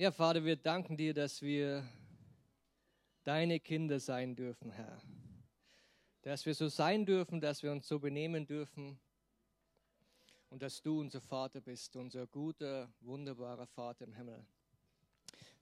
Ja, 0.00 0.12
Vater, 0.12 0.44
wir 0.44 0.54
danken 0.54 0.96
dir, 0.96 1.12
dass 1.12 1.42
wir 1.42 1.84
deine 3.24 3.58
Kinder 3.58 3.98
sein 3.98 4.36
dürfen, 4.36 4.70
Herr. 4.70 5.02
Dass 6.22 6.46
wir 6.46 6.54
so 6.54 6.68
sein 6.68 7.04
dürfen, 7.04 7.40
dass 7.40 7.64
wir 7.64 7.72
uns 7.72 7.88
so 7.88 7.98
benehmen 7.98 8.46
dürfen 8.46 9.00
und 10.50 10.62
dass 10.62 10.80
du 10.82 11.00
unser 11.00 11.20
Vater 11.20 11.60
bist, 11.60 11.96
unser 11.96 12.28
guter, 12.28 12.94
wunderbarer 13.00 13.66
Vater 13.66 14.04
im 14.04 14.14
Himmel. 14.14 14.46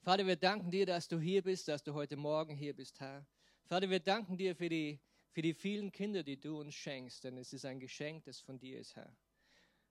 Vater, 0.03 0.27
wir 0.27 0.37
danken 0.37 0.71
dir, 0.71 0.85
dass 0.85 1.09
du 1.09 1.19
hier 1.19 1.41
bist, 1.41 1.69
dass 1.69 1.83
du 1.83 1.95
heute 1.95 2.17
Morgen 2.17 2.55
hier 2.55 2.77
bist, 2.77 3.01
Herr. 3.01 3.25
Vater, 3.65 3.89
wir 3.89 4.01
danken 4.01 4.37
dir 4.37 4.55
für 4.55 4.69
die, 4.69 5.01
für 5.31 5.41
die 5.41 5.55
vielen 5.55 5.91
Kinder, 5.93 6.23
die 6.23 6.39
du 6.39 6.61
uns 6.61 6.75
schenkst, 6.75 7.25
denn 7.25 7.39
es 7.39 7.55
ist 7.55 7.65
ein 7.65 7.81
Geschenk, 7.81 8.25
das 8.25 8.41
von 8.41 8.59
dir 8.59 8.81
ist, 8.81 8.97
Herr. 8.97 9.17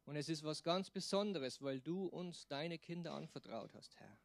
Und 0.05 0.17
es 0.17 0.29
ist 0.29 0.43
was 0.43 0.61
ganz 0.61 0.91
Besonderes, 0.91 1.63
weil 1.63 1.81
du 1.81 2.05
uns 2.05 2.45
deine 2.45 2.77
Kinder 2.77 3.15
anvertraut 3.15 3.73
hast, 3.73 3.99
Herr. 3.99 4.15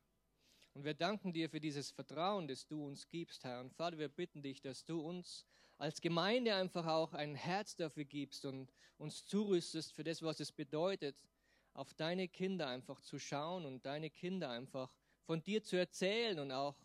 Und 0.74 0.84
wir 0.84 0.94
danken 0.94 1.32
dir 1.32 1.50
für 1.50 1.60
dieses 1.60 1.90
Vertrauen, 1.90 2.46
das 2.46 2.66
du 2.66 2.86
uns 2.86 3.08
gibst, 3.08 3.44
Herr. 3.44 3.60
Und 3.60 3.72
Vater, 3.72 3.98
wir 3.98 4.08
bitten 4.08 4.42
dich, 4.42 4.60
dass 4.60 4.84
du 4.84 5.00
uns 5.00 5.46
als 5.78 6.00
Gemeinde 6.00 6.54
einfach 6.54 6.86
auch 6.86 7.12
ein 7.14 7.34
Herz 7.34 7.74
dafür 7.74 8.04
gibst 8.04 8.44
und 8.44 8.72
uns 8.98 9.24
zurüstest 9.24 9.92
für 9.92 10.04
das, 10.04 10.22
was 10.22 10.38
es 10.40 10.52
bedeutet, 10.52 11.26
auf 11.72 11.94
deine 11.94 12.28
Kinder 12.28 12.68
einfach 12.68 13.00
zu 13.00 13.18
schauen 13.18 13.64
und 13.64 13.86
deine 13.86 14.10
Kinder 14.10 14.50
einfach 14.50 14.92
von 15.22 15.42
dir 15.42 15.62
zu 15.62 15.76
erzählen 15.76 16.38
und 16.38 16.52
auch 16.52 16.76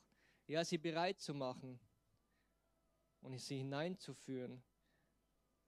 ja, 0.47 0.63
sie 0.63 0.77
bereit 0.77 1.19
zu 1.19 1.33
machen 1.33 1.79
und 3.21 3.37
sie 3.39 3.57
hineinzuführen, 3.57 4.63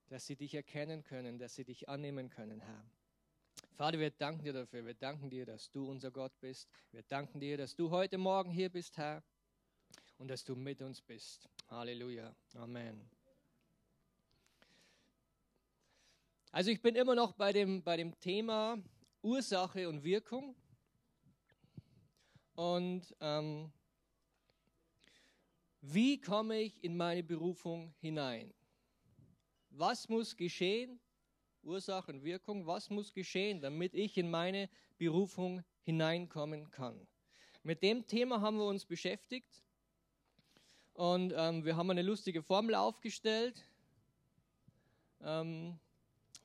dass 0.06 0.26
sie 0.26 0.36
dich 0.36 0.54
erkennen 0.54 1.02
können, 1.02 1.38
dass 1.38 1.54
sie 1.54 1.64
dich 1.64 1.88
annehmen 1.88 2.30
können, 2.30 2.60
Herr. 2.60 2.90
Vater, 3.78 4.00
wir 4.00 4.10
danken 4.10 4.42
dir 4.42 4.52
dafür. 4.52 4.84
Wir 4.84 4.94
danken 4.94 5.30
dir, 5.30 5.46
dass 5.46 5.70
du 5.70 5.88
unser 5.88 6.10
Gott 6.10 6.32
bist. 6.40 6.68
Wir 6.90 7.04
danken 7.04 7.38
dir, 7.38 7.56
dass 7.56 7.76
du 7.76 7.90
heute 7.90 8.18
Morgen 8.18 8.50
hier 8.50 8.70
bist, 8.70 8.98
Herr, 8.98 9.22
und 10.16 10.26
dass 10.26 10.42
du 10.42 10.56
mit 10.56 10.82
uns 10.82 11.00
bist. 11.00 11.48
Halleluja. 11.68 12.34
Amen. 12.56 13.08
Also 16.50 16.72
ich 16.72 16.82
bin 16.82 16.96
immer 16.96 17.14
noch 17.14 17.34
bei 17.34 17.52
dem, 17.52 17.84
bei 17.84 17.96
dem 17.96 18.18
Thema 18.18 18.78
Ursache 19.22 19.88
und 19.88 20.02
Wirkung. 20.02 20.56
Und 22.56 23.14
ähm, 23.20 23.70
wie 25.82 26.20
komme 26.20 26.62
ich 26.62 26.82
in 26.82 26.96
meine 26.96 27.22
Berufung 27.22 27.94
hinein? 28.00 28.52
Was 29.70 30.08
muss 30.08 30.36
geschehen, 30.36 30.98
Ursache 31.68 32.10
und 32.10 32.24
Wirkung, 32.24 32.66
was 32.66 32.88
muss 32.88 33.12
geschehen, 33.12 33.60
damit 33.60 33.94
ich 33.94 34.16
in 34.16 34.30
meine 34.30 34.68
Berufung 34.96 35.62
hineinkommen 35.84 36.70
kann. 36.70 37.06
Mit 37.62 37.82
dem 37.82 38.06
Thema 38.06 38.40
haben 38.40 38.56
wir 38.56 38.64
uns 38.64 38.86
beschäftigt 38.86 39.62
und 40.94 41.34
ähm, 41.36 41.64
wir 41.64 41.76
haben 41.76 41.90
eine 41.90 42.02
lustige 42.02 42.42
Formel 42.42 42.74
aufgestellt. 42.74 43.64
Ähm, 45.20 45.78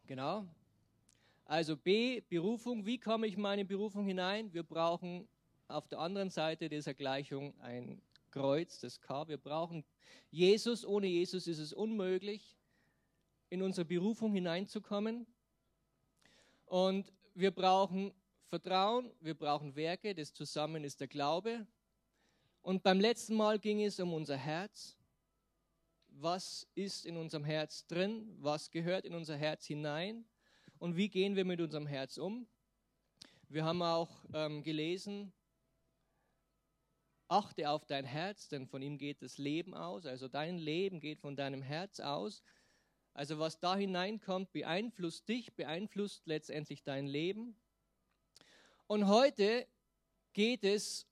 genau. 0.06 0.46
Also 1.46 1.78
B, 1.78 2.22
Berufung. 2.22 2.86
Wie 2.86 3.00
komme 3.00 3.28
ich 3.28 3.36
in 3.36 3.42
meine 3.42 3.64
Berufung 3.64 4.06
hinein? 4.06 4.54
Wir 4.54 4.64
brauchen 4.64 5.28
auf 5.68 5.88
der 5.88 6.00
anderen 6.00 6.30
Seite 6.30 6.68
dieser 6.68 6.94
Gleichung 6.94 7.58
ein 7.62 8.02
Kreuz, 8.32 8.80
das 8.80 9.00
K. 9.00 9.28
Wir 9.28 9.38
brauchen 9.38 9.86
Jesus. 10.32 10.86
Ohne 10.86 11.08
Jesus 11.08 11.48
ist 11.48 11.60
es 11.60 11.72
unmöglich 11.72 12.58
in 13.54 13.62
unsere 13.62 13.86
Berufung 13.86 14.34
hineinzukommen. 14.34 15.28
Und 16.66 17.14
wir 17.36 17.52
brauchen 17.52 18.12
Vertrauen, 18.48 19.12
wir 19.20 19.36
brauchen 19.36 19.76
Werke, 19.76 20.16
das 20.16 20.34
zusammen 20.34 20.84
ist 20.84 21.02
der 21.02 21.08
Glaube. 21.08 21.68
Und 22.64 22.82
beim 22.82 23.00
letzten 23.00 23.36
Mal 23.36 23.60
ging 23.60 23.84
es 23.84 24.00
um 24.00 24.12
unser 24.12 24.38
Herz. 24.38 24.98
Was 26.08 26.68
ist 26.74 27.06
in 27.06 27.16
unserem 27.16 27.44
Herz 27.44 27.86
drin? 27.86 28.36
Was 28.40 28.72
gehört 28.72 29.06
in 29.06 29.14
unser 29.14 29.38
Herz 29.38 29.68
hinein? 29.68 30.26
Und 30.80 30.98
wie 30.98 31.10
gehen 31.10 31.36
wir 31.36 31.46
mit 31.46 31.62
unserem 31.62 31.86
Herz 31.86 32.18
um? 32.18 32.48
Wir 33.50 33.66
haben 33.66 33.84
auch 33.84 34.26
ähm, 34.34 34.64
gelesen, 34.64 35.32
achte 37.28 37.70
auf 37.70 37.86
dein 37.86 38.06
Herz, 38.06 38.48
denn 38.48 38.66
von 38.66 38.82
ihm 38.82 38.98
geht 38.98 39.22
das 39.22 39.38
Leben 39.38 39.76
aus. 39.76 40.08
Also 40.08 40.28
dein 40.28 40.58
Leben 40.58 41.00
geht 41.00 41.20
von 41.20 41.36
deinem 41.36 41.62
Herz 41.62 42.00
aus. 42.00 42.42
Also 43.14 43.38
was 43.38 43.60
da 43.60 43.76
hineinkommt, 43.76 44.52
beeinflusst 44.52 45.28
dich, 45.30 45.54
beeinflusst 45.54 46.26
letztendlich 46.26 46.84
dein 46.84 47.06
Leben. 47.06 47.56
Und 48.88 49.08
heute 49.08 49.68
geht 50.34 50.64
es 50.64 51.08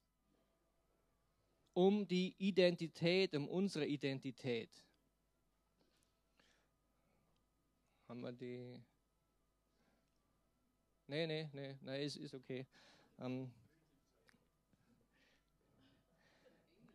um 1.74 2.08
die 2.08 2.36
Identität, 2.40 3.36
um 3.36 3.48
unsere 3.48 3.86
Identität. 3.86 4.70
Haben 8.08 8.22
wir 8.22 8.34
die? 8.34 8.84
Nee, 11.08 11.28
nee, 11.28 11.50
nee, 11.54 11.78
nee, 11.82 12.06
ist, 12.06 12.18
ist 12.18 12.34
okay. 12.34 12.66
Ähm, 13.20 13.54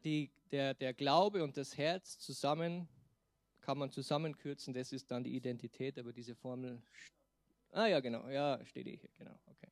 die, 0.05 0.31
der, 0.50 0.75
der 0.75 0.94
Glaube 0.94 1.43
und 1.43 1.56
das 1.56 1.77
Herz 1.77 2.19
zusammen 2.19 2.88
kann 3.66 3.78
man 3.78 3.91
zusammenkürzen, 3.91 4.72
das 4.75 4.93
ist 4.93 5.10
dann 5.10 5.25
die 5.25 5.34
Identität, 5.34 5.99
aber 5.99 6.12
diese 6.12 6.37
Formel. 6.37 6.81
Ah 7.72 7.87
ja, 7.87 7.99
genau, 7.99 8.28
ja, 8.28 8.65
steht 8.65 8.87
eh 8.87 8.97
hier, 8.97 9.10
genau, 9.19 9.37
okay. 9.47 9.66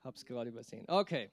Hab's 0.00 0.24
gerade 0.24 0.50
übersehen. 0.50 0.84
Okay. 0.88 1.30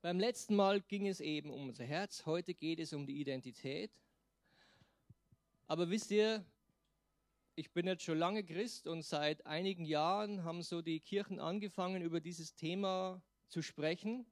Beim 0.00 0.18
letzten 0.18 0.56
Mal 0.56 0.80
ging 0.80 1.06
es 1.06 1.20
eben 1.20 1.50
um 1.50 1.68
unser 1.68 1.84
Herz, 1.84 2.24
heute 2.24 2.54
geht 2.54 2.80
es 2.80 2.94
um 2.94 3.06
die 3.06 3.20
Identität. 3.20 3.90
Aber 5.66 5.90
wisst 5.90 6.10
ihr, 6.10 6.46
ich 7.56 7.72
bin 7.72 7.86
jetzt 7.86 8.04
schon 8.04 8.16
lange 8.16 8.42
Christ 8.42 8.86
und 8.86 9.02
seit 9.02 9.44
einigen 9.44 9.84
Jahren 9.84 10.44
haben 10.44 10.62
so 10.62 10.80
die 10.80 11.00
Kirchen 11.00 11.40
angefangen, 11.40 12.00
über 12.00 12.20
dieses 12.20 12.54
Thema 12.54 13.20
zu 13.48 13.60
sprechen. 13.60 14.24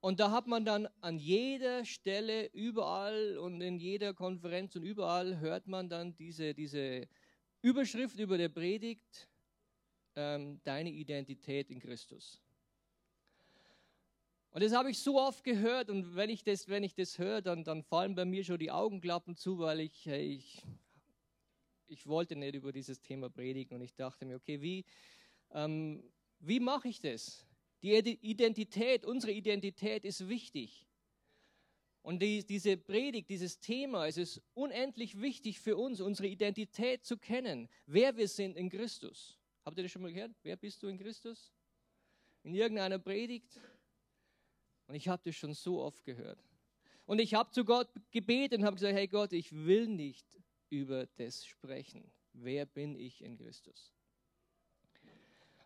Und 0.00 0.20
da 0.20 0.30
hat 0.30 0.46
man 0.46 0.64
dann 0.64 0.88
an 1.00 1.18
jeder 1.18 1.84
Stelle, 1.84 2.46
überall 2.52 3.36
und 3.38 3.60
in 3.60 3.78
jeder 3.78 4.14
Konferenz 4.14 4.76
und 4.76 4.84
überall 4.84 5.40
hört 5.40 5.66
man 5.66 5.88
dann 5.88 6.14
diese, 6.14 6.54
diese 6.54 7.08
Überschrift 7.62 8.18
über 8.18 8.38
der 8.38 8.48
Predigt, 8.48 9.28
ähm, 10.14 10.60
deine 10.62 10.90
Identität 10.90 11.70
in 11.70 11.80
Christus. 11.80 12.40
Und 14.50 14.62
das 14.62 14.72
habe 14.72 14.90
ich 14.90 14.98
so 14.98 15.20
oft 15.20 15.42
gehört 15.42 15.90
und 15.90 16.14
wenn 16.14 16.30
ich 16.30 16.44
das, 16.44 16.68
wenn 16.68 16.84
ich 16.84 16.94
das 16.94 17.18
höre, 17.18 17.42
dann, 17.42 17.64
dann 17.64 17.82
fallen 17.82 18.14
bei 18.14 18.24
mir 18.24 18.44
schon 18.44 18.58
die 18.58 18.70
Augenklappen 18.70 19.36
zu, 19.36 19.58
weil 19.58 19.80
ich, 19.80 20.06
ich, 20.06 20.62
ich 21.88 22.06
wollte 22.06 22.36
nicht 22.36 22.54
über 22.54 22.72
dieses 22.72 23.00
Thema 23.00 23.28
predigen 23.30 23.76
und 23.76 23.82
ich 23.82 23.94
dachte 23.94 24.24
mir, 24.24 24.36
okay, 24.36 24.62
wie, 24.62 24.84
ähm, 25.50 26.02
wie 26.38 26.60
mache 26.60 26.88
ich 26.88 27.00
das? 27.00 27.47
Die 27.82 27.94
Identität, 27.96 29.04
unsere 29.04 29.32
Identität 29.32 30.04
ist 30.04 30.28
wichtig. 30.28 30.86
Und 32.02 32.22
die, 32.22 32.44
diese 32.44 32.76
Predigt, 32.76 33.28
dieses 33.28 33.60
Thema, 33.60 34.06
es 34.06 34.16
ist 34.16 34.40
unendlich 34.54 35.20
wichtig 35.20 35.60
für 35.60 35.76
uns, 35.76 36.00
unsere 36.00 36.28
Identität 36.28 37.04
zu 37.04 37.18
kennen, 37.18 37.68
wer 37.86 38.16
wir 38.16 38.28
sind 38.28 38.56
in 38.56 38.70
Christus. 38.70 39.38
Habt 39.64 39.76
ihr 39.78 39.82
das 39.82 39.92
schon 39.92 40.02
mal 40.02 40.12
gehört? 40.12 40.34
Wer 40.42 40.56
bist 40.56 40.82
du 40.82 40.88
in 40.88 40.98
Christus? 40.98 41.52
In 42.42 42.54
irgendeiner 42.54 42.98
Predigt? 42.98 43.60
Und 44.86 44.94
ich 44.94 45.06
habe 45.06 45.22
das 45.24 45.36
schon 45.36 45.52
so 45.52 45.82
oft 45.82 46.04
gehört. 46.04 46.42
Und 47.04 47.20
ich 47.20 47.34
habe 47.34 47.50
zu 47.50 47.64
Gott 47.64 47.88
gebetet 48.10 48.60
und 48.60 48.64
habe 48.64 48.76
gesagt, 48.76 48.94
hey 48.94 49.06
Gott, 49.06 49.32
ich 49.32 49.52
will 49.52 49.86
nicht 49.86 50.26
über 50.70 51.06
das 51.16 51.44
sprechen. 51.44 52.10
Wer 52.32 52.66
bin 52.66 52.96
ich 52.96 53.22
in 53.22 53.36
Christus? 53.36 53.92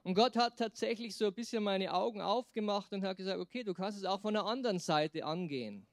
Und 0.03 0.15
Gott 0.15 0.37
hat 0.37 0.59
tatsächlich 0.59 1.15
so 1.15 1.27
ein 1.27 1.35
bisschen 1.35 1.63
meine 1.63 1.95
Augen 1.95 2.21
aufgemacht 2.21 2.93
und 2.93 3.05
hat 3.05 3.17
gesagt, 3.17 3.39
okay, 3.39 3.63
du 3.63 3.73
kannst 3.73 3.99
es 3.99 4.05
auch 4.05 4.21
von 4.21 4.35
der 4.35 4.45
anderen 4.45 4.81
Seite 4.81 5.25
angehen. 5.25 5.87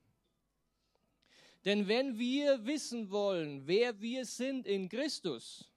Denn 1.66 1.88
wenn 1.88 2.18
wir 2.18 2.66
wissen 2.66 3.12
wollen, 3.12 3.68
wer 3.68 4.00
wir 4.00 4.26
sind 4.26 4.66
in 4.66 4.90
Christus, 4.90 5.70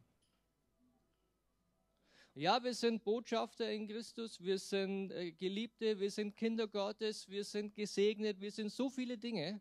ja, 2.35 2.63
wir 2.65 2.73
sind 2.73 3.05
Botschafter 3.05 3.71
in 3.71 3.87
Christus, 3.87 4.41
wir 4.41 4.59
sind 4.59 5.11
äh, 5.11 5.33
Geliebte, 5.33 6.01
wir 6.01 6.11
sind 6.11 6.35
Kinder 6.35 6.67
Gottes, 6.67 7.29
wir 7.29 7.45
sind 7.45 7.75
gesegnet, 7.75 8.41
wir 8.41 8.51
sind 8.51 8.71
so 8.71 8.89
viele 8.89 9.19
Dinge. 9.19 9.61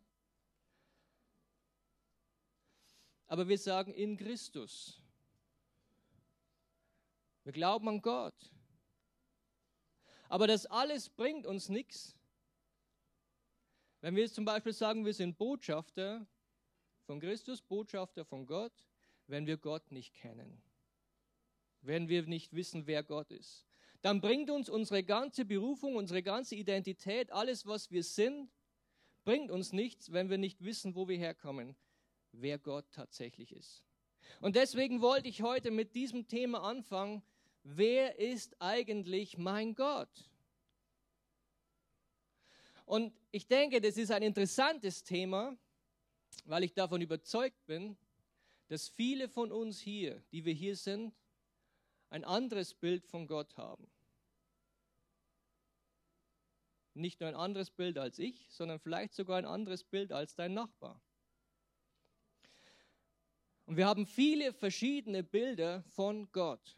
Aber 3.26 3.46
wir 3.46 3.58
sagen 3.58 3.92
in 3.92 4.16
Christus. 4.16 5.02
Wir 7.44 7.52
glauben 7.52 7.88
an 7.88 8.00
Gott. 8.00 8.51
Aber 10.32 10.46
das 10.46 10.64
alles 10.64 11.10
bringt 11.10 11.46
uns 11.46 11.68
nichts. 11.68 12.16
Wenn 14.00 14.16
wir 14.16 14.22
jetzt 14.22 14.34
zum 14.34 14.46
Beispiel 14.46 14.72
sagen, 14.72 15.04
wir 15.04 15.12
sind 15.12 15.36
Botschafter 15.36 16.26
von 17.04 17.20
Christus, 17.20 17.60
Botschafter 17.60 18.24
von 18.24 18.46
Gott, 18.46 18.72
wenn 19.26 19.46
wir 19.46 19.58
Gott 19.58 19.92
nicht 19.92 20.14
kennen, 20.14 20.62
wenn 21.82 22.08
wir 22.08 22.22
nicht 22.22 22.54
wissen, 22.54 22.86
wer 22.86 23.02
Gott 23.02 23.30
ist, 23.30 23.66
dann 24.00 24.22
bringt 24.22 24.48
uns 24.48 24.70
unsere 24.70 25.04
ganze 25.04 25.44
Berufung, 25.44 25.96
unsere 25.96 26.22
ganze 26.22 26.54
Identität, 26.54 27.30
alles, 27.30 27.66
was 27.66 27.90
wir 27.90 28.02
sind, 28.02 28.50
bringt 29.24 29.50
uns 29.50 29.74
nichts, 29.74 30.12
wenn 30.12 30.30
wir 30.30 30.38
nicht 30.38 30.64
wissen, 30.64 30.94
wo 30.94 31.08
wir 31.08 31.18
herkommen, 31.18 31.76
wer 32.32 32.58
Gott 32.58 32.86
tatsächlich 32.90 33.52
ist. 33.52 33.84
Und 34.40 34.56
deswegen 34.56 35.02
wollte 35.02 35.28
ich 35.28 35.42
heute 35.42 35.70
mit 35.70 35.94
diesem 35.94 36.26
Thema 36.26 36.62
anfangen, 36.62 37.22
wer 37.62 38.18
ist 38.18 38.60
eigentlich 38.60 39.38
mein 39.38 39.74
Gott? 39.74 40.30
Und 42.84 43.14
ich 43.30 43.46
denke, 43.46 43.80
das 43.80 43.96
ist 43.96 44.10
ein 44.10 44.22
interessantes 44.22 45.04
Thema, 45.04 45.56
weil 46.44 46.64
ich 46.64 46.74
davon 46.74 47.00
überzeugt 47.00 47.64
bin, 47.66 47.96
dass 48.68 48.88
viele 48.88 49.28
von 49.28 49.52
uns 49.52 49.80
hier, 49.80 50.22
die 50.32 50.44
wir 50.44 50.52
hier 50.52 50.76
sind, 50.76 51.14
ein 52.10 52.24
anderes 52.24 52.74
Bild 52.74 53.06
von 53.06 53.26
Gott 53.26 53.56
haben. 53.56 53.86
Nicht 56.94 57.20
nur 57.20 57.28
ein 57.28 57.34
anderes 57.34 57.70
Bild 57.70 57.96
als 57.96 58.18
ich, 58.18 58.46
sondern 58.50 58.78
vielleicht 58.78 59.14
sogar 59.14 59.38
ein 59.38 59.46
anderes 59.46 59.84
Bild 59.84 60.12
als 60.12 60.34
dein 60.34 60.52
Nachbar. 60.52 61.00
Und 63.64 63.76
wir 63.76 63.86
haben 63.86 64.06
viele 64.06 64.52
verschiedene 64.52 65.22
Bilder 65.22 65.82
von 65.84 66.30
Gott. 66.32 66.76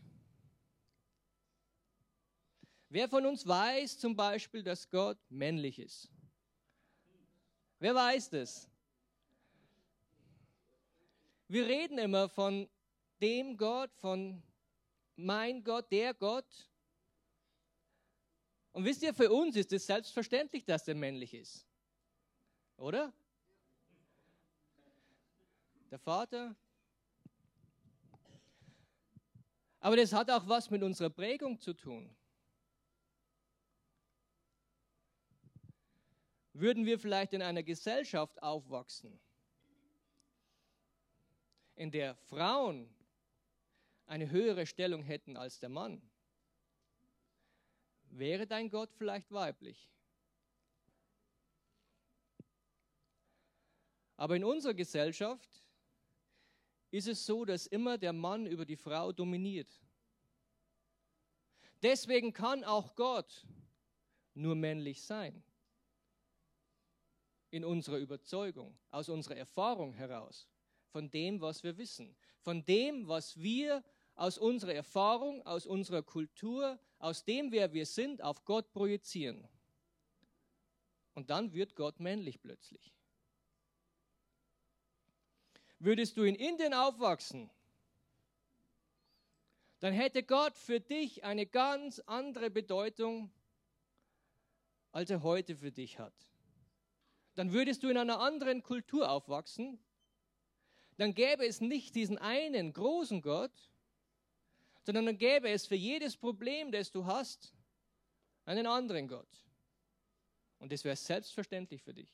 Wer 2.94 3.08
von 3.08 3.26
uns 3.26 3.44
weiß 3.44 3.99
zum 3.99 4.14
Beispiel, 4.14 4.62
dass 4.62 4.88
Gott 4.88 5.19
männlich 5.29 5.81
ist? 5.81 6.08
Wer 7.81 7.93
weiß 7.93 8.31
das? 8.31 8.70
Wir 11.49 11.67
reden 11.67 11.99
immer 11.99 12.29
von 12.29 12.70
dem 13.20 13.56
Gott, 13.56 13.93
von 13.96 14.41
mein 15.17 15.64
Gott, 15.64 15.91
der 15.91 16.14
Gott. 16.14 16.70
Und 18.70 18.85
wisst 18.85 19.02
ihr, 19.02 19.12
für 19.12 19.32
uns 19.32 19.56
ist 19.56 19.73
es 19.73 19.87
selbstverständlich, 19.87 20.64
dass 20.64 20.87
er 20.87 20.94
männlich 20.94 21.35
ist. 21.35 21.67
Oder? 22.76 23.12
Der 25.91 25.99
Vater. 25.99 26.55
Aber 29.81 29.96
das 29.96 30.12
hat 30.12 30.31
auch 30.31 30.46
was 30.46 30.70
mit 30.70 30.85
unserer 30.85 31.11
Prägung 31.11 31.58
zu 31.58 31.75
tun. 31.75 32.14
Würden 36.54 36.86
wir 36.86 36.98
vielleicht 36.98 37.32
in 37.32 37.42
einer 37.42 37.64
Gesellschaft 37.64 38.40
aufwachsen, 38.42 39.20
in 41.74 41.90
der 41.90 42.14
Frauen 42.14 42.88
eine 44.06 44.30
höhere 44.30 44.64
Stellung 44.64 45.02
hätten 45.02 45.36
als 45.36 45.58
der 45.58 45.68
Mann, 45.68 46.00
wäre 48.10 48.46
dein 48.46 48.70
Gott 48.70 48.92
vielleicht 48.94 49.32
weiblich. 49.32 49.90
Aber 54.16 54.36
in 54.36 54.44
unserer 54.44 54.74
Gesellschaft 54.74 55.50
ist 56.92 57.08
es 57.08 57.26
so, 57.26 57.44
dass 57.44 57.66
immer 57.66 57.98
der 57.98 58.12
Mann 58.12 58.46
über 58.46 58.64
die 58.64 58.76
Frau 58.76 59.10
dominiert. 59.10 59.82
Deswegen 61.82 62.32
kann 62.32 62.62
auch 62.62 62.94
Gott 62.94 63.44
nur 64.34 64.54
männlich 64.54 65.02
sein 65.02 65.42
in 67.54 67.64
unserer 67.64 67.98
Überzeugung, 67.98 68.76
aus 68.90 69.08
unserer 69.08 69.36
Erfahrung 69.36 69.92
heraus, 69.92 70.48
von 70.88 71.08
dem, 71.08 71.40
was 71.40 71.62
wir 71.62 71.78
wissen, 71.78 72.16
von 72.40 72.64
dem, 72.64 73.06
was 73.06 73.36
wir 73.36 73.84
aus 74.16 74.38
unserer 74.38 74.74
Erfahrung, 74.74 75.40
aus 75.46 75.64
unserer 75.64 76.02
Kultur, 76.02 76.80
aus 76.98 77.24
dem, 77.24 77.52
wer 77.52 77.72
wir 77.72 77.86
sind, 77.86 78.22
auf 78.22 78.44
Gott 78.44 78.72
projizieren. 78.72 79.46
Und 81.14 81.30
dann 81.30 81.52
wird 81.52 81.76
Gott 81.76 82.00
männlich 82.00 82.40
plötzlich. 82.40 82.92
Würdest 85.78 86.16
du 86.16 86.24
in 86.24 86.34
Indien 86.34 86.74
aufwachsen, 86.74 87.50
dann 89.78 89.92
hätte 89.92 90.24
Gott 90.24 90.58
für 90.58 90.80
dich 90.80 91.22
eine 91.22 91.46
ganz 91.46 92.00
andere 92.00 92.50
Bedeutung, 92.50 93.30
als 94.90 95.10
er 95.10 95.22
heute 95.22 95.54
für 95.54 95.70
dich 95.70 96.00
hat 96.00 96.33
dann 97.34 97.52
würdest 97.52 97.82
du 97.82 97.88
in 97.88 97.96
einer 97.96 98.20
anderen 98.20 98.62
Kultur 98.62 99.10
aufwachsen. 99.10 99.78
Dann 100.96 101.14
gäbe 101.14 101.44
es 101.44 101.60
nicht 101.60 101.94
diesen 101.94 102.19
einen 102.19 102.72
großen 102.72 103.20
Gott, 103.20 103.52
sondern 104.84 105.06
dann 105.06 105.19
gäbe 105.19 105.48
es 105.48 105.66
für 105.66 105.75
jedes 105.75 106.16
Problem, 106.16 106.70
das 106.70 106.92
du 106.92 107.06
hast, 107.06 107.52
einen 108.44 108.66
anderen 108.66 109.08
Gott. 109.08 109.28
Und 110.60 110.70
das 110.70 110.84
wäre 110.84 110.96
selbstverständlich 110.96 111.82
für 111.82 111.92
dich. 111.92 112.08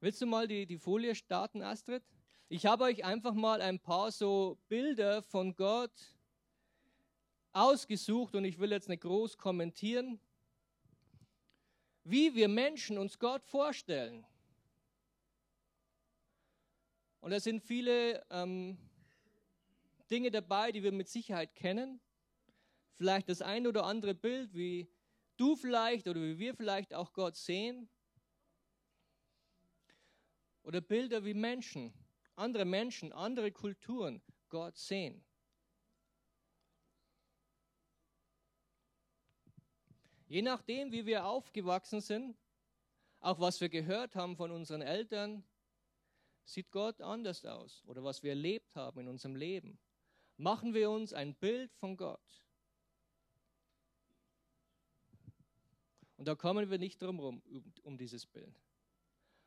Willst 0.00 0.20
du 0.20 0.26
mal 0.26 0.48
die, 0.48 0.66
die 0.66 0.78
Folie 0.78 1.14
starten, 1.14 1.62
Astrid? 1.62 2.02
Ich 2.48 2.66
habe 2.66 2.84
euch 2.84 3.04
einfach 3.04 3.34
mal 3.34 3.60
ein 3.60 3.78
paar 3.78 4.10
so 4.10 4.58
Bilder 4.68 5.22
von 5.22 5.54
Gott 5.54 5.92
ausgesucht 7.52 8.34
und 8.34 8.44
ich 8.44 8.58
will 8.58 8.72
jetzt 8.72 8.88
nicht 8.88 9.02
groß 9.02 9.36
kommentieren 9.36 10.18
wie 12.04 12.34
wir 12.34 12.48
Menschen 12.48 12.98
uns 12.98 13.18
Gott 13.18 13.44
vorstellen. 13.44 14.26
Und 17.20 17.30
da 17.30 17.38
sind 17.38 17.62
viele 17.62 18.24
ähm, 18.30 18.76
Dinge 20.10 20.30
dabei, 20.30 20.72
die 20.72 20.82
wir 20.82 20.92
mit 20.92 21.08
Sicherheit 21.08 21.54
kennen. 21.54 22.00
Vielleicht 22.94 23.28
das 23.28 23.42
ein 23.42 23.66
oder 23.66 23.84
andere 23.84 24.14
Bild, 24.14 24.54
wie 24.54 24.88
du 25.36 25.56
vielleicht 25.56 26.08
oder 26.08 26.20
wie 26.20 26.38
wir 26.38 26.54
vielleicht 26.54 26.94
auch 26.94 27.12
Gott 27.12 27.36
sehen. 27.36 27.88
Oder 30.64 30.80
Bilder 30.80 31.24
wie 31.24 31.34
Menschen, 31.34 31.92
andere 32.36 32.64
Menschen, 32.64 33.12
andere 33.12 33.52
Kulturen 33.52 34.20
Gott 34.48 34.76
sehen. 34.76 35.24
Je 40.32 40.40
nachdem, 40.40 40.92
wie 40.92 41.04
wir 41.04 41.26
aufgewachsen 41.26 42.00
sind, 42.00 42.38
auch 43.20 43.38
was 43.38 43.60
wir 43.60 43.68
gehört 43.68 44.14
haben 44.14 44.34
von 44.34 44.50
unseren 44.50 44.80
Eltern, 44.80 45.44
sieht 46.42 46.70
Gott 46.70 47.02
anders 47.02 47.44
aus 47.44 47.84
oder 47.84 48.02
was 48.02 48.22
wir 48.22 48.30
erlebt 48.30 48.74
haben 48.74 49.00
in 49.00 49.08
unserem 49.08 49.36
Leben. 49.36 49.78
Machen 50.38 50.72
wir 50.72 50.88
uns 50.88 51.12
ein 51.12 51.34
Bild 51.34 51.74
von 51.74 51.98
Gott. 51.98 52.46
Und 56.16 56.26
da 56.26 56.34
kommen 56.34 56.70
wir 56.70 56.78
nicht 56.78 57.02
drum 57.02 57.18
herum, 57.18 57.42
um 57.82 57.98
dieses 57.98 58.24
Bild. 58.24 58.58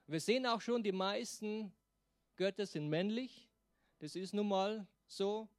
Wir 0.06 0.20
sehen 0.20 0.46
auch 0.46 0.62
schon, 0.62 0.84
die 0.84 0.92
meisten 0.92 1.74
Götter 2.36 2.68
sind 2.68 2.90
männlich. 2.90 3.50
Das 3.98 4.16
ist 4.16 4.36
nun 4.36 4.50
mal 4.50 4.88
so. 5.08 5.50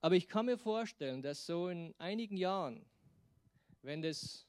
Aber 0.00 0.16
ich 0.16 0.28
kann 0.28 0.46
mir 0.46 0.56
vorstellen, 0.56 1.22
dass 1.22 1.44
so 1.44 1.68
in 1.68 1.94
einigen 1.98 2.36
Jahren, 2.36 2.84
wenn 3.82 4.00
das 4.00 4.46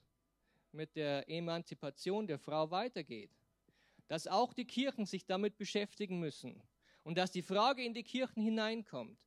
mit 0.72 0.96
der 0.96 1.30
Emanzipation 1.30 2.26
der 2.26 2.40
Frau 2.40 2.72
weitergeht, 2.72 3.32
dass 4.08 4.28
auch 4.28 4.54
die 4.54 4.66
Kirchen 4.66 5.06
sich 5.06 5.26
damit 5.26 5.58
beschäftigen 5.58 6.20
müssen 6.20 6.62
und 7.04 7.18
dass 7.18 7.32
die 7.32 7.42
Frage 7.42 7.84
in 7.84 7.94
die 7.94 8.04
Kirchen 8.04 8.42
hineinkommt, 8.42 9.20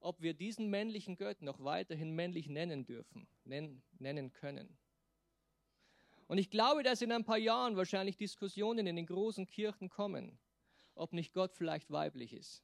ob 0.00 0.20
wir 0.20 0.34
diesen 0.34 0.68
männlichen 0.68 1.16
Gott 1.16 1.40
noch 1.40 1.64
weiterhin 1.64 2.10
männlich 2.10 2.48
nennen 2.48 2.84
dürfen, 2.84 3.26
nennen 3.44 4.32
können. 4.32 4.76
Und 6.26 6.36
ich 6.38 6.50
glaube, 6.50 6.82
dass 6.82 7.00
in 7.00 7.12
ein 7.12 7.24
paar 7.24 7.38
Jahren 7.38 7.76
wahrscheinlich 7.76 8.16
Diskussionen 8.16 8.86
in 8.86 8.96
den 8.96 9.06
großen 9.06 9.46
Kirchen 9.46 9.88
kommen, 9.88 10.38
ob 10.94 11.14
nicht 11.14 11.32
Gott 11.32 11.54
vielleicht 11.54 11.90
weiblich 11.90 12.34
ist 12.34 12.62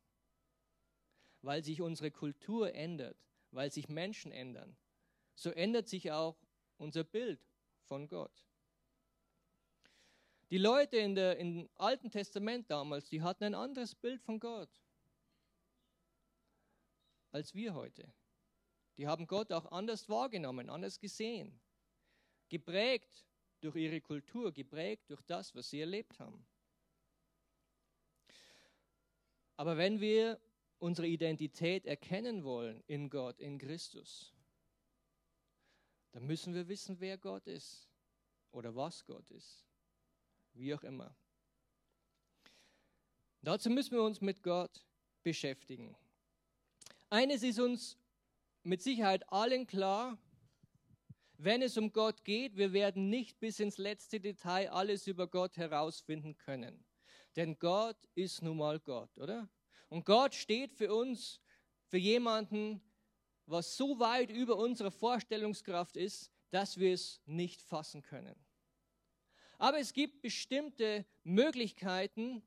weil 1.42 1.64
sich 1.64 1.80
unsere 1.80 2.10
Kultur 2.10 2.74
ändert, 2.74 3.16
weil 3.50 3.70
sich 3.70 3.88
Menschen 3.88 4.32
ändern, 4.32 4.76
so 5.34 5.50
ändert 5.50 5.88
sich 5.88 6.12
auch 6.12 6.36
unser 6.76 7.04
Bild 7.04 7.40
von 7.84 8.08
Gott. 8.08 8.46
Die 10.50 10.58
Leute 10.58 10.96
in 10.96 11.14
der, 11.14 11.38
im 11.38 11.68
Alten 11.76 12.10
Testament 12.10 12.70
damals, 12.70 13.08
die 13.08 13.22
hatten 13.22 13.44
ein 13.44 13.54
anderes 13.54 13.94
Bild 13.94 14.20
von 14.20 14.40
Gott 14.40 14.70
als 17.32 17.54
wir 17.54 17.74
heute. 17.74 18.12
Die 18.96 19.06
haben 19.06 19.26
Gott 19.26 19.52
auch 19.52 19.70
anders 19.72 20.08
wahrgenommen, 20.08 20.68
anders 20.68 20.98
gesehen, 20.98 21.60
geprägt 22.48 23.24
durch 23.60 23.76
ihre 23.76 24.00
Kultur, 24.00 24.52
geprägt 24.52 25.08
durch 25.10 25.22
das, 25.22 25.54
was 25.54 25.70
sie 25.70 25.80
erlebt 25.80 26.18
haben. 26.18 26.46
Aber 29.56 29.76
wenn 29.76 30.00
wir 30.00 30.40
unsere 30.80 31.06
Identität 31.06 31.86
erkennen 31.86 32.42
wollen 32.42 32.82
in 32.86 33.10
Gott, 33.10 33.38
in 33.38 33.58
Christus, 33.58 34.34
dann 36.12 36.26
müssen 36.26 36.54
wir 36.54 36.66
wissen, 36.68 36.98
wer 36.98 37.16
Gott 37.18 37.46
ist 37.46 37.88
oder 38.50 38.74
was 38.74 39.04
Gott 39.04 39.30
ist. 39.30 39.64
Wie 40.54 40.74
auch 40.74 40.82
immer. 40.82 41.14
Dazu 43.42 43.70
müssen 43.70 43.92
wir 43.92 44.02
uns 44.02 44.20
mit 44.20 44.42
Gott 44.42 44.84
beschäftigen. 45.22 45.96
Eines 47.08 47.42
ist 47.42 47.60
uns 47.60 47.96
mit 48.62 48.82
Sicherheit 48.82 49.30
allen 49.32 49.66
klar, 49.66 50.18
wenn 51.36 51.62
es 51.62 51.78
um 51.78 51.92
Gott 51.92 52.24
geht, 52.24 52.56
wir 52.56 52.72
werden 52.72 53.08
nicht 53.08 53.40
bis 53.40 53.60
ins 53.60 53.78
letzte 53.78 54.20
Detail 54.20 54.70
alles 54.70 55.06
über 55.06 55.26
Gott 55.26 55.56
herausfinden 55.56 56.36
können. 56.36 56.84
Denn 57.36 57.58
Gott 57.58 57.96
ist 58.14 58.42
nun 58.42 58.58
mal 58.58 58.78
Gott, 58.80 59.16
oder? 59.16 59.48
Und 59.90 60.06
Gott 60.06 60.34
steht 60.34 60.72
für 60.72 60.94
uns, 60.94 61.40
für 61.88 61.98
jemanden, 61.98 62.80
was 63.46 63.76
so 63.76 63.98
weit 63.98 64.30
über 64.30 64.56
unsere 64.56 64.92
Vorstellungskraft 64.92 65.96
ist, 65.96 66.30
dass 66.50 66.78
wir 66.78 66.94
es 66.94 67.20
nicht 67.26 67.60
fassen 67.60 68.00
können. 68.02 68.36
Aber 69.58 69.78
es 69.78 69.92
gibt 69.92 70.22
bestimmte 70.22 71.04
Möglichkeiten, 71.24 72.42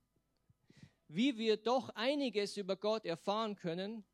wie 1.10 1.38
wir 1.38 1.58
doch 1.58 1.90
einiges 1.90 2.56
über 2.58 2.78
Gott 2.78 3.06
erfahren 3.06 3.56
können. 3.56 4.06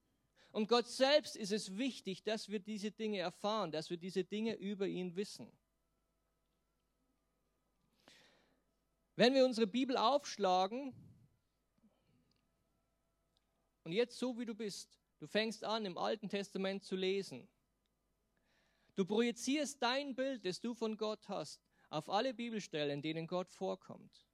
Und 0.51 0.67
Gott 0.67 0.87
selbst 0.87 1.37
ist 1.37 1.51
es 1.51 1.77
wichtig, 1.77 2.23
dass 2.23 2.49
wir 2.49 2.59
diese 2.59 2.91
Dinge 2.91 3.19
erfahren, 3.19 3.71
dass 3.71 3.91
wir 3.91 3.97
diese 3.97 4.23
Dinge 4.23 4.55
über 4.55 4.87
ihn 4.87 5.15
wissen. 5.15 5.51
Wenn 9.15 9.35
wir 9.35 9.45
unsere 9.45 9.67
Bibel 9.67 9.97
aufschlagen 9.97 10.93
und 13.89 13.93
jetzt 13.93 14.19
so 14.19 14.37
wie 14.37 14.45
du 14.45 14.53
bist, 14.53 14.99
du 15.17 15.25
fängst 15.25 15.63
an 15.63 15.83
im 15.83 15.97
Alten 15.97 16.29
Testament 16.29 16.83
zu 16.83 16.95
lesen. 16.95 17.49
Du 18.93 19.03
projizierst 19.03 19.81
dein 19.81 20.13
Bild, 20.13 20.45
das 20.45 20.61
du 20.61 20.75
von 20.75 20.95
Gott 20.95 21.27
hast, 21.27 21.59
auf 21.89 22.07
alle 22.07 22.35
Bibelstellen, 22.35 22.97
in 22.97 23.01
denen 23.01 23.25
Gott 23.25 23.51
vorkommt. 23.51 24.27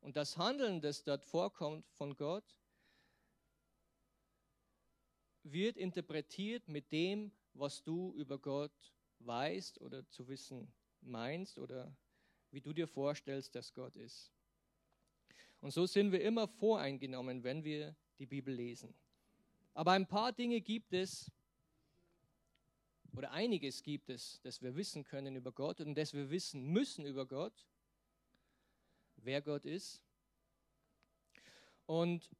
Und 0.00 0.18
das 0.18 0.36
Handeln, 0.36 0.82
das 0.82 1.04
dort 1.04 1.24
vorkommt 1.24 1.88
von 1.88 2.14
Gott, 2.16 2.58
wird 5.42 5.78
interpretiert 5.78 6.68
mit 6.68 6.92
dem, 6.92 7.32
was 7.54 7.82
du 7.82 8.12
über 8.12 8.38
Gott 8.38 8.92
weißt 9.20 9.80
oder 9.80 10.06
zu 10.10 10.28
wissen 10.28 10.70
meinst 11.00 11.56
oder 11.56 11.96
wie 12.50 12.60
du 12.60 12.74
dir 12.74 12.88
vorstellst, 12.88 13.54
dass 13.54 13.72
Gott 13.72 13.96
ist. 13.96 14.37
Und 15.60 15.72
so 15.72 15.86
sind 15.86 16.12
wir 16.12 16.20
immer 16.20 16.46
voreingenommen, 16.46 17.42
wenn 17.42 17.64
wir 17.64 17.96
die 18.18 18.26
Bibel 18.26 18.54
lesen. 18.54 18.94
Aber 19.74 19.92
ein 19.92 20.06
paar 20.06 20.32
Dinge 20.32 20.60
gibt 20.60 20.92
es, 20.92 21.30
oder 23.16 23.32
einiges 23.32 23.82
gibt 23.82 24.10
es, 24.10 24.40
das 24.42 24.62
wir 24.62 24.76
wissen 24.76 25.04
können 25.04 25.34
über 25.36 25.52
Gott 25.52 25.80
und 25.80 25.94
das 25.96 26.14
wir 26.14 26.30
wissen 26.30 26.68
müssen 26.68 27.04
über 27.04 27.26
Gott 27.26 27.66
wer 29.24 29.42
Gott 29.42 29.64
ist. 29.64 30.02
Und 31.86 32.30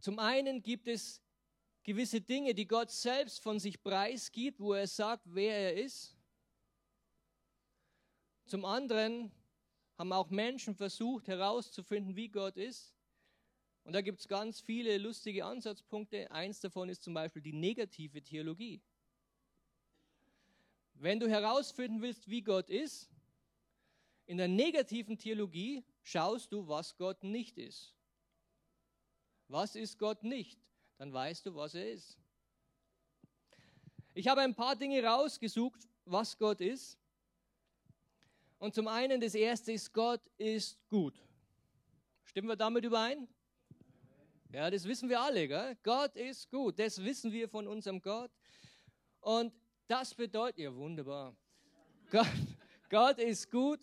zum 0.00 0.18
einen 0.18 0.62
gibt 0.62 0.88
es 0.88 1.22
gewisse 1.82 2.20
Dinge, 2.20 2.54
die 2.54 2.66
Gott 2.66 2.90
selbst 2.90 3.42
von 3.42 3.58
sich 3.58 3.82
preisgibt, 3.82 4.60
wo 4.60 4.72
er 4.74 4.86
sagt, 4.86 5.24
wer 5.26 5.56
er 5.56 5.74
ist. 5.82 6.16
Zum 8.46 8.64
anderen 8.64 9.32
haben 9.98 10.12
auch 10.12 10.30
Menschen 10.30 10.74
versucht 10.74 11.28
herauszufinden, 11.28 12.16
wie 12.16 12.28
Gott 12.28 12.56
ist. 12.56 12.94
Und 13.84 13.92
da 13.92 14.00
gibt 14.00 14.20
es 14.20 14.28
ganz 14.28 14.60
viele 14.60 14.98
lustige 14.98 15.44
Ansatzpunkte. 15.44 16.30
Eins 16.30 16.60
davon 16.60 16.88
ist 16.88 17.02
zum 17.02 17.14
Beispiel 17.14 17.42
die 17.42 17.52
negative 17.52 18.22
Theologie. 18.22 18.82
Wenn 20.94 21.20
du 21.20 21.28
herausfinden 21.28 22.02
willst, 22.02 22.28
wie 22.28 22.42
Gott 22.42 22.68
ist, 22.68 23.10
in 24.26 24.38
der 24.38 24.48
negativen 24.48 25.16
Theologie 25.16 25.84
schaust 26.02 26.52
du, 26.52 26.66
was 26.66 26.96
Gott 26.96 27.22
nicht 27.22 27.58
ist. 27.58 27.94
Was 29.48 29.76
ist 29.76 29.98
Gott 29.98 30.24
nicht? 30.24 30.58
Dann 30.98 31.12
weißt 31.12 31.46
du, 31.46 31.54
was 31.54 31.74
er 31.74 31.92
ist. 31.92 32.18
Ich 34.14 34.26
habe 34.26 34.40
ein 34.40 34.54
paar 34.54 34.74
Dinge 34.74 35.02
rausgesucht, 35.04 35.86
was 36.04 36.36
Gott 36.38 36.60
ist. 36.60 36.98
Und 38.58 38.74
zum 38.74 38.88
einen, 38.88 39.20
das 39.20 39.34
erste 39.34 39.72
ist, 39.72 39.92
Gott 39.92 40.22
ist 40.38 40.78
gut. 40.88 41.14
Stimmen 42.24 42.48
wir 42.48 42.56
damit 42.56 42.84
überein? 42.84 43.28
Ja, 44.52 44.70
das 44.70 44.84
wissen 44.84 45.08
wir 45.08 45.20
alle. 45.20 45.48
Gell? 45.48 45.76
Gott 45.82 46.16
ist 46.16 46.50
gut. 46.50 46.78
Das 46.78 47.02
wissen 47.02 47.32
wir 47.32 47.48
von 47.48 47.66
unserem 47.66 48.00
Gott. 48.00 48.30
Und 49.20 49.52
das 49.88 50.14
bedeutet, 50.14 50.58
ja 50.58 50.74
wunderbar. 50.74 51.36
Gott, 52.10 52.26
Gott 52.88 53.18
ist 53.18 53.50
gut 53.50 53.80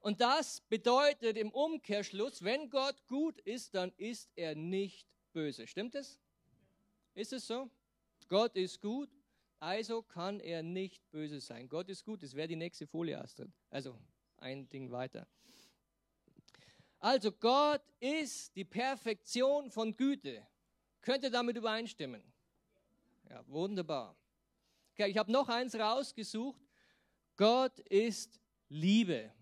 und 0.00 0.20
das 0.20 0.60
bedeutet 0.62 1.36
im 1.36 1.50
Umkehrschluss, 1.52 2.42
wenn 2.42 2.68
Gott 2.70 3.06
gut 3.06 3.38
ist, 3.42 3.74
dann 3.74 3.92
ist 3.96 4.30
er 4.34 4.56
nicht 4.56 5.06
böse. 5.32 5.66
Stimmt 5.66 5.94
es? 5.94 6.18
Ist 7.14 7.32
es 7.32 7.46
so? 7.46 7.70
Gott 8.28 8.56
ist 8.56 8.80
gut, 8.80 9.10
also 9.62 10.02
kann 10.02 10.40
er 10.40 10.64
nicht 10.64 11.08
böse 11.12 11.40
sein. 11.40 11.68
Gott 11.68 11.88
ist 11.88 12.04
gut, 12.04 12.24
das 12.24 12.34
wäre 12.34 12.48
die 12.48 12.56
nächste 12.56 12.84
Folie, 12.84 13.16
Astrid. 13.16 13.48
Also 13.70 13.96
ein 14.38 14.68
Ding 14.68 14.90
weiter. 14.90 15.28
Also 16.98 17.30
Gott 17.30 17.82
ist 18.00 18.56
die 18.56 18.64
Perfektion 18.64 19.70
von 19.70 19.96
Güte. 19.96 20.44
Könnt 21.00 21.22
ihr 21.22 21.30
damit 21.30 21.56
übereinstimmen? 21.56 22.24
Ja, 23.30 23.46
wunderbar. 23.46 24.16
Okay, 24.94 25.08
ich 25.08 25.16
habe 25.16 25.30
noch 25.30 25.48
eins 25.48 25.76
rausgesucht. 25.76 26.60
Gott 27.36 27.78
ist 27.78 28.40
Liebe. 28.68 29.32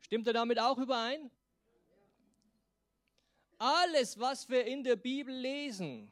Stimmt 0.00 0.26
er 0.28 0.32
damit 0.32 0.58
auch 0.58 0.78
überein? 0.78 1.30
Alles, 3.58 4.18
was 4.18 4.48
wir 4.48 4.64
in 4.64 4.82
der 4.82 4.96
Bibel 4.96 5.34
lesen, 5.34 6.10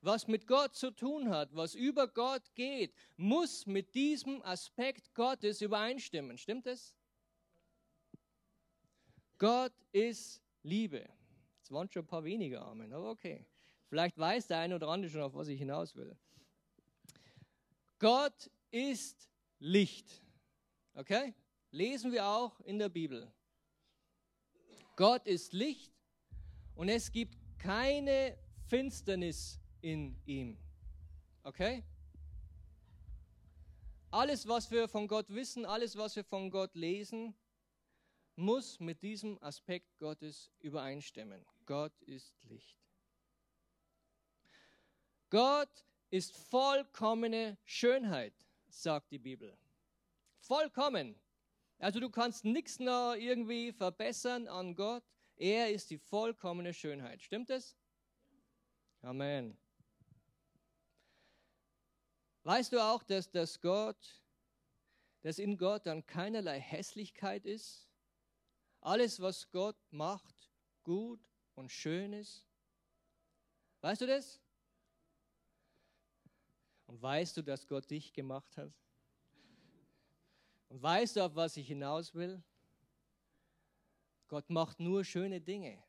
was 0.00 0.28
mit 0.28 0.46
Gott 0.46 0.74
zu 0.74 0.90
tun 0.90 1.30
hat, 1.30 1.54
was 1.54 1.74
über 1.74 2.08
Gott 2.08 2.54
geht, 2.54 2.94
muss 3.16 3.66
mit 3.66 3.94
diesem 3.94 4.42
Aspekt 4.42 5.14
Gottes 5.14 5.60
übereinstimmen. 5.60 6.38
Stimmt 6.38 6.66
es? 6.66 6.94
Gott 9.38 9.74
ist 9.92 10.42
Liebe. 10.62 11.08
Es 11.62 11.70
waren 11.70 11.90
schon 11.90 12.02
ein 12.02 12.08
paar 12.08 12.24
weniger 12.24 12.62
Amen, 12.62 12.92
aber 12.92 13.10
okay. 13.10 13.46
Vielleicht 13.88 14.18
weiß 14.18 14.46
der 14.48 14.58
eine 14.58 14.74
oder 14.74 14.88
andere 14.88 15.10
schon, 15.10 15.22
auf 15.22 15.34
was 15.34 15.48
ich 15.48 15.58
hinaus 15.58 15.94
will. 15.96 16.16
Gott 17.98 18.50
ist 18.70 19.28
Licht. 19.58 20.22
Okay? 20.94 21.34
lesen 21.70 22.12
wir 22.12 22.26
auch 22.26 22.60
in 22.60 22.78
der 22.78 22.88
Bibel. 22.88 23.30
Gott 24.96 25.26
ist 25.26 25.52
Licht 25.52 25.92
und 26.74 26.88
es 26.88 27.12
gibt 27.12 27.36
keine 27.58 28.36
Finsternis 28.66 29.57
in 29.80 30.16
ihm. 30.26 30.56
Okay? 31.42 31.84
Alles, 34.10 34.48
was 34.48 34.70
wir 34.70 34.88
von 34.88 35.06
Gott 35.06 35.28
wissen, 35.28 35.66
alles, 35.66 35.96
was 35.96 36.16
wir 36.16 36.24
von 36.24 36.50
Gott 36.50 36.74
lesen, 36.74 37.34
muss 38.36 38.80
mit 38.80 39.02
diesem 39.02 39.42
Aspekt 39.42 39.98
Gottes 39.98 40.50
übereinstimmen. 40.60 41.44
Gott 41.66 41.92
ist 42.02 42.32
Licht. 42.44 42.78
Gott 45.28 45.84
ist 46.10 46.34
vollkommene 46.34 47.58
Schönheit, 47.64 48.32
sagt 48.68 49.10
die 49.10 49.18
Bibel. 49.18 49.58
Vollkommen. 50.40 51.14
Also 51.78 52.00
du 52.00 52.08
kannst 52.08 52.44
nichts 52.44 52.78
noch 52.78 53.14
irgendwie 53.14 53.72
verbessern 53.72 54.48
an 54.48 54.74
Gott. 54.74 55.04
Er 55.36 55.70
ist 55.70 55.90
die 55.90 55.98
vollkommene 55.98 56.72
Schönheit. 56.72 57.22
Stimmt 57.22 57.50
es? 57.50 57.76
Amen. 59.02 59.56
Weißt 62.44 62.72
du 62.72 62.82
auch, 62.82 63.02
dass 63.02 63.30
das 63.30 63.60
Gott, 63.60 64.22
dass 65.22 65.38
in 65.38 65.56
Gott 65.56 65.86
dann 65.86 66.06
keinerlei 66.06 66.60
Hässlichkeit 66.60 67.44
ist? 67.44 67.88
Alles, 68.80 69.20
was 69.20 69.50
Gott 69.50 69.76
macht, 69.90 70.50
gut 70.84 71.20
und 71.54 71.70
schön 71.70 72.12
ist? 72.12 72.46
Weißt 73.80 74.00
du 74.00 74.06
das? 74.06 74.40
Und 76.86 77.02
weißt 77.02 77.36
du, 77.36 77.42
dass 77.42 77.66
Gott 77.66 77.90
dich 77.90 78.12
gemacht 78.12 78.56
hat? 78.56 78.72
Und 80.68 80.82
weißt 80.82 81.16
du, 81.16 81.24
auf 81.24 81.34
was 81.34 81.56
ich 81.56 81.66
hinaus 81.66 82.14
will? 82.14 82.42
Gott 84.28 84.48
macht 84.50 84.80
nur 84.80 85.04
schöne 85.04 85.40
Dinge. 85.40 85.82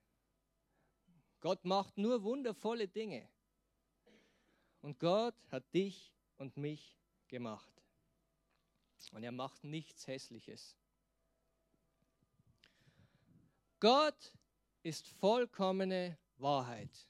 Gott 1.41 1.63
macht 1.63 1.98
nur 1.98 2.24
wundervolle 2.24 2.88
Dinge. 2.88 3.29
Und 4.82 5.00
Gott 5.00 5.36
hat 5.51 5.74
dich 5.74 6.13
und 6.39 6.58
mich 6.58 6.98
gemacht. 7.27 7.72
Und 9.12 9.24
er 9.24 9.31
macht 9.31 9.63
nichts 9.63 10.08
Hässliches. 10.08 10.75
Gott 13.79 14.34
ist 14.81 15.08
vollkommene 15.08 16.17
Wahrheit. 16.38 17.08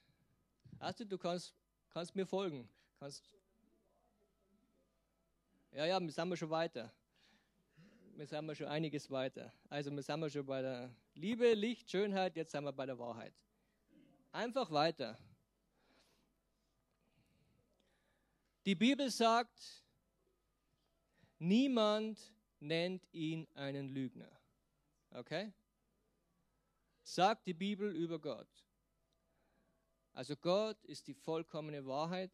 Also 0.77 1.05
du 1.05 1.17
kannst, 1.17 1.53
kannst 1.89 2.13
mir 2.13 2.25
folgen. 2.25 2.69
Kannst, 2.99 3.23
ja, 5.71 5.85
ja, 5.85 5.99
wir 5.99 6.11
sind 6.11 6.27
wir 6.27 6.35
schon 6.35 6.49
weiter 6.49 6.93
wir 8.19 8.27
sind 8.27 8.45
wir 8.47 8.53
schon 8.53 8.67
einiges 8.67 9.09
weiter. 9.09 9.53
Also 9.69 9.91
wir 9.91 10.03
sind 10.03 10.19
wir 10.19 10.29
schon 10.29 10.45
bei 10.45 10.61
der 10.61 10.93
Liebe, 11.15 11.53
Licht, 11.53 11.89
Schönheit, 11.89 12.35
jetzt 12.35 12.51
sind 12.51 12.65
wir 12.65 12.73
bei 12.73 12.85
der 12.85 12.99
Wahrheit. 12.99 13.33
Einfach 14.33 14.69
weiter. 14.71 15.17
Die 18.65 18.75
Bibel 18.75 19.09
sagt, 19.09 19.83
niemand 21.39 22.19
nennt 22.59 23.07
ihn 23.13 23.47
einen 23.55 23.89
Lügner. 23.89 24.31
Okay? 25.11 25.53
Sagt 27.01 27.47
die 27.47 27.53
Bibel 27.53 27.95
über 27.95 28.19
Gott. 28.19 28.49
Also 30.13 30.35
Gott 30.35 30.83
ist 30.83 31.07
die 31.07 31.13
vollkommene 31.13 31.85
Wahrheit. 31.85 32.31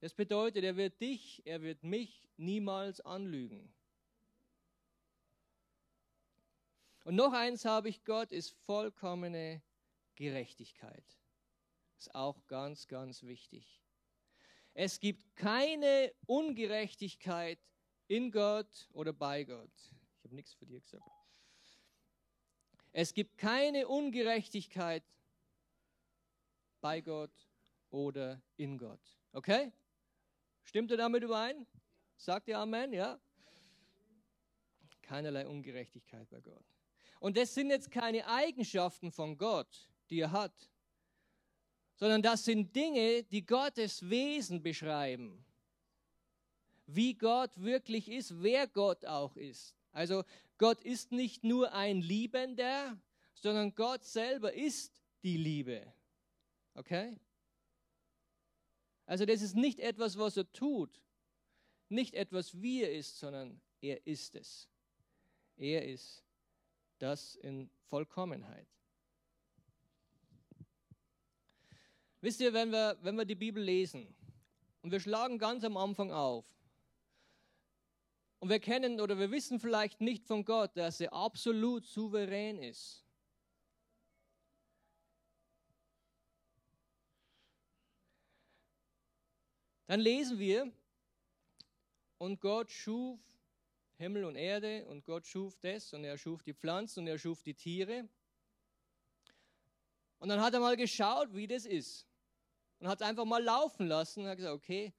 Das 0.00 0.14
bedeutet, 0.14 0.62
er 0.62 0.76
wird 0.76 1.00
dich, 1.00 1.42
er 1.44 1.62
wird 1.62 1.82
mich 1.82 2.28
niemals 2.36 3.00
anlügen. 3.00 3.74
Und 7.04 7.14
noch 7.14 7.32
eins 7.32 7.64
habe 7.64 7.88
ich, 7.88 8.04
Gott 8.04 8.32
ist 8.32 8.50
vollkommene 8.66 9.62
Gerechtigkeit. 10.16 11.04
Ist 11.98 12.14
auch 12.14 12.46
ganz, 12.46 12.88
ganz 12.88 13.22
wichtig. 13.22 13.85
Es 14.78 15.00
gibt 15.00 15.34
keine 15.36 16.12
Ungerechtigkeit 16.26 17.58
in 18.08 18.30
Gott 18.30 18.90
oder 18.92 19.14
bei 19.14 19.42
Gott. 19.42 19.72
Ich 20.18 20.24
habe 20.24 20.34
nichts 20.34 20.52
für 20.52 20.66
dir 20.66 20.82
gesagt. 20.82 21.02
Es 22.92 23.14
gibt 23.14 23.38
keine 23.38 23.88
Ungerechtigkeit 23.88 25.02
bei 26.82 27.00
Gott 27.00 27.32
oder 27.88 28.42
in 28.58 28.76
Gott. 28.76 29.00
Okay? 29.32 29.72
Stimmt 30.62 30.90
ihr 30.90 30.98
damit 30.98 31.22
überein? 31.22 31.66
Sagt 32.18 32.46
ihr 32.46 32.58
Amen? 32.58 32.92
Ja? 32.92 33.18
Keinerlei 35.00 35.48
Ungerechtigkeit 35.48 36.28
bei 36.28 36.42
Gott. 36.42 36.66
Und 37.18 37.38
das 37.38 37.54
sind 37.54 37.70
jetzt 37.70 37.90
keine 37.90 38.26
Eigenschaften 38.26 39.10
von 39.10 39.38
Gott, 39.38 39.88
die 40.10 40.20
er 40.20 40.32
hat, 40.32 40.70
sondern 41.96 42.22
das 42.22 42.44
sind 42.44 42.74
Dinge, 42.76 43.24
die 43.24 43.44
Gottes 43.44 44.08
Wesen 44.08 44.62
beschreiben. 44.62 45.44
Wie 46.86 47.14
Gott 47.14 47.50
wirklich 47.56 48.08
ist, 48.08 48.42
wer 48.42 48.68
Gott 48.68 49.04
auch 49.04 49.36
ist. 49.36 49.74
Also 49.92 50.24
Gott 50.58 50.80
ist 50.82 51.10
nicht 51.10 51.42
nur 51.42 51.72
ein 51.72 52.00
Liebender, 52.00 52.96
sondern 53.34 53.74
Gott 53.74 54.04
selber 54.04 54.52
ist 54.52 55.02
die 55.22 55.36
Liebe. 55.36 55.92
Okay? 56.74 57.18
Also 59.06 59.24
das 59.24 59.42
ist 59.42 59.56
nicht 59.56 59.80
etwas, 59.80 60.18
was 60.18 60.36
er 60.36 60.52
tut, 60.52 61.00
nicht 61.88 62.14
etwas, 62.14 62.60
wie 62.60 62.82
er 62.82 62.92
ist, 62.92 63.18
sondern 63.18 63.60
er 63.80 64.06
ist 64.06 64.34
es. 64.34 64.68
Er 65.56 65.86
ist 65.86 66.24
das 66.98 67.36
in 67.36 67.70
Vollkommenheit. 67.88 68.66
Wisst 72.26 72.40
ihr, 72.40 72.52
wenn 72.52 72.72
wir, 72.72 72.98
wenn 73.02 73.14
wir 73.14 73.24
die 73.24 73.36
Bibel 73.36 73.62
lesen 73.62 74.12
und 74.82 74.90
wir 74.90 74.98
schlagen 74.98 75.38
ganz 75.38 75.62
am 75.62 75.76
Anfang 75.76 76.10
auf 76.10 76.44
und 78.40 78.48
wir 78.48 78.58
kennen 78.58 79.00
oder 79.00 79.16
wir 79.16 79.30
wissen 79.30 79.60
vielleicht 79.60 80.00
nicht 80.00 80.26
von 80.26 80.44
Gott, 80.44 80.76
dass 80.76 81.00
er 81.00 81.12
absolut 81.12 81.86
souverän 81.86 82.60
ist. 82.60 83.06
Dann 89.86 90.00
lesen 90.00 90.40
wir, 90.40 90.72
und 92.18 92.40
Gott 92.40 92.72
schuf 92.72 93.20
Himmel 93.98 94.24
und 94.24 94.34
Erde 94.34 94.84
und 94.86 95.04
Gott 95.04 95.28
schuf 95.28 95.60
das 95.60 95.92
und 95.92 96.02
er 96.02 96.18
schuf 96.18 96.42
die 96.42 96.54
Pflanzen 96.54 97.04
und 97.04 97.06
er 97.06 97.20
schuf 97.20 97.44
die 97.44 97.54
Tiere. 97.54 98.08
Und 100.18 100.28
dann 100.28 100.40
hat 100.40 100.54
er 100.54 100.58
mal 100.58 100.76
geschaut, 100.76 101.32
wie 101.32 101.46
das 101.46 101.66
ist. 101.66 102.04
Und 102.86 102.92
hat 102.92 103.00
es 103.00 103.08
einfach 103.08 103.24
mal 103.24 103.42
laufen 103.42 103.88
lassen 103.88 104.20
und 104.20 104.28
hat 104.28 104.36
gesagt, 104.36 104.54
okay, 104.54 104.92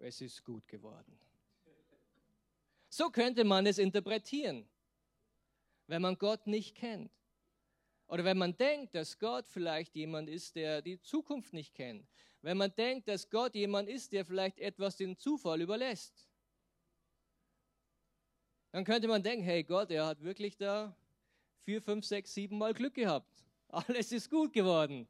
es 0.00 0.22
ist 0.22 0.42
gut 0.42 0.66
geworden. 0.66 1.18
So 2.88 3.10
könnte 3.10 3.44
man 3.44 3.66
es 3.66 3.76
interpretieren, 3.76 4.66
wenn 5.86 6.00
man 6.00 6.16
Gott 6.16 6.46
nicht 6.46 6.74
kennt. 6.74 7.12
Oder 8.06 8.24
wenn 8.24 8.38
man 8.38 8.56
denkt, 8.56 8.94
dass 8.94 9.18
Gott 9.18 9.46
vielleicht 9.48 9.94
jemand 9.94 10.30
ist, 10.30 10.56
der 10.56 10.80
die 10.80 10.98
Zukunft 10.98 11.52
nicht 11.52 11.74
kennt. 11.74 12.08
Wenn 12.40 12.56
man 12.56 12.74
denkt, 12.74 13.06
dass 13.06 13.28
Gott 13.28 13.54
jemand 13.54 13.90
ist, 13.90 14.10
der 14.10 14.24
vielleicht 14.24 14.58
etwas 14.58 14.96
den 14.96 15.18
Zufall 15.18 15.60
überlässt. 15.60 16.26
Dann 18.70 18.86
könnte 18.86 19.08
man 19.08 19.22
denken, 19.22 19.44
hey 19.44 19.62
Gott, 19.62 19.90
er 19.90 20.06
hat 20.06 20.22
wirklich 20.22 20.56
da 20.56 20.96
vier, 21.64 21.82
fünf, 21.82 22.06
sechs, 22.06 22.32
sieben 22.32 22.56
Mal 22.56 22.72
Glück 22.72 22.94
gehabt. 22.94 23.44
Alles 23.68 24.10
ist 24.10 24.30
gut 24.30 24.54
geworden. 24.54 25.06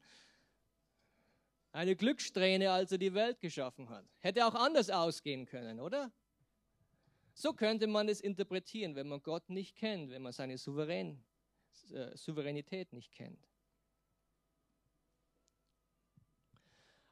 Eine 1.73 1.95
Glückssträhne, 1.95 2.71
als 2.71 2.91
er 2.91 2.99
die 2.99 3.15
Welt 3.15 3.41
geschaffen 3.41 3.89
hat. 3.89 4.05
Hätte 4.19 4.45
auch 4.45 4.53
anders 4.53 4.91
ausgehen 4.91 5.47
können, 5.47 5.79
oder? 5.79 6.11
So 7.33 7.53
könnte 7.53 7.87
man 7.87 8.07
es 8.07 8.21
interpretieren, 8.21 8.93
wenn 8.95 9.07
man 9.07 9.23
Gott 9.23 9.49
nicht 9.49 9.75
kennt, 9.75 10.11
wenn 10.11 10.21
man 10.21 10.33
seine 10.33 10.59
Souverän, 10.59 11.23
äh, 11.91 12.15
Souveränität 12.15 12.93
nicht 12.93 13.11
kennt. 13.11 13.49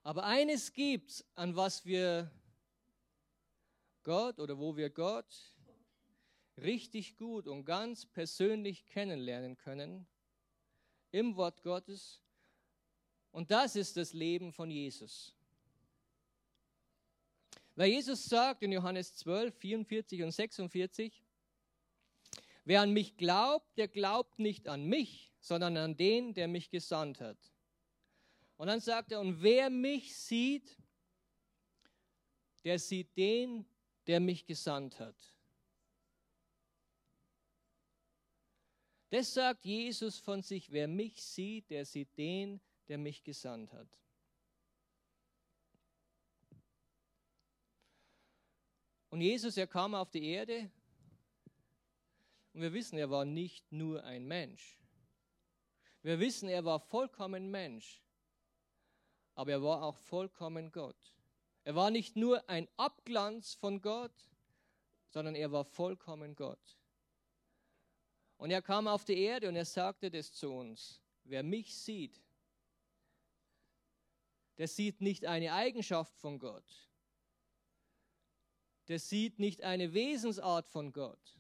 Aber 0.04 0.26
eines 0.26 0.74
gibt's, 0.74 1.26
an 1.34 1.56
was 1.56 1.84
wir 1.84 2.32
Gott 4.04 4.40
oder 4.40 4.60
wo 4.60 4.78
wir 4.78 4.92
Gott 4.92 5.56
richtig 6.58 7.18
gut 7.18 7.48
und 7.48 7.66
ganz 7.66 8.06
persönlich 8.06 8.86
kennenlernen 8.86 9.58
können 9.58 10.08
im 11.10 11.36
Wort 11.36 11.64
Gottes. 11.64 12.22
Und 13.32 13.52
das 13.52 13.76
ist 13.76 13.96
das 13.98 14.14
Leben 14.14 14.52
von 14.52 14.70
Jesus. 14.70 15.34
Weil 17.76 17.90
Jesus 17.90 18.26
sagt 18.26 18.64
in 18.64 18.72
Johannes 18.72 19.16
12, 19.16 19.56
44 19.56 20.24
und 20.24 20.32
46, 20.32 21.24
wer 22.66 22.82
an 22.82 22.92
mich 22.92 23.16
glaubt, 23.18 23.78
der 23.78 23.88
glaubt 23.88 24.40
nicht 24.40 24.68
an 24.68 24.86
mich, 24.86 25.32
sondern 25.40 25.78
an 25.78 25.96
den, 25.96 26.34
der 26.34 26.48
mich 26.48 26.70
gesandt 26.70 27.22
hat. 27.22 27.38
Und 28.58 28.68
dann 28.68 28.80
sagt 28.80 29.12
er, 29.12 29.22
und 29.22 29.42
wer 29.42 29.70
mich 29.70 30.16
sieht, 30.16 30.78
der 32.64 32.78
sieht 32.78 33.16
den, 33.18 33.66
der 34.06 34.20
mich 34.20 34.46
gesandt 34.46 35.00
hat. 35.00 35.16
Das 39.10 39.34
sagt 39.34 39.66
Jesus 39.66 40.20
von 40.20 40.42
sich, 40.42 40.72
wer 40.72 40.88
mich 40.88 41.22
sieht, 41.22 41.70
der 41.70 41.86
sieht 41.86 42.16
den, 42.18 42.62
der 42.92 42.98
mich 42.98 43.24
gesandt 43.24 43.72
hat. 43.72 43.88
Und 49.10 49.22
Jesus, 49.22 49.56
er 49.56 49.66
kam 49.66 49.96
auf 49.96 50.12
die 50.12 50.26
Erde 50.26 50.70
und 52.52 52.62
wir 52.62 52.74
wissen, 52.74 52.98
er 52.98 53.10
war 53.10 53.24
nicht 53.24 53.72
nur 53.72 54.04
ein 54.04 54.28
Mensch. 54.28 54.78
Wir 56.02 56.20
wissen, 56.20 56.50
er 56.50 56.66
war 56.66 56.82
vollkommen 56.82 57.50
Mensch, 57.50 58.04
aber 59.36 59.52
er 59.52 59.64
war 59.64 59.84
auch 59.84 59.96
vollkommen 59.96 60.74
Gott. 60.74 61.14
Er 61.64 61.76
war 61.76 61.92
nicht 61.92 62.18
nur 62.18 62.50
ein 62.50 62.68
Abglanz 62.76 63.54
von 63.54 63.82
Gott, 63.82 64.30
sondern 65.08 65.36
er 65.36 65.54
war 65.54 65.64
vollkommen 65.64 66.36
Gott. 66.36 66.78
Und 68.36 68.52
er 68.52 68.62
kam 68.62 68.90
auf 68.90 69.06
die 69.06 69.18
Erde 69.18 69.48
und 69.48 69.56
er 69.56 69.64
sagte 69.64 70.12
das 70.12 70.34
zu 70.34 70.52
uns. 70.52 71.02
Wer 71.24 71.42
mich 71.42 71.74
sieht, 71.74 72.22
der 74.58 74.68
sieht 74.68 75.02
nicht 75.02 75.26
eine 75.26 75.54
Eigenschaft 75.54 76.16
von 76.18 76.40
Gott. 76.40 76.90
Der 78.88 79.00
sieht 79.00 79.40
nicht 79.40 79.64
eine 79.64 79.94
Wesensart 79.94 80.68
von 80.68 80.92
Gott. 80.92 81.38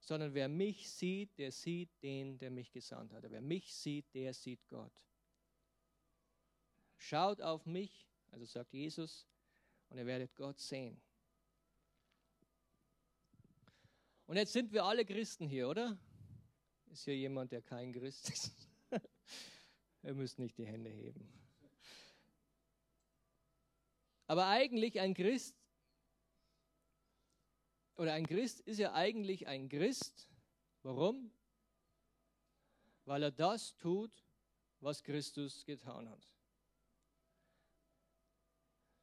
Sondern 0.00 0.34
wer 0.34 0.48
mich 0.48 0.90
sieht, 0.90 1.38
der 1.38 1.52
sieht 1.52 1.90
den, 2.02 2.38
der 2.38 2.50
mich 2.50 2.72
gesandt 2.72 3.12
hat. 3.12 3.24
Wer 3.30 3.40
mich 3.40 3.72
sieht, 3.74 4.12
der 4.14 4.34
sieht 4.34 4.66
Gott. 4.66 4.92
Schaut 6.96 7.40
auf 7.40 7.66
mich, 7.66 8.08
also 8.30 8.44
sagt 8.44 8.72
Jesus, 8.72 9.26
und 9.88 9.98
ihr 9.98 10.06
werdet 10.06 10.34
Gott 10.34 10.58
sehen. 10.58 11.00
Und 14.26 14.36
jetzt 14.36 14.52
sind 14.52 14.72
wir 14.72 14.84
alle 14.84 15.04
Christen 15.04 15.46
hier, 15.46 15.68
oder? 15.68 15.98
Ist 16.86 17.04
hier 17.04 17.16
jemand, 17.16 17.52
der 17.52 17.62
kein 17.62 17.92
Christ 17.92 18.30
ist? 18.30 18.52
Ihr 20.02 20.14
müsst 20.14 20.38
nicht 20.38 20.58
die 20.58 20.66
Hände 20.66 20.90
heben. 20.90 21.28
Aber 24.26 24.46
eigentlich 24.46 25.00
ein 25.00 25.14
Christ, 25.14 25.56
oder 27.96 28.14
ein 28.14 28.26
Christ 28.26 28.60
ist 28.60 28.78
ja 28.78 28.94
eigentlich 28.94 29.46
ein 29.46 29.68
Christ. 29.68 30.28
Warum? 30.82 31.30
Weil 33.04 33.24
er 33.24 33.30
das 33.30 33.76
tut, 33.76 34.10
was 34.80 35.02
Christus 35.02 35.64
getan 35.64 36.08
hat. 36.08 36.28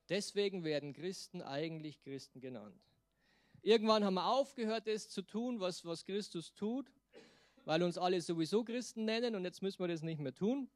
Deswegen 0.09 0.63
werden 0.63 0.93
Christen 0.93 1.41
eigentlich 1.41 2.01
Christen 2.01 2.41
genannt. 2.41 2.81
Irgendwann 3.62 4.03
haben 4.03 4.15
wir 4.15 4.25
aufgehört, 4.25 4.88
das 4.88 5.09
zu 5.09 5.21
tun, 5.21 5.59
was, 5.59 5.85
was 5.85 6.03
Christus 6.03 6.53
tut. 6.53 6.91
weil 7.65 7.83
uns 7.83 7.99
alle 7.99 8.19
sowieso 8.19 8.63
Christen 8.63 9.05
nennen 9.05 9.35
und 9.35 9.43
jetzt 9.43 9.62
müssen 9.62 9.79
wir 9.79 9.88
das 9.88 10.01
nicht 10.01 10.19
mehr 10.19 10.33
tun. 10.33 10.67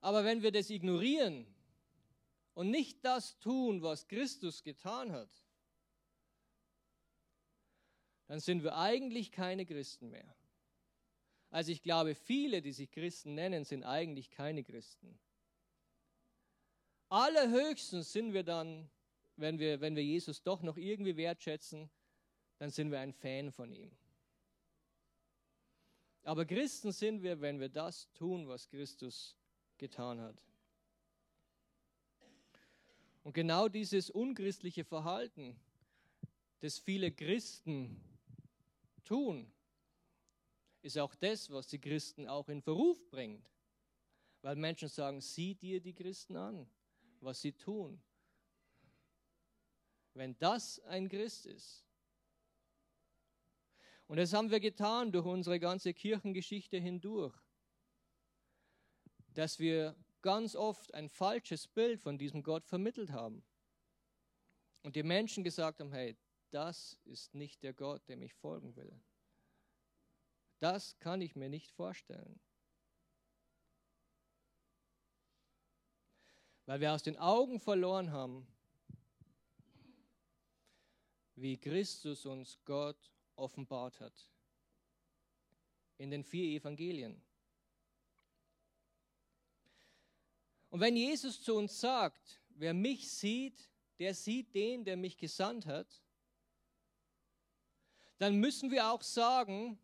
Aber 0.00 0.24
wenn 0.24 0.42
wir 0.42 0.52
das 0.52 0.70
ignorieren 0.70 1.46
und 2.54 2.70
nicht 2.70 3.04
das 3.04 3.38
tun, 3.40 3.82
was 3.82 4.06
Christus 4.08 4.62
getan 4.62 5.12
hat, 5.12 5.30
dann 8.26 8.40
sind 8.40 8.62
wir 8.62 8.76
eigentlich 8.76 9.32
keine 9.32 9.64
Christen 9.64 10.10
mehr. 10.10 10.34
Also 11.50 11.72
ich 11.72 11.82
glaube, 11.82 12.14
viele, 12.14 12.60
die 12.60 12.72
sich 12.72 12.90
Christen 12.90 13.34
nennen, 13.34 13.64
sind 13.64 13.84
eigentlich 13.84 14.30
keine 14.30 14.62
Christen. 14.62 15.18
Allerhöchstens 17.08 18.12
sind 18.12 18.34
wir 18.34 18.44
dann, 18.44 18.90
wenn 19.36 19.58
wir, 19.58 19.80
wenn 19.80 19.96
wir 19.96 20.04
Jesus 20.04 20.42
doch 20.42 20.62
noch 20.62 20.76
irgendwie 20.76 21.16
wertschätzen, 21.16 21.88
dann 22.58 22.70
sind 22.70 22.90
wir 22.90 23.00
ein 23.00 23.14
Fan 23.14 23.50
von 23.50 23.72
ihm. 23.72 23.90
Aber 26.22 26.44
Christen 26.44 26.92
sind 26.92 27.22
wir, 27.22 27.40
wenn 27.40 27.58
wir 27.60 27.70
das 27.70 28.12
tun, 28.12 28.46
was 28.48 28.68
Christus 28.68 29.37
getan 29.78 30.20
hat. 30.20 30.36
Und 33.22 33.34
genau 33.34 33.68
dieses 33.68 34.10
unchristliche 34.10 34.84
Verhalten, 34.84 35.58
das 36.60 36.78
viele 36.78 37.12
Christen 37.12 38.00
tun, 39.04 39.50
ist 40.82 40.98
auch 40.98 41.14
das, 41.14 41.50
was 41.50 41.66
die 41.68 41.80
Christen 41.80 42.26
auch 42.26 42.48
in 42.48 42.62
Verruf 42.62 42.98
bringt. 43.10 43.50
Weil 44.42 44.56
Menschen 44.56 44.88
sagen, 44.88 45.20
sieh 45.20 45.54
dir 45.54 45.80
die 45.80 45.94
Christen 45.94 46.36
an, 46.36 46.68
was 47.20 47.40
sie 47.40 47.52
tun. 47.52 48.00
Wenn 50.14 50.38
das 50.38 50.80
ein 50.80 51.08
Christ 51.08 51.46
ist. 51.46 51.84
Und 54.06 54.16
das 54.16 54.32
haben 54.32 54.50
wir 54.50 54.60
getan 54.60 55.12
durch 55.12 55.26
unsere 55.26 55.60
ganze 55.60 55.92
Kirchengeschichte 55.92 56.78
hindurch, 56.78 57.34
dass 59.38 59.60
wir 59.60 59.94
ganz 60.20 60.56
oft 60.56 60.92
ein 60.94 61.08
falsches 61.08 61.68
Bild 61.68 62.00
von 62.00 62.18
diesem 62.18 62.42
Gott 62.42 62.66
vermittelt 62.66 63.12
haben. 63.12 63.44
Und 64.82 64.96
die 64.96 65.04
Menschen 65.04 65.44
gesagt 65.44 65.78
haben, 65.78 65.92
hey, 65.92 66.16
das 66.50 66.98
ist 67.04 67.36
nicht 67.36 67.62
der 67.62 67.72
Gott, 67.72 68.08
dem 68.08 68.20
ich 68.22 68.34
folgen 68.34 68.74
will. 68.74 68.92
Das 70.58 70.98
kann 70.98 71.20
ich 71.20 71.36
mir 71.36 71.48
nicht 71.48 71.70
vorstellen. 71.70 72.40
Weil 76.66 76.80
wir 76.80 76.92
aus 76.92 77.04
den 77.04 77.16
Augen 77.16 77.60
verloren 77.60 78.10
haben, 78.10 78.44
wie 81.36 81.58
Christus 81.58 82.26
uns 82.26 82.58
Gott 82.64 83.12
offenbart 83.36 84.00
hat. 84.00 84.32
In 85.96 86.10
den 86.10 86.24
vier 86.24 86.58
Evangelien. 86.58 87.22
Und 90.70 90.80
wenn 90.80 90.96
Jesus 90.96 91.42
zu 91.42 91.54
uns 91.54 91.80
sagt, 91.80 92.40
wer 92.50 92.74
mich 92.74 93.10
sieht, 93.10 93.70
der 93.98 94.14
sieht 94.14 94.54
den, 94.54 94.84
der 94.84 94.96
mich 94.96 95.16
gesandt 95.16 95.66
hat, 95.66 96.02
dann 98.18 98.36
müssen 98.36 98.70
wir 98.70 98.90
auch 98.90 99.02
sagen, 99.02 99.78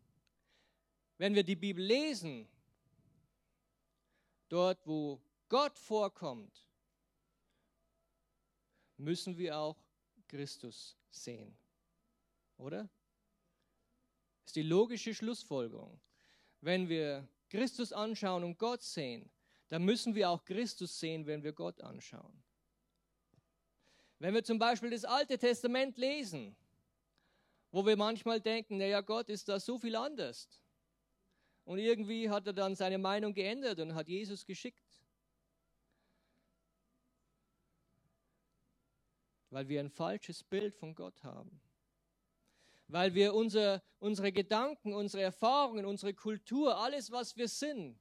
wenn 1.17 1.33
wir 1.33 1.43
die 1.43 1.55
Bibel 1.55 1.83
lesen, 1.83 2.47
dort 4.49 4.85
wo 4.85 5.21
Gott 5.47 5.77
vorkommt, 5.79 6.67
müssen 8.97 9.37
wir 9.37 9.57
auch 9.57 9.77
Christus 10.27 10.97
sehen. 11.09 11.57
Oder? 12.57 12.89
Das 14.43 14.49
ist 14.49 14.55
die 14.55 14.63
logische 14.63 15.13
Schlussfolgerung. 15.13 15.99
Wenn 16.61 16.87
wir 16.89 17.27
Christus 17.49 17.91
anschauen 17.93 18.43
und 18.43 18.57
Gott 18.57 18.81
sehen, 18.81 19.29
dann 19.69 19.83
müssen 19.83 20.15
wir 20.15 20.29
auch 20.29 20.43
Christus 20.43 20.99
sehen, 20.99 21.25
wenn 21.25 21.43
wir 21.43 21.53
Gott 21.53 21.81
anschauen. 21.81 22.43
Wenn 24.19 24.33
wir 24.33 24.43
zum 24.43 24.59
Beispiel 24.59 24.91
das 24.91 25.05
Alte 25.05 25.37
Testament 25.37 25.97
lesen, 25.97 26.55
wo 27.71 27.85
wir 27.85 27.97
manchmal 27.97 28.39
denken, 28.39 28.77
naja, 28.77 29.01
Gott 29.01 29.29
ist 29.29 29.49
da 29.49 29.59
so 29.59 29.77
viel 29.77 29.95
anders. 29.95 30.61
Und 31.65 31.79
irgendwie 31.79 32.29
hat 32.29 32.47
er 32.47 32.53
dann 32.53 32.75
seine 32.75 32.97
Meinung 32.97 33.33
geändert 33.33 33.79
und 33.79 33.95
hat 33.95 34.07
Jesus 34.07 34.45
geschickt. 34.45 35.03
Weil 39.49 39.67
wir 39.67 39.79
ein 39.79 39.89
falsches 39.89 40.43
Bild 40.43 40.75
von 40.75 40.95
Gott 40.95 41.23
haben. 41.23 41.59
Weil 42.87 43.15
wir 43.15 43.33
unser, 43.33 43.81
unsere 43.99 44.31
Gedanken, 44.31 44.93
unsere 44.93 45.23
Erfahrungen, 45.23 45.85
unsere 45.85 46.13
Kultur, 46.13 46.77
alles, 46.77 47.11
was 47.11 47.35
wir 47.35 47.47
sind, 47.47 47.99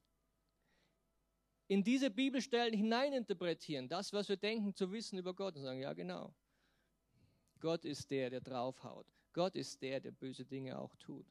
in 1.67 1.83
diese 1.83 2.11
Bibelstellen 2.11 2.75
hineininterpretieren. 2.75 3.89
Das, 3.89 4.13
was 4.13 4.29
wir 4.29 4.37
denken 4.37 4.75
zu 4.75 4.93
wissen 4.93 5.19
über 5.19 5.35
Gott 5.35 5.57
und 5.57 5.63
sagen, 5.63 5.81
ja 5.81 5.93
genau. 5.93 6.35
Gott 7.61 7.85
ist 7.85 8.11
der, 8.11 8.31
der 8.31 8.41
draufhaut. 8.41 9.07
Gott 9.33 9.57
ist 9.57 9.81
der, 9.83 10.01
der 10.01 10.13
böse 10.13 10.45
Dinge 10.45 10.79
auch 10.79 10.95
tut. 10.97 11.27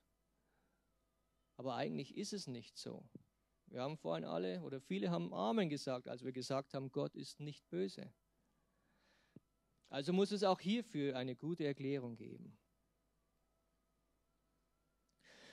Aber 1.57 1.75
eigentlich 1.75 2.17
ist 2.17 2.33
es 2.33 2.47
nicht 2.47 2.77
so. 2.77 3.07
Wir 3.67 3.81
haben 3.81 3.97
vorhin 3.97 4.25
alle 4.25 4.61
oder 4.61 4.81
viele 4.81 5.11
haben 5.11 5.33
Amen 5.33 5.69
gesagt, 5.69 6.07
als 6.07 6.23
wir 6.23 6.31
gesagt 6.31 6.73
haben, 6.73 6.91
Gott 6.91 7.15
ist 7.15 7.39
nicht 7.39 7.67
böse. 7.69 8.11
Also 9.89 10.11
muss 10.11 10.31
es 10.31 10.43
auch 10.43 10.59
hierfür 10.59 11.15
eine 11.15 11.35
gute 11.35 11.65
Erklärung 11.65 12.15
geben. 12.15 12.57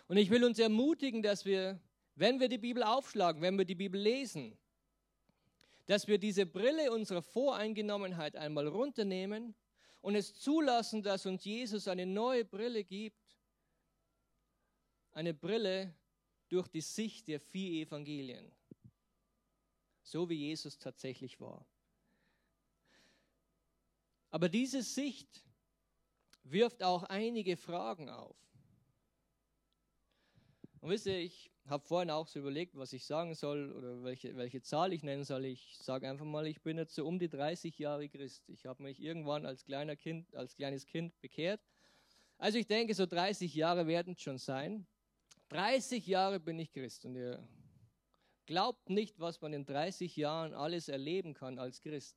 Und 0.07 0.17
ich 0.17 0.31
will 0.31 0.45
uns 0.45 0.59
ermutigen, 0.59 1.23
dass 1.23 1.45
wir, 1.45 1.81
wenn 2.15 2.41
wir 2.41 2.49
die 2.49 2.59
Bibel 2.59 2.83
aufschlagen, 2.83 3.43
wenn 3.43 3.57
wir 3.57 3.65
die 3.65 3.75
Bibel 3.75 4.01
lesen, 4.01 4.59
dass 5.91 6.07
wir 6.07 6.19
diese 6.19 6.47
Brille 6.47 6.93
unserer 6.93 7.21
Voreingenommenheit 7.21 8.37
einmal 8.37 8.69
runternehmen 8.69 9.57
und 10.01 10.15
es 10.15 10.35
zulassen, 10.35 11.03
dass 11.03 11.27
uns 11.27 11.45
Jesus 11.45 11.89
eine 11.89 12.07
neue 12.07 12.45
Brille 12.45 12.85
gibt, 12.85 13.37
eine 15.11 15.35
Brille 15.35 15.93
durch 16.49 16.69
die 16.69 16.81
Sicht 16.81 17.27
der 17.27 17.41
vier 17.41 17.89
Evangelien, 17.89 18.53
so 20.05 20.31
wie 20.31 20.37
Jesus 20.37 20.79
tatsächlich 20.79 21.41
war. 21.41 21.67
Aber 24.31 24.49
diese 24.49 24.85
Sicht 24.85 25.45
wirft 26.45 26.85
auch 26.85 27.03
einige 27.03 27.57
Fragen 27.57 28.11
auf. 28.11 28.37
Und 30.81 30.91
wisst 30.91 31.07
ihr, 31.07 31.19
ich 31.19 31.50
habe 31.67 31.87
vorhin 31.87 32.11
auch 32.11 32.27
so 32.27 32.41
überlegt, 32.41 32.77
was 32.77 32.93
ich 32.93 33.05
sagen 33.05 33.35
soll 33.35 33.73
oder 33.73 34.03
welche, 34.03 34.37
welche 34.37 34.63
Zahl 34.63 34.93
ich 34.93 35.03
nennen 35.03 35.25
soll. 35.25 35.45
Ich 35.45 35.77
sage 35.79 36.09
einfach 36.09 36.25
mal, 36.25 36.47
ich 36.47 36.63
bin 36.63 36.79
jetzt 36.79 36.95
so 36.95 37.07
um 37.07 37.19
die 37.19 37.29
30 37.29 37.79
Jahre 37.79 38.09
Christ. 38.09 38.49
Ich 38.49 38.67
habe 38.67 38.83
mich 38.83 39.01
irgendwann 39.01 39.47
als, 39.47 39.65
kleiner 39.65 39.97
kind, 39.97 40.35
als 40.35 40.57
kleines 40.57 40.87
Kind 40.87 41.19
bekehrt. 41.21 41.61
Also 42.39 42.59
ich 42.59 42.67
denke, 42.67 42.95
so 42.95 43.07
30 43.07 43.55
Jahre 43.55 43.87
werden 43.87 44.15
es 44.15 44.23
schon 44.23 44.39
sein. 44.39 44.87
30 45.51 46.07
Jahre 46.07 46.41
bin 46.41 46.59
ich 46.59 46.73
Christ 46.73 47.05
und 47.05 47.17
ihr 47.17 47.47
glaubt 48.47 48.89
nicht, 48.89 49.21
was 49.21 49.41
man 49.41 49.53
in 49.53 49.65
30 49.65 50.17
Jahren 50.17 50.55
alles 50.55 50.89
erleben 50.89 51.35
kann 51.35 51.59
als 51.59 51.81
Christ. 51.81 52.17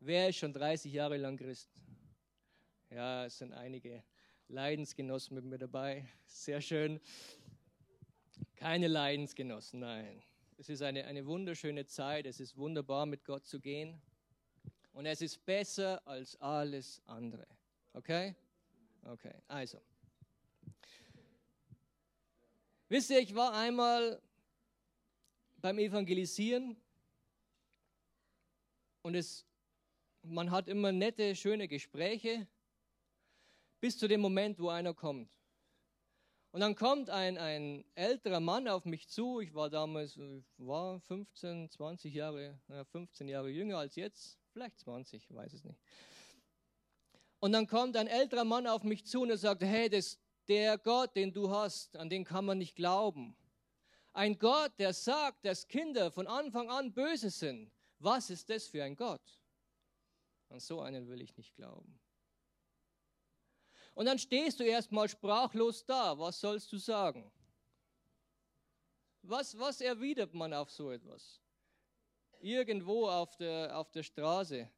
Wer 0.00 0.28
ist 0.28 0.36
schon 0.36 0.52
30 0.52 0.92
Jahre 0.92 1.16
lang 1.16 1.36
Christ? 1.36 1.70
Ja, 2.90 3.26
es 3.26 3.38
sind 3.38 3.52
einige 3.52 4.02
Leidensgenossen 4.48 5.34
mit 5.34 5.44
mir 5.44 5.58
dabei. 5.58 6.08
Sehr 6.24 6.60
schön. 6.60 7.00
Keine 8.56 8.88
Leidensgenossen, 8.88 9.80
nein. 9.80 10.22
Es 10.56 10.68
ist 10.68 10.82
eine, 10.82 11.04
eine 11.04 11.24
wunderschöne 11.26 11.86
Zeit. 11.86 12.26
Es 12.26 12.40
ist 12.40 12.56
wunderbar, 12.56 13.06
mit 13.06 13.24
Gott 13.24 13.46
zu 13.46 13.60
gehen. 13.60 14.00
Und 14.92 15.06
es 15.06 15.22
ist 15.22 15.44
besser 15.46 16.06
als 16.06 16.34
alles 16.40 17.00
andere. 17.06 17.46
Okay? 17.92 18.34
Okay, 19.04 19.34
also. 19.46 19.80
Wisst 22.88 23.10
ihr, 23.10 23.20
ich 23.20 23.34
war 23.34 23.54
einmal 23.54 24.20
beim 25.60 25.78
Evangelisieren 25.78 26.76
und 29.02 29.14
es, 29.14 29.46
man 30.22 30.50
hat 30.50 30.68
immer 30.68 30.90
nette, 30.90 31.36
schöne 31.36 31.68
Gespräche 31.68 32.46
bis 33.80 33.98
zu 33.98 34.08
dem 34.08 34.20
Moment, 34.20 34.58
wo 34.58 34.68
einer 34.68 34.94
kommt. 34.94 35.37
Und 36.50 36.60
dann 36.60 36.74
kommt 36.74 37.10
ein, 37.10 37.36
ein 37.36 37.84
älterer 37.94 38.40
Mann 38.40 38.68
auf 38.68 38.84
mich 38.84 39.08
zu. 39.08 39.40
Ich 39.40 39.54
war 39.54 39.68
damals, 39.68 40.18
war 40.56 40.98
15, 41.00 41.70
20 41.70 42.14
Jahre, 42.14 42.58
15 42.90 43.28
Jahre 43.28 43.50
jünger 43.50 43.78
als 43.78 43.96
jetzt, 43.96 44.38
vielleicht 44.52 44.78
20, 44.78 45.24
ich 45.28 45.34
weiß 45.34 45.52
es 45.52 45.64
nicht. 45.64 45.78
Und 47.40 47.52
dann 47.52 47.66
kommt 47.66 47.96
ein 47.96 48.06
älterer 48.06 48.44
Mann 48.44 48.66
auf 48.66 48.82
mich 48.82 49.06
zu 49.06 49.22
und 49.22 49.30
er 49.30 49.38
sagt, 49.38 49.62
hey, 49.62 49.88
das, 49.88 50.18
der 50.48 50.78
Gott, 50.78 51.14
den 51.14 51.32
du 51.32 51.50
hast, 51.50 51.96
an 51.96 52.08
den 52.08 52.24
kann 52.24 52.44
man 52.46 52.58
nicht 52.58 52.74
glauben. 52.74 53.36
Ein 54.12 54.38
Gott, 54.38 54.72
der 54.78 54.94
sagt, 54.94 55.44
dass 55.44 55.68
Kinder 55.68 56.10
von 56.10 56.26
Anfang 56.26 56.70
an 56.70 56.92
böse 56.92 57.30
sind. 57.30 57.70
Was 57.98 58.30
ist 58.30 58.48
das 58.48 58.66
für 58.66 58.82
ein 58.82 58.96
Gott? 58.96 59.20
An 60.48 60.60
so 60.60 60.80
einen 60.80 61.08
will 61.08 61.20
ich 61.20 61.36
nicht 61.36 61.54
glauben. 61.54 62.00
Und 63.98 64.06
dann 64.06 64.20
stehst 64.20 64.60
du 64.60 64.64
erstmal 64.64 65.08
sprachlos 65.08 65.84
da. 65.84 66.16
Was 66.16 66.40
sollst 66.40 66.70
du 66.72 66.78
sagen? 66.78 67.28
Was, 69.22 69.58
was 69.58 69.80
erwidert 69.80 70.32
man 70.34 70.54
auf 70.54 70.70
so 70.70 70.92
etwas? 70.92 71.40
Irgendwo 72.38 73.08
auf 73.08 73.34
der, 73.38 73.76
auf 73.76 73.90
der 73.90 74.04
Straße 74.04 74.70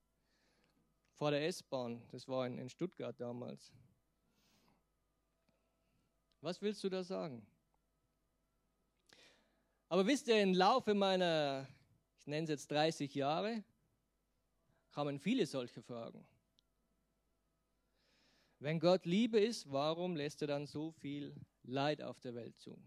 vor 1.13 1.33
der 1.33 1.47
S-Bahn, 1.47 2.03
das 2.09 2.27
war 2.29 2.47
in, 2.47 2.57
in 2.57 2.71
Stuttgart 2.71 3.15
damals. 3.21 3.75
Was 6.41 6.63
willst 6.63 6.83
du 6.83 6.89
da 6.89 7.05
sagen? 7.05 7.47
Aber 9.91 10.07
wisst 10.07 10.29
ihr, 10.29 10.41
im 10.41 10.55
Laufe 10.55 10.95
meiner, 10.95 11.69
ich 12.21 12.27
nenne 12.27 12.45
es 12.45 12.49
jetzt 12.49 12.71
30 12.71 13.15
Jahre, 13.15 13.63
kamen 14.93 15.19
viele 15.19 15.45
solche 15.45 15.83
Fragen. 15.83 16.27
Wenn 18.61 18.79
Gott 18.79 19.07
Liebe 19.07 19.40
ist, 19.40 19.73
warum 19.73 20.14
lässt 20.14 20.42
er 20.42 20.49
dann 20.49 20.66
so 20.66 20.92
viel 20.92 21.35
Leid 21.62 22.03
auf 22.03 22.20
der 22.20 22.35
Welt 22.35 22.59
zu? 22.59 22.79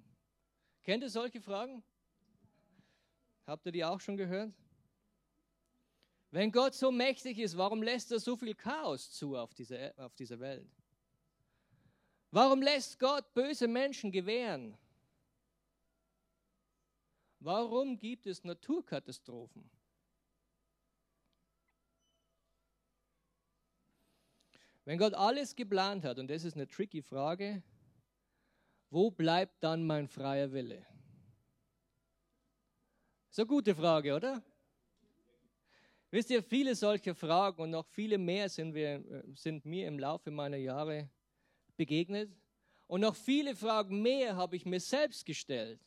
Kennt 0.83 1.03
ihr 1.03 1.09
solche 1.09 1.41
Fragen? 1.41 1.83
Habt 3.47 3.65
ihr 3.65 3.71
die 3.71 3.83
auch 3.83 3.99
schon 3.99 4.15
gehört? 4.15 4.53
Wenn 6.29 6.51
Gott 6.51 6.75
so 6.75 6.91
mächtig 6.91 7.39
ist, 7.39 7.57
warum 7.57 7.81
lässt 7.81 8.11
er 8.11 8.19
so 8.19 8.37
viel 8.37 8.53
Chaos 8.53 9.11
zu 9.11 9.35
auf 9.35 9.55
dieser, 9.55 9.93
auf 9.97 10.13
dieser 10.13 10.39
Welt? 10.39 10.69
Warum 12.29 12.61
lässt 12.61 12.99
Gott 12.99 13.33
böse 13.33 13.67
Menschen 13.67 14.11
gewähren? 14.11 14.77
Warum 17.39 17.97
gibt 17.97 18.27
es 18.27 18.43
Naturkatastrophen? 18.43 19.69
Wenn 24.85 24.97
Gott 24.97 25.13
alles 25.13 25.55
geplant 25.55 26.03
hat, 26.03 26.19
und 26.19 26.29
das 26.29 26.43
ist 26.43 26.55
eine 26.55 26.67
tricky 26.67 27.01
Frage, 27.01 27.63
wo 28.89 29.09
bleibt 29.09 29.63
dann 29.63 29.85
mein 29.87 30.07
freier 30.07 30.51
Wille? 30.51 30.85
So 33.29 33.43
eine 33.43 33.47
gute 33.47 33.73
Frage, 33.73 34.13
oder? 34.13 34.43
Wisst 36.11 36.29
ihr, 36.29 36.43
viele 36.43 36.75
solcher 36.75 37.15
Fragen 37.15 37.63
und 37.63 37.71
noch 37.71 37.87
viele 37.87 38.19
mehr 38.19 38.47
sind, 38.47 38.75
wir, 38.75 39.03
äh, 39.09 39.23
sind 39.33 39.65
mir 39.65 39.87
im 39.87 39.97
Laufe 39.97 40.29
meiner 40.29 40.57
Jahre 40.57 41.09
begegnet. 41.75 42.31
Und 42.85 43.01
noch 43.01 43.15
viele 43.15 43.55
Fragen 43.55 44.01
mehr 44.03 44.35
habe 44.35 44.55
ich 44.55 44.65
mir 44.65 44.79
selbst 44.79 45.25
gestellt. 45.25 45.81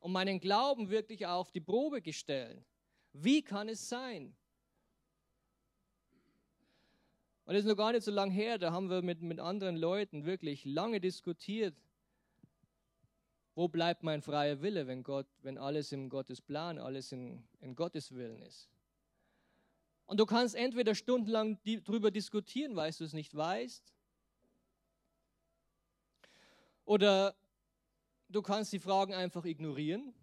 Und 0.00 0.12
meinen 0.12 0.40
Glauben 0.40 0.90
wirklich 0.90 1.26
auf 1.26 1.50
die 1.52 1.62
Probe 1.62 2.02
gestellt. 2.02 2.62
Wie 3.12 3.40
kann 3.40 3.70
es 3.70 3.88
sein, 3.88 4.36
Und 7.50 7.54
das 7.54 7.64
ist 7.64 7.68
noch 7.68 7.76
gar 7.76 7.90
nicht 7.90 8.04
so 8.04 8.12
lange 8.12 8.32
her, 8.32 8.58
da 8.58 8.70
haben 8.70 8.88
wir 8.90 9.02
mit, 9.02 9.22
mit 9.22 9.40
anderen 9.40 9.74
Leuten 9.74 10.24
wirklich 10.24 10.64
lange 10.64 11.00
diskutiert, 11.00 11.74
wo 13.56 13.66
bleibt 13.66 14.04
mein 14.04 14.22
freier 14.22 14.62
Wille, 14.62 14.86
wenn 14.86 15.02
Gott, 15.02 15.26
wenn 15.42 15.58
alles 15.58 15.90
im 15.90 16.10
Gottes 16.10 16.40
Plan, 16.40 16.78
alles 16.78 17.10
in, 17.10 17.42
in 17.58 17.74
Gottes 17.74 18.14
Willen 18.14 18.40
ist. 18.42 18.70
Und 20.06 20.20
du 20.20 20.26
kannst 20.26 20.54
entweder 20.54 20.94
stundenlang 20.94 21.58
darüber 21.64 22.12
diskutieren, 22.12 22.76
weil 22.76 22.92
du 22.92 23.02
es 23.02 23.14
nicht 23.14 23.34
weißt, 23.34 23.96
oder 26.84 27.34
du 28.28 28.42
kannst 28.42 28.72
die 28.72 28.78
Fragen 28.78 29.12
einfach 29.12 29.44
ignorieren, 29.44 30.14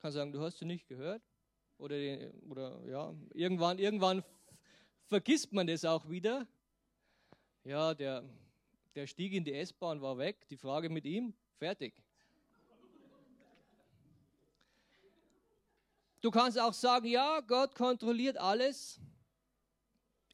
kannst 0.00 0.16
sagen, 0.16 0.32
du 0.32 0.40
hast 0.40 0.58
sie 0.58 0.64
nicht 0.64 0.88
gehört, 0.88 1.22
oder, 1.78 1.94
oder 2.48 2.84
ja, 2.88 3.14
irgendwann, 3.32 3.78
irgendwann 3.78 4.24
vergisst 5.04 5.52
man 5.52 5.68
das 5.68 5.84
auch 5.84 6.10
wieder 6.10 6.48
ja, 7.64 7.94
der, 7.94 8.22
der 8.94 9.06
stieg 9.06 9.32
in 9.32 9.44
die 9.44 9.54
S-Bahn, 9.54 10.00
war 10.00 10.18
weg. 10.18 10.46
Die 10.48 10.56
Frage 10.56 10.88
mit 10.88 11.04
ihm, 11.04 11.34
fertig. 11.58 11.94
Du 16.20 16.30
kannst 16.30 16.58
auch 16.58 16.72
sagen, 16.72 17.06
ja, 17.06 17.40
Gott 17.40 17.74
kontrolliert 17.74 18.38
alles. 18.38 19.00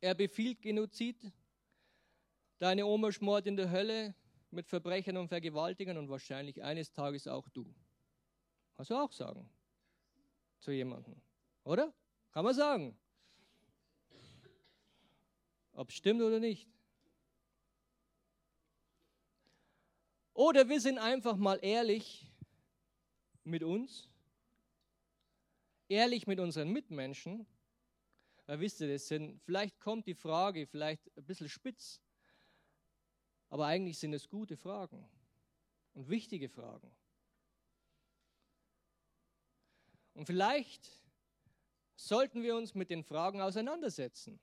Er 0.00 0.14
befiehlt 0.14 0.62
Genozid. 0.62 1.32
Deine 2.58 2.86
Oma 2.86 3.10
schmort 3.10 3.46
in 3.46 3.56
der 3.56 3.70
Hölle 3.70 4.14
mit 4.50 4.68
Verbrechern 4.68 5.16
und 5.16 5.28
Vergewaltigern 5.28 5.96
und 5.96 6.08
wahrscheinlich 6.08 6.62
eines 6.62 6.92
Tages 6.92 7.26
auch 7.26 7.48
du. 7.48 7.74
Kannst 8.76 8.90
du 8.90 8.94
auch 8.94 9.12
sagen 9.12 9.48
zu 10.60 10.72
jemandem, 10.72 11.20
oder? 11.64 11.92
Kann 12.32 12.44
man 12.44 12.54
sagen. 12.54 12.96
Ob 15.72 15.88
es 15.88 15.96
stimmt 15.96 16.22
oder 16.22 16.38
nicht. 16.38 16.68
Oder 20.40 20.70
wir 20.70 20.81
sind 20.81 20.96
einfach 20.96 21.37
mal 21.37 21.59
ehrlich 21.61 22.26
mit 23.44 23.62
uns, 23.62 24.09
ehrlich 25.87 26.26
mit 26.26 26.40
unseren 26.40 26.70
Mitmenschen. 26.70 27.46
Weil 28.46 28.61
wisst 28.61 28.81
ihr, 28.81 28.88
das 28.90 29.07
sind, 29.07 29.38
vielleicht 29.42 29.79
kommt 29.81 30.07
die 30.07 30.14
Frage 30.14 30.66
vielleicht 30.66 31.14
ein 31.14 31.26
bisschen 31.26 31.50
spitz, 31.50 32.00
aber 33.50 33.66
eigentlich 33.66 33.98
sind 33.98 34.14
es 34.14 34.31
gute 34.31 34.57
Fragen 34.57 35.07
und 35.92 36.09
wichtige 36.09 36.48
Fragen. 36.48 36.90
Und 40.14 40.24
vielleicht 40.24 40.88
sollten 41.96 42.42
wir 42.42 42.57
uns 42.57 42.74
mit 42.74 42.88
den 42.88 43.05
Fragen 43.05 43.42
auseinandersetzen 43.42 44.40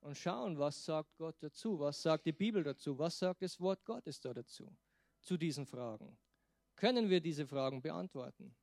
und 0.00 0.16
schauen, 0.16 0.58
was 0.58 0.84
sagt 0.84 1.16
Gott 1.16 1.36
dazu, 1.40 1.78
was 1.78 2.00
sagt 2.02 2.26
die 2.26 2.32
Bibel 2.32 2.62
dazu, 2.62 2.98
was 2.98 3.18
sagt 3.18 3.42
das 3.42 3.60
Wort 3.60 3.84
Gottes 3.84 4.20
da 4.20 4.32
dazu, 4.32 4.74
zu 5.20 5.36
diesen 5.36 5.66
Fragen. 5.66 6.16
Können 6.76 7.10
wir 7.10 7.20
diese 7.20 7.46
Fragen 7.46 7.82
beantworten? 7.82 8.54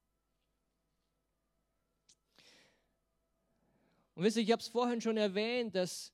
Und 4.16 4.24
wisst 4.24 4.38
ihr, 4.38 4.44
ich 4.44 4.52
habe 4.52 4.62
es 4.62 4.68
vorhin 4.68 5.00
schon 5.00 5.18
erwähnt, 5.18 5.76
dass 5.76 6.12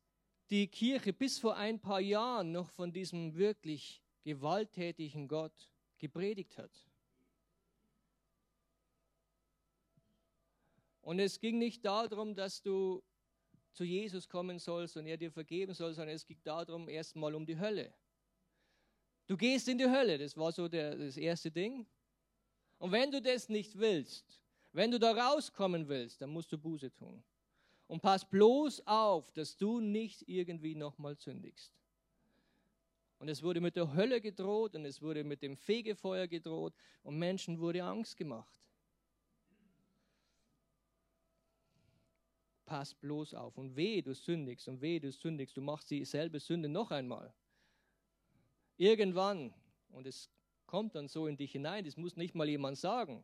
die 0.49 0.67
Kirche 0.67 1.13
bis 1.13 1.39
vor 1.39 1.55
ein 1.55 1.79
paar 1.79 2.01
Jahren 2.01 2.51
noch 2.51 2.69
von 2.69 2.91
diesem 2.91 3.35
wirklich 3.35 4.03
gewalttätigen 4.23 5.29
Gott 5.29 5.71
gepredigt 5.99 6.57
hat. 6.57 6.85
Und 11.01 11.19
es 11.19 11.39
ging 11.39 11.57
nicht 11.57 11.85
darum, 11.85 12.35
dass 12.35 12.61
du 12.61 13.03
zu 13.73 13.83
Jesus 13.83 14.29
kommen 14.29 14.59
sollst 14.59 14.97
und 14.97 15.07
er 15.07 15.17
dir 15.17 15.31
vergeben 15.31 15.73
soll, 15.73 15.93
sondern 15.93 16.15
es 16.15 16.25
ging 16.25 16.39
darum 16.43 16.87
erstmal 16.87 17.33
um 17.35 17.45
die 17.45 17.59
Hölle. 17.59 17.93
Du 19.25 19.37
gehst 19.37 19.67
in 19.67 19.77
die 19.77 19.89
Hölle, 19.89 20.17
das 20.17 20.37
war 20.37 20.51
so 20.51 20.67
der, 20.67 20.95
das 20.95 21.17
erste 21.17 21.49
Ding. 21.49 21.85
Und 22.77 22.91
wenn 22.91 23.11
du 23.11 23.21
das 23.21 23.49
nicht 23.49 23.77
willst, 23.77 24.41
wenn 24.73 24.91
du 24.91 24.99
da 24.99 25.11
rauskommen 25.11 25.87
willst, 25.87 26.21
dann 26.21 26.29
musst 26.29 26.51
du 26.51 26.57
Buße 26.57 26.93
tun. 26.93 27.23
Und 27.87 28.01
pass 28.01 28.29
bloß 28.29 28.85
auf, 28.87 29.31
dass 29.31 29.55
du 29.55 29.79
nicht 29.79 30.27
irgendwie 30.27 30.75
nochmal 30.75 31.15
sündigst. 31.15 31.71
Und 33.19 33.29
es 33.29 33.41
wurde 33.41 33.61
mit 33.61 33.75
der 33.75 33.93
Hölle 33.93 34.19
gedroht 34.19 34.75
und 34.75 34.85
es 34.85 35.01
wurde 35.01 35.23
mit 35.23 35.41
dem 35.41 35.55
Fegefeuer 35.55 36.27
gedroht 36.27 36.73
und 37.03 37.17
Menschen 37.17 37.59
wurde 37.59 37.83
Angst 37.83 38.17
gemacht. 38.17 38.59
Pass 42.73 42.95
bloß 42.95 43.35
auf. 43.35 43.55
Und 43.59 43.75
weh, 43.75 44.01
du 44.01 44.15
sündigst 44.15 44.67
und 44.67 44.81
weh, 44.81 44.99
du 44.99 45.11
sündigst, 45.11 45.55
du 45.55 45.61
machst 45.61 45.91
dieselbe 45.91 46.39
Sünde 46.39 46.69
noch 46.69 46.89
einmal. 46.89 47.31
Irgendwann, 48.77 49.53
und 49.89 50.07
es 50.07 50.31
kommt 50.65 50.95
dann 50.95 51.07
so 51.07 51.27
in 51.27 51.37
dich 51.37 51.51
hinein, 51.51 51.85
das 51.85 51.97
muss 51.97 52.15
nicht 52.15 52.33
mal 52.33 52.49
jemand 52.49 52.79
sagen. 52.79 53.23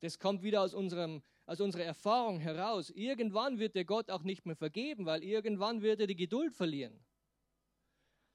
Das 0.00 0.18
kommt 0.18 0.42
wieder 0.42 0.60
aus, 0.60 0.74
unserem, 0.74 1.22
aus 1.46 1.62
unserer 1.62 1.84
Erfahrung 1.84 2.40
heraus. 2.40 2.90
Irgendwann 2.90 3.58
wird 3.58 3.74
der 3.74 3.86
Gott 3.86 4.10
auch 4.10 4.22
nicht 4.22 4.44
mehr 4.44 4.56
vergeben, 4.56 5.06
weil 5.06 5.24
irgendwann 5.24 5.80
wird 5.80 6.00
er 6.00 6.06
die 6.06 6.14
Geduld 6.14 6.54
verlieren. 6.54 7.02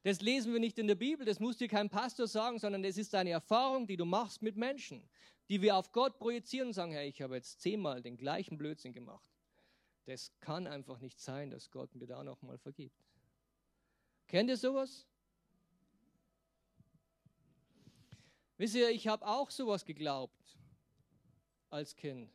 Das 0.01 0.19
lesen 0.21 0.51
wir 0.51 0.59
nicht 0.59 0.79
in 0.79 0.87
der 0.87 0.95
Bibel, 0.95 1.27
das 1.27 1.39
muss 1.39 1.57
dir 1.57 1.67
kein 1.67 1.91
Pastor 1.91 2.25
sagen, 2.25 2.57
sondern 2.57 2.81
das 2.81 2.97
ist 2.97 3.13
eine 3.13 3.29
Erfahrung, 3.29 3.85
die 3.85 3.97
du 3.97 4.05
machst 4.05 4.41
mit 4.41 4.57
Menschen, 4.57 5.07
die 5.47 5.61
wir 5.61 5.75
auf 5.75 5.91
Gott 5.91 6.17
projizieren 6.17 6.69
und 6.69 6.73
sagen, 6.73 6.93
hey, 6.93 7.07
ich 7.07 7.21
habe 7.21 7.35
jetzt 7.35 7.61
zehnmal 7.61 8.01
den 8.01 8.17
gleichen 8.17 8.57
Blödsinn 8.57 8.93
gemacht. 8.93 9.36
Das 10.07 10.31
kann 10.39 10.67
einfach 10.67 10.99
nicht 10.99 11.19
sein, 11.19 11.49
dass 11.49 11.69
Gott 11.69 11.93
mir 11.93 12.07
da 12.07 12.23
nochmal 12.23 12.57
vergibt. 12.57 12.95
Kennt 14.25 14.49
ihr 14.49 14.55
sowas? 14.55 15.05
Wisst 18.55 18.75
ihr, 18.75 18.89
ich 18.89 19.09
habe 19.09 19.27
auch 19.27 19.51
sowas 19.51 19.83
geglaubt 19.83 20.57
als 21.69 21.97
Kind. 21.97 22.31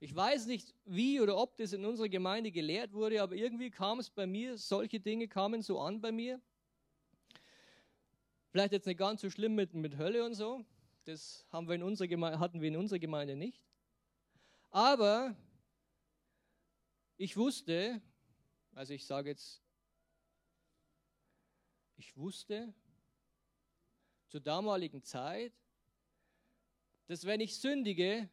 Ich 0.00 0.12
weiß 0.12 0.46
nicht, 0.46 0.74
wie 0.84 1.20
oder 1.20 1.36
ob 1.36 1.56
das 1.56 1.72
in 1.72 1.84
unserer 1.84 2.08
Gemeinde 2.08 2.50
gelehrt 2.50 2.92
wurde, 2.92 3.22
aber 3.22 3.36
irgendwie 3.36 3.70
kam 3.70 4.00
es 4.00 4.10
bei 4.10 4.26
mir, 4.26 4.58
solche 4.58 4.98
Dinge 4.98 5.28
kamen 5.28 5.62
so 5.62 5.78
an 5.78 6.00
bei 6.00 6.10
mir. 6.10 6.40
Vielleicht 8.50 8.72
jetzt 8.72 8.88
nicht 8.88 8.98
ganz 8.98 9.20
so 9.20 9.30
schlimm 9.30 9.54
mit, 9.54 9.72
mit 9.72 9.98
Hölle 9.98 10.24
und 10.24 10.34
so. 10.34 10.64
Das 11.04 11.46
haben 11.50 11.68
wir 11.68 11.76
in 11.76 11.84
unserer 11.84 12.08
Gemeinde, 12.08 12.40
hatten 12.40 12.60
wir 12.60 12.66
in 12.66 12.76
unserer 12.76 12.98
Gemeinde 12.98 13.36
nicht. 13.36 13.62
Aber 14.70 15.36
ich 17.22 17.36
wusste, 17.36 18.02
Also 18.74 18.94
ich 18.94 19.06
sage 19.06 19.28
jetzt, 19.28 19.62
ich 21.96 22.16
wusste 22.16 22.74
zur 24.26 24.40
damaligen 24.40 25.04
Zeit, 25.04 25.52
dass 27.06 27.24
wenn 27.24 27.40
ich 27.40 27.60
sündige, 27.60 28.28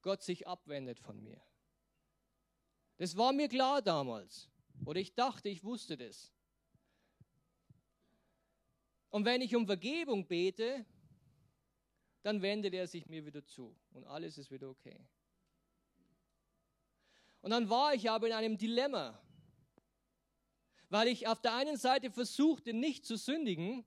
Gott 0.00 0.22
sich 0.22 0.46
abwendet 0.46 0.98
von 0.98 1.22
mir. 1.22 1.40
Das 2.96 3.14
war 3.16 3.32
mir 3.32 3.48
klar 3.48 3.82
damals. 3.82 4.48
Oder 4.86 5.00
ich 5.00 5.14
dachte, 5.14 5.50
ich 5.50 5.62
wusste 5.62 5.98
das. 5.98 6.32
Und 9.10 9.26
wenn 9.26 9.42
ich 9.42 9.54
um 9.54 9.66
Vergebung 9.66 10.26
bete, 10.26 10.86
dann 12.22 12.40
wendet 12.40 12.72
er 12.72 12.86
sich 12.86 13.06
mir 13.06 13.26
wieder 13.26 13.44
zu 13.44 13.76
und 13.90 14.04
alles 14.06 14.38
ist 14.38 14.50
wieder 14.50 14.70
okay. 14.70 15.06
Und 17.42 17.50
dann 17.50 17.68
war 17.68 17.92
ich 17.92 18.08
aber 18.08 18.28
in 18.28 18.32
einem 18.32 18.56
Dilemma, 18.56 19.20
weil 20.88 21.08
ich 21.08 21.26
auf 21.26 21.40
der 21.40 21.54
einen 21.54 21.76
Seite 21.76 22.10
versuchte, 22.10 22.72
nicht 22.72 23.04
zu 23.04 23.16
sündigen, 23.16 23.84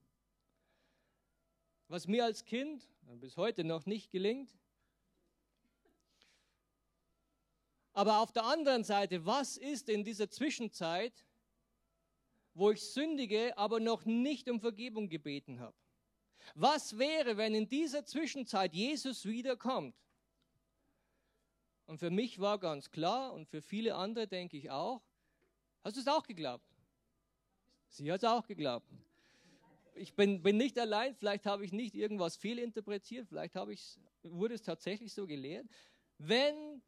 was 1.88 2.06
mir 2.06 2.24
als 2.24 2.44
Kind 2.44 2.86
bis 3.20 3.36
heute 3.36 3.64
noch 3.64 3.86
nicht 3.86 4.10
gelingt. 4.10 4.54
Aber 7.92 8.18
auf 8.18 8.30
der 8.30 8.44
anderen 8.44 8.84
Seite, 8.84 9.24
was 9.24 9.56
ist 9.56 9.88
in 9.88 10.04
dieser 10.04 10.28
Zwischenzeit, 10.28 11.24
wo 12.52 12.70
ich 12.70 12.82
sündige, 12.82 13.56
aber 13.56 13.80
noch 13.80 14.04
nicht 14.04 14.50
um 14.50 14.60
Vergebung 14.60 15.08
gebeten 15.08 15.60
habe? 15.60 15.76
Was 16.54 16.98
wäre, 16.98 17.38
wenn 17.38 17.54
in 17.54 17.68
dieser 17.68 18.04
Zwischenzeit 18.04 18.74
Jesus 18.74 19.24
wiederkommt? 19.24 19.96
Und 21.86 21.98
für 21.98 22.10
mich 22.10 22.40
war 22.40 22.58
ganz 22.58 22.90
klar 22.90 23.32
und 23.32 23.48
für 23.48 23.62
viele 23.62 23.94
andere 23.94 24.26
denke 24.26 24.56
ich 24.56 24.70
auch, 24.70 25.02
hast 25.84 25.96
du 25.96 26.00
es 26.00 26.08
auch 26.08 26.24
geglaubt? 26.24 26.64
Sie 27.88 28.10
hat 28.10 28.22
es 28.22 28.28
auch 28.28 28.46
geglaubt. 28.46 28.86
Ich 29.94 30.14
bin, 30.14 30.42
bin 30.42 30.56
nicht 30.56 30.78
allein, 30.78 31.14
vielleicht 31.14 31.46
habe 31.46 31.64
ich 31.64 31.72
nicht 31.72 31.94
irgendwas 31.94 32.36
fehlinterpretiert, 32.36 33.28
vielleicht 33.28 33.54
habe 33.54 33.72
ich, 33.72 33.98
wurde 34.22 34.54
es 34.54 34.62
tatsächlich 34.62 35.14
so 35.14 35.26
gelehrt. 35.26 35.66
Wenn, 36.18 36.82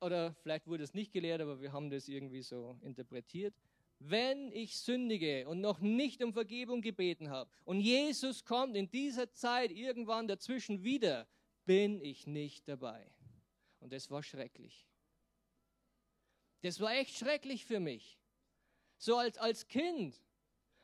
oder 0.00 0.34
vielleicht 0.42 0.66
wurde 0.66 0.82
es 0.82 0.92
nicht 0.92 1.12
gelehrt, 1.12 1.40
aber 1.40 1.60
wir 1.60 1.72
haben 1.72 1.88
das 1.88 2.08
irgendwie 2.08 2.42
so 2.42 2.76
interpretiert, 2.82 3.54
wenn 4.00 4.50
ich 4.50 4.76
sündige 4.76 5.48
und 5.48 5.60
noch 5.60 5.78
nicht 5.78 6.22
um 6.22 6.32
Vergebung 6.32 6.82
gebeten 6.82 7.30
habe 7.30 7.48
und 7.64 7.80
Jesus 7.80 8.44
kommt 8.44 8.76
in 8.76 8.90
dieser 8.90 9.32
Zeit 9.32 9.70
irgendwann 9.70 10.26
dazwischen 10.26 10.82
wieder, 10.82 11.28
bin 11.64 12.00
ich 12.00 12.26
nicht 12.26 12.68
dabei. 12.68 13.10
Und 13.80 13.92
das 13.92 14.10
war 14.10 14.22
schrecklich. 14.22 14.86
Das 16.62 16.78
war 16.80 16.92
echt 16.94 17.16
schrecklich 17.16 17.64
für 17.64 17.80
mich. 17.80 18.18
So 18.96 19.16
als, 19.16 19.36
als 19.38 19.66
Kind. 19.66 20.20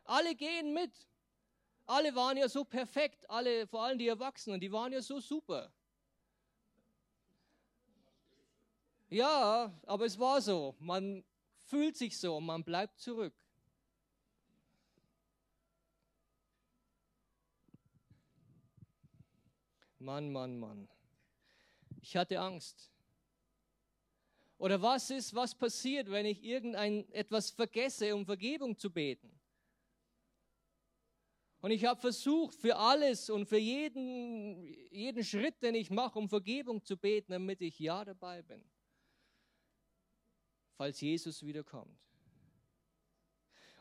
Alle 0.05 0.35
gehen 0.35 0.75
mit. 0.75 0.93
Alle 1.87 2.15
waren 2.15 2.37
ja 2.37 2.49
so 2.49 2.65
perfekt, 2.65 3.29
alle, 3.31 3.67
vor 3.67 3.83
allem 3.83 3.99
die 3.99 4.09
Erwachsenen, 4.09 4.61
die 4.61 4.71
waren 4.71 4.93
ja 4.93 5.01
so 5.01 5.21
super. 5.21 5.73
Ja, 9.09 9.73
aber 9.87 10.05
es 10.05 10.19
war 10.19 10.43
so. 10.43 10.77
Man 10.81 11.25
fühlt 11.65 11.97
sich 11.97 12.19
so, 12.19 12.41
man 12.41 12.63
bleibt 12.63 12.99
zurück. 12.99 13.35
Mann, 19.99 20.31
Mann, 20.31 20.59
Mann. 20.59 20.89
Ich 22.01 22.17
hatte 22.17 22.39
Angst. 22.41 22.91
Oder 24.59 24.83
was 24.83 25.11
ist, 25.11 25.35
was 25.35 25.55
passiert, 25.55 26.11
wenn 26.11 26.27
ich 26.27 26.43
irgendein 26.43 27.11
etwas 27.13 27.51
vergesse, 27.51 28.15
um 28.15 28.27
Vergebung 28.27 28.77
zu 28.77 28.91
beten? 28.91 29.39
Und 31.61 31.73
ich 31.73 31.85
habe 31.85 32.01
versucht, 32.01 32.55
für 32.55 32.77
alles 32.77 33.31
und 33.31 33.47
für 33.47 33.59
jeden, 33.59 34.63
jeden 34.93 35.25
Schritt, 35.25 35.61
den 35.63 35.75
ich 35.75 35.91
mache, 35.91 36.19
um 36.19 36.29
Vergebung 36.29 36.85
zu 36.85 36.97
beten, 36.97 37.33
damit 37.33 37.61
ich 37.61 37.79
ja 37.79 38.05
dabei 38.05 38.43
bin, 38.43 38.65
falls 40.77 41.01
Jesus 41.01 41.45
wiederkommt. 41.45 41.99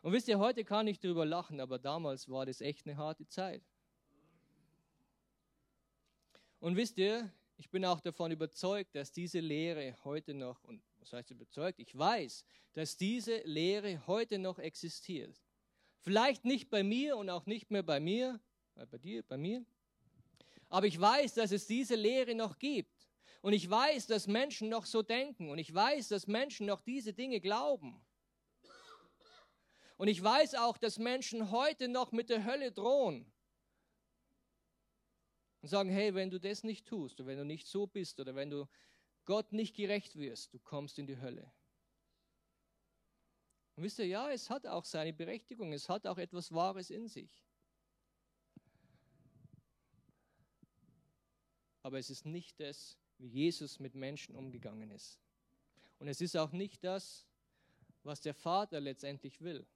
Und 0.01 0.13
wisst 0.13 0.27
ihr, 0.27 0.39
heute 0.39 0.63
kann 0.63 0.88
ich 0.88 0.99
darüber 0.99 1.25
lachen, 1.25 1.60
aber 1.60 1.77
damals 1.77 2.30
war 2.30 2.45
das 2.45 2.62
echt 2.62 2.88
eine 2.88 2.97
harte 2.97 3.27
Zeit. 3.27 3.63
Und 6.59 6.75
wisst 6.75 6.97
ihr, 6.97 7.31
ich 7.57 7.69
bin 7.69 7.85
auch 7.85 7.99
davon 7.99 8.31
überzeugt, 8.31 8.95
dass 8.95 9.11
diese 9.11 9.39
Lehre 9.39 9.95
heute 10.03 10.33
noch, 10.33 10.63
und 10.63 10.81
was 10.99 11.13
heißt 11.13 11.31
überzeugt? 11.31 11.79
Ich 11.79 11.95
weiß, 11.97 12.45
dass 12.73 12.97
diese 12.97 13.37
Lehre 13.43 14.05
heute 14.07 14.39
noch 14.39 14.57
existiert. 14.59 15.35
Vielleicht 15.99 16.45
nicht 16.45 16.69
bei 16.69 16.83
mir 16.83 17.17
und 17.17 17.29
auch 17.29 17.45
nicht 17.45 17.69
mehr 17.69 17.83
bei 17.83 17.99
mir, 17.99 18.39
äh, 18.75 18.85
bei 18.85 18.97
dir, 18.97 19.23
bei 19.23 19.37
mir. 19.37 19.65
Aber 20.69 20.87
ich 20.87 20.99
weiß, 20.99 21.35
dass 21.35 21.51
es 21.51 21.67
diese 21.67 21.95
Lehre 21.95 22.33
noch 22.33 22.57
gibt. 22.57 23.07
Und 23.41 23.53
ich 23.53 23.69
weiß, 23.69 24.07
dass 24.07 24.27
Menschen 24.27 24.69
noch 24.69 24.85
so 24.85 25.01
denken. 25.01 25.49
Und 25.49 25.59
ich 25.59 25.73
weiß, 25.73 26.09
dass 26.09 26.27
Menschen 26.27 26.65
noch 26.65 26.81
diese 26.81 27.13
Dinge 27.13 27.39
glauben. 27.39 28.01
Und 29.97 30.07
ich 30.07 30.21
weiß 30.21 30.55
auch, 30.55 30.77
dass 30.77 30.97
Menschen 30.97 31.51
heute 31.51 31.87
noch 31.87 32.11
mit 32.11 32.29
der 32.29 32.45
Hölle 32.45 32.71
drohen 32.71 33.31
und 35.67 35.71
sagen, 35.71 35.89
hey, 35.89 36.15
wenn 36.15 36.30
du 36.30 36.39
das 36.39 36.63
nicht 36.63 36.88
tust 36.88 37.19
oder 37.19 37.27
wenn 37.27 37.39
du 37.39 37.43
nicht 37.43 37.67
so 37.67 37.88
bist 37.88 38.21
oder 38.21 38.36
wenn 38.36 38.49
du 38.49 38.69
Gott 39.25 39.51
nicht 39.51 39.75
gerecht 39.75 40.15
wirst, 40.15 40.53
du 40.53 40.60
kommst 40.60 40.97
in 40.97 41.08
die 41.08 41.19
Hölle. 41.19 41.51
Und 43.75 43.84
wisst 43.84 43.99
ihr, 43.99 44.08
ja, 44.08 44.32
es 44.32 44.49
hat 44.49 44.65
auch 44.65 44.86
seine 44.86 45.12
Berechtigung, 45.12 45.73
es 45.73 45.89
hat 45.89 46.08
auch 46.08 46.17
etwas 46.19 46.53
Wahres 46.53 46.89
in 46.89 47.10
sich. 47.10 47.45
Aber 51.84 51.99
es 51.99 52.10
ist 52.10 52.25
nicht 52.25 52.62
das, 52.62 52.97
wie 53.17 53.27
Jesus 53.27 53.77
mit 53.77 53.93
Menschen 53.93 54.38
umgegangen 54.38 54.89
ist. 54.89 55.19
Und 55.99 56.08
es 56.08 56.21
ist 56.21 56.38
auch 56.38 56.53
nicht 56.53 56.82
das, 56.86 57.27
was 58.03 58.21
der 58.21 58.34
Vater 58.34 58.80
letztendlich 58.80 59.41
will. 59.41 59.67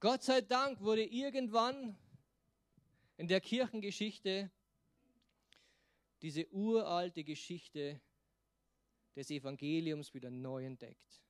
Gott 0.00 0.24
sei 0.24 0.40
Dank 0.40 0.80
wurde 0.80 1.04
irgendwann 1.04 1.96
in 3.16 3.28
der 3.28 3.40
Kirchengeschichte 3.40 4.50
diese 6.22 6.48
uralte 6.52 7.24
Geschichte 7.24 8.00
des 9.16 9.30
Evangeliums 9.30 10.14
wieder 10.14 10.30
neu 10.30 10.64
entdeckt. 10.64 11.20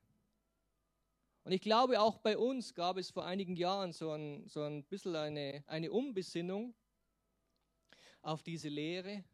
Und 1.44 1.52
ich 1.52 1.60
glaube, 1.60 2.00
auch 2.00 2.18
bei 2.18 2.38
uns 2.38 2.74
gab 2.74 2.98
es 2.98 3.10
vor 3.10 3.24
einigen 3.24 3.56
Jahren 3.56 3.92
so 3.92 4.12
ein, 4.12 4.46
so 4.48 4.62
ein 4.62 4.84
bisschen 4.84 5.16
eine, 5.16 5.64
eine 5.66 5.90
Umbesinnung 5.90 6.74
auf 8.20 8.42
diese 8.42 8.68
Lehre, 8.68 9.24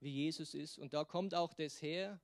wie 0.00 0.10
Jesus 0.10 0.54
ist. 0.54 0.78
Und 0.78 0.94
da 0.94 1.04
kommt 1.04 1.34
auch 1.34 1.52
das 1.52 1.82
her, 1.82 2.18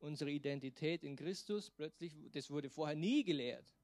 unsere 0.00 0.30
Identität 0.30 1.04
in 1.04 1.14
Christus. 1.14 1.70
Plötzlich, 1.70 2.14
das 2.32 2.50
wurde 2.50 2.68
vorher 2.68 2.96
nie 2.96 3.22
gelehrt 3.22 3.79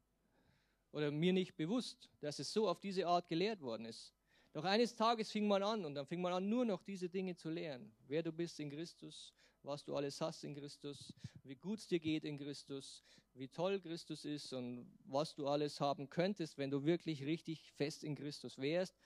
oder 0.96 1.10
mir 1.10 1.34
nicht 1.34 1.54
bewusst, 1.56 2.08
dass 2.20 2.38
es 2.38 2.50
so 2.50 2.66
auf 2.66 2.80
diese 2.80 3.06
Art 3.06 3.28
gelehrt 3.28 3.60
worden 3.60 3.84
ist. 3.84 4.14
Doch 4.54 4.64
eines 4.64 4.94
Tages 4.94 5.30
fing 5.30 5.46
man 5.46 5.62
an 5.62 5.84
und 5.84 5.94
dann 5.94 6.06
fing 6.06 6.22
man 6.22 6.32
an, 6.32 6.48
nur 6.48 6.64
noch 6.64 6.82
diese 6.82 7.10
Dinge 7.10 7.36
zu 7.36 7.50
lehren. 7.50 7.92
Wer 8.08 8.22
du 8.22 8.32
bist 8.32 8.58
in 8.60 8.70
Christus, 8.70 9.34
was 9.62 9.84
du 9.84 9.94
alles 9.94 10.18
hast 10.22 10.42
in 10.44 10.54
Christus, 10.54 11.12
wie 11.44 11.54
gut 11.54 11.80
es 11.80 11.86
dir 11.86 12.00
geht 12.00 12.24
in 12.24 12.38
Christus, 12.38 13.04
wie 13.34 13.46
toll 13.46 13.78
Christus 13.78 14.24
ist 14.24 14.54
und 14.54 14.90
was 15.04 15.34
du 15.34 15.46
alles 15.46 15.82
haben 15.82 16.08
könntest, 16.08 16.56
wenn 16.56 16.70
du 16.70 16.82
wirklich 16.86 17.22
richtig 17.26 17.70
fest 17.72 18.02
in 18.02 18.14
Christus 18.14 18.56
wärst 18.56 18.96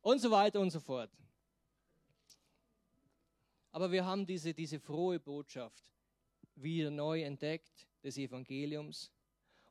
und 0.00 0.20
so 0.20 0.32
weiter 0.32 0.58
und 0.58 0.72
so 0.72 0.80
fort. 0.80 1.12
Aber 3.70 3.92
wir 3.92 4.04
haben 4.04 4.26
diese, 4.26 4.52
diese 4.52 4.80
frohe 4.80 5.20
Botschaft 5.20 5.84
wieder 6.56 6.90
neu 6.90 7.22
entdeckt 7.22 7.86
des 8.02 8.18
Evangeliums 8.18 9.12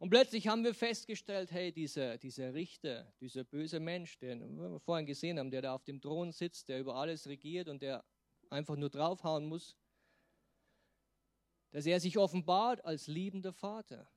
und 0.01 0.09
plötzlich 0.09 0.47
haben 0.47 0.63
wir 0.63 0.73
festgestellt, 0.73 1.51
hey, 1.51 1.71
dieser, 1.71 2.17
dieser 2.17 2.55
Richter, 2.55 3.13
dieser 3.19 3.43
böse 3.43 3.79
Mensch, 3.79 4.17
den 4.17 4.57
wir 4.57 4.79
vorhin 4.79 5.05
gesehen 5.05 5.37
haben, 5.37 5.51
der 5.51 5.61
da 5.61 5.75
auf 5.75 5.83
dem 5.83 6.01
Thron 6.01 6.31
sitzt, 6.31 6.69
der 6.69 6.79
über 6.79 6.95
alles 6.95 7.27
regiert 7.27 7.67
und 7.67 7.83
der 7.83 8.03
einfach 8.49 8.75
nur 8.75 8.89
draufhauen 8.89 9.45
muss, 9.45 9.77
dass 11.69 11.85
er 11.85 11.99
sich 11.99 12.17
offenbart 12.17 12.83
als 12.83 13.05
liebender 13.05 13.53
Vater. 13.53 14.11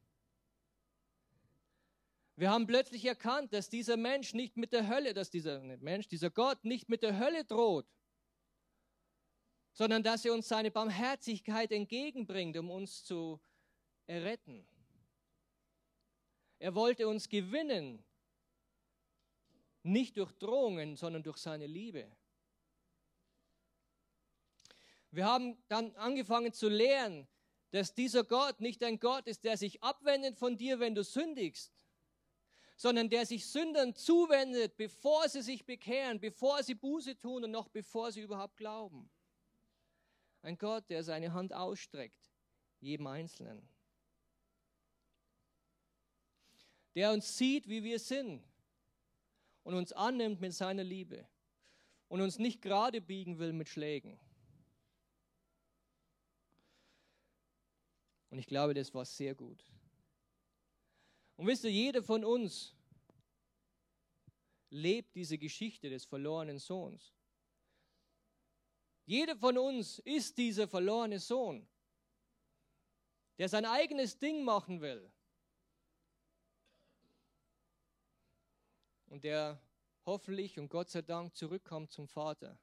Wir 2.36 2.50
haben 2.50 2.66
plötzlich 2.66 3.04
erkannt, 3.04 3.52
dass 3.52 3.68
dieser 3.68 3.98
Mensch 3.98 4.32
nicht 4.32 4.56
mit 4.56 4.72
der 4.72 4.88
Hölle, 4.88 5.12
dass 5.12 5.28
dieser 5.28 5.60
Mensch, 5.60 6.08
dieser 6.08 6.30
Gott 6.30 6.64
nicht 6.64 6.88
mit 6.88 7.02
der 7.02 7.18
Hölle 7.18 7.44
droht, 7.44 7.92
sondern 9.74 10.02
dass 10.02 10.24
er 10.24 10.32
uns 10.32 10.48
seine 10.48 10.70
Barmherzigkeit 10.70 11.70
entgegenbringt, 11.72 12.56
um 12.56 12.70
uns 12.70 13.04
zu 13.04 13.38
erretten. 14.06 14.66
Er 16.64 16.74
wollte 16.74 17.06
uns 17.06 17.28
gewinnen, 17.28 18.02
nicht 19.82 20.16
durch 20.16 20.32
Drohungen, 20.32 20.96
sondern 20.96 21.22
durch 21.22 21.36
seine 21.36 21.66
Liebe. 21.66 22.10
Wir 25.10 25.26
haben 25.26 25.62
dann 25.68 25.94
angefangen 25.96 26.54
zu 26.54 26.70
lernen, 26.70 27.28
dass 27.70 27.92
dieser 27.92 28.24
Gott 28.24 28.62
nicht 28.62 28.82
ein 28.82 28.98
Gott 28.98 29.26
ist, 29.26 29.44
der 29.44 29.58
sich 29.58 29.82
abwendet 29.82 30.38
von 30.38 30.56
dir, 30.56 30.80
wenn 30.80 30.94
du 30.94 31.04
sündigst, 31.04 31.84
sondern 32.76 33.10
der 33.10 33.26
sich 33.26 33.44
Sündern 33.44 33.94
zuwendet, 33.94 34.78
bevor 34.78 35.28
sie 35.28 35.42
sich 35.42 35.66
bekehren, 35.66 36.18
bevor 36.18 36.62
sie 36.62 36.76
Buße 36.76 37.18
tun 37.18 37.44
und 37.44 37.50
noch 37.50 37.68
bevor 37.68 38.10
sie 38.10 38.22
überhaupt 38.22 38.56
glauben. 38.56 39.10
Ein 40.40 40.56
Gott, 40.56 40.88
der 40.88 41.04
seine 41.04 41.34
Hand 41.34 41.52
ausstreckt, 41.52 42.32
jedem 42.80 43.06
Einzelnen. 43.06 43.73
Der 46.94 47.12
uns 47.12 47.36
sieht, 47.36 47.68
wie 47.68 47.82
wir 47.82 47.98
sind 47.98 48.42
und 49.64 49.74
uns 49.74 49.92
annimmt 49.92 50.40
mit 50.40 50.54
seiner 50.54 50.84
Liebe 50.84 51.26
und 52.08 52.20
uns 52.20 52.38
nicht 52.38 52.62
gerade 52.62 53.00
biegen 53.00 53.38
will 53.38 53.52
mit 53.52 53.68
Schlägen. 53.68 54.18
Und 58.30 58.38
ich 58.38 58.46
glaube, 58.46 58.74
das 58.74 58.92
war 58.94 59.04
sehr 59.04 59.34
gut. 59.34 59.64
Und 61.36 61.46
wisst 61.46 61.64
ihr, 61.64 61.70
jeder 61.70 62.02
von 62.02 62.24
uns 62.24 62.74
lebt 64.70 65.14
diese 65.14 65.38
Geschichte 65.38 65.88
des 65.88 66.04
verlorenen 66.04 66.58
Sohns. 66.58 67.14
Jeder 69.06 69.36
von 69.36 69.56
uns 69.56 70.00
ist 70.00 70.36
dieser 70.36 70.66
verlorene 70.66 71.20
Sohn, 71.20 71.68
der 73.38 73.48
sein 73.48 73.66
eigenes 73.66 74.18
Ding 74.18 74.42
machen 74.42 74.80
will. 74.80 75.13
Und 79.14 79.22
der 79.22 79.60
hoffentlich 80.06 80.58
und 80.58 80.68
Gott 80.68 80.90
sei 80.90 81.00
Dank 81.00 81.36
zurückkommt 81.36 81.92
zum 81.92 82.08
Vater. 82.08 82.58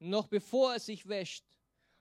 Noch 0.00 0.26
bevor 0.26 0.72
er 0.72 0.80
sich 0.80 1.06
wäscht, 1.06 1.44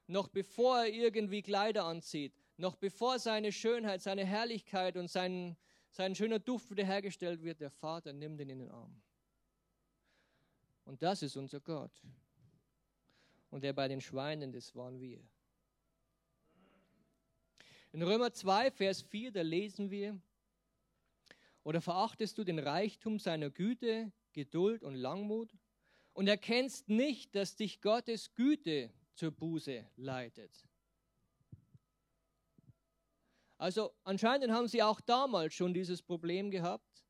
noch 0.08 0.30
bevor 0.30 0.80
er 0.80 0.88
irgendwie 0.92 1.44
Kleider 1.44 1.86
anzieht, 1.86 2.34
noch 2.58 2.76
bevor 2.76 3.20
seine 3.20 3.52
Schönheit, 3.52 4.02
seine 4.02 4.26
Herrlichkeit 4.26 4.98
und 4.98 5.12
sein, 5.12 5.58
sein 5.92 6.16
schöner 6.16 6.40
Duft 6.40 6.72
wiederhergestellt 6.72 7.44
wird, 7.44 7.62
der 7.62 7.70
Vater 7.70 8.14
nimmt 8.14 8.42
ihn 8.42 8.50
in 8.50 8.58
den 8.58 8.72
Arm. 8.72 9.00
Und 10.84 11.04
das 11.04 11.22
ist 11.22 11.38
unser 11.38 11.60
Gott. 11.60 12.02
Und 13.52 13.64
der 13.64 13.74
bei 13.74 13.90
den 13.90 14.02
Schweinen, 14.02 14.52
das 14.52 14.76
waren 14.76 15.00
wir. 15.00 15.24
In 17.92 18.02
Römer 18.02 18.34
2, 18.34 18.72
Vers 18.72 19.04
4, 19.04 19.32
da 19.32 19.44
lesen 19.44 19.92
wir, 19.92 20.20
oder 21.64 21.82
verachtest 21.82 22.38
du 22.38 22.44
den 22.44 22.60
Reichtum 22.60 23.20
seiner 23.20 23.50
Güte, 23.50 24.12
Geduld 24.34 24.84
und 24.84 24.96
Langmut 24.96 25.54
und 26.14 26.28
erkennst 26.28 26.90
nicht, 26.90 27.36
dass 27.36 27.56
dich 27.56 27.82
Gottes 27.82 28.34
Güte 28.34 28.92
zur 29.16 29.32
Buße 29.32 29.86
leitet? 29.98 30.68
Also 33.58 33.94
anscheinend 34.04 34.52
haben 34.52 34.68
sie 34.68 34.82
auch 34.82 35.00
damals 35.02 35.54
schon 35.54 35.74
dieses 35.74 36.02
Problem 36.02 36.50
gehabt, 36.50 37.06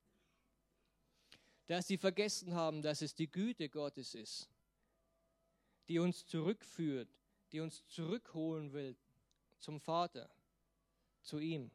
dass 1.67 1.87
sie 1.87 1.97
vergessen 1.97 2.53
haben, 2.53 2.81
dass 2.81 3.01
es 3.01 3.15
die 3.15 3.31
Güte 3.31 3.69
Gottes 3.69 4.13
ist, 4.13 4.49
die 5.87 5.99
uns 5.99 6.25
zurückführt, 6.25 7.07
die 7.53 7.61
uns 7.61 7.87
zurückholen 7.87 8.73
will 8.73 8.97
zum 9.59 9.79
Vater, 9.79 10.29
zu 11.21 11.39
ihm. 11.39 11.71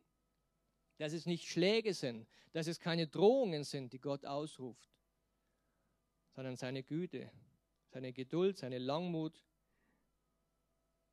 Dass 0.99 1.13
es 1.13 1.27
nicht 1.27 1.47
Schläge 1.49 1.93
sind, 1.95 2.27
dass 2.53 2.67
es 2.67 2.81
keine 2.81 3.07
Drohungen 3.07 3.65
sind, 3.65 3.93
die 3.93 3.99
Gott 3.99 4.25
ausruft, 4.25 4.91
sondern 6.35 6.57
seine 6.57 6.83
Güte, 6.83 7.31
seine 7.89 8.13
Geduld, 8.13 8.57
seine 8.57 8.79
Langmut, 8.79 9.45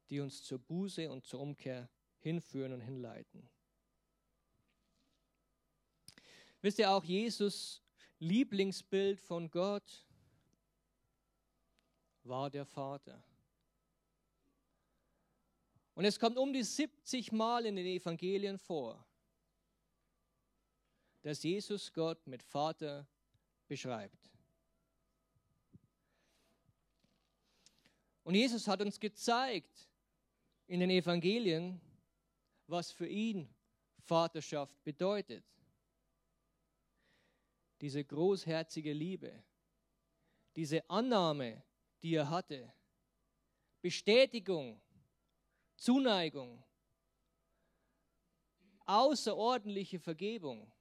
die 0.10 0.20
uns 0.20 0.44
zur 0.44 0.60
Buße 0.60 1.10
und 1.10 1.26
zur 1.26 1.40
Umkehr 1.42 1.90
hinführen 2.20 2.74
und 2.74 2.82
hinleiten. 2.82 3.50
Wisst 6.62 6.80
ihr 6.80 6.90
auch, 6.92 7.04
Jesus 7.04 7.82
Lieblingsbild 8.20 9.20
von 9.20 9.52
Gott 9.52 10.08
war 12.24 12.50
der 12.50 12.66
Vater. 12.66 13.22
Und 15.94 16.06
es 16.06 16.20
kommt 16.20 16.38
um 16.38 16.54
die 16.54 16.64
70 16.64 17.34
Mal 17.34 17.66
in 17.66 17.76
den 17.76 17.86
Evangelien 17.86 18.58
vor, 18.58 19.06
dass 21.24 21.42
Jesus 21.42 21.92
Gott 21.92 22.28
mit 22.28 22.44
Vater 22.44 23.08
beschreibt. 23.68 24.32
Und 28.24 28.36
Jesus 28.36 28.68
hat 28.68 28.82
uns 28.82 29.00
gezeigt 29.00 29.90
in 30.68 30.80
den 30.80 30.90
Evangelien, 30.90 31.82
was 32.68 32.92
für 32.92 33.08
ihn 33.08 33.50
Vaterschaft 34.00 34.84
bedeutet 34.84 35.44
diese 37.84 38.04
großherzige 38.04 38.94
Liebe, 38.94 39.44
diese 40.56 40.90
Annahme, 40.90 41.62
die 42.02 42.16
er 42.16 42.30
hatte, 42.30 42.74
Bestätigung, 43.82 44.82
Zuneigung, 45.76 46.64
außerordentliche 48.86 50.00
Vergebung. 50.00 50.72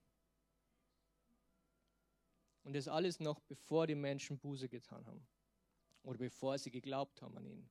Und 2.65 2.75
das 2.75 2.89
alles 2.89 3.21
noch 3.21 3.41
bevor 3.41 3.87
die 3.87 3.95
Menschen 3.95 4.39
Buße 4.39 4.69
getan 4.69 5.05
haben 5.07 5.27
oder 6.03 6.19
bevor 6.19 6.59
sie 6.59 6.71
geglaubt 6.71 7.23
haben 7.23 7.37
an 7.37 7.47
ihn. 7.47 7.69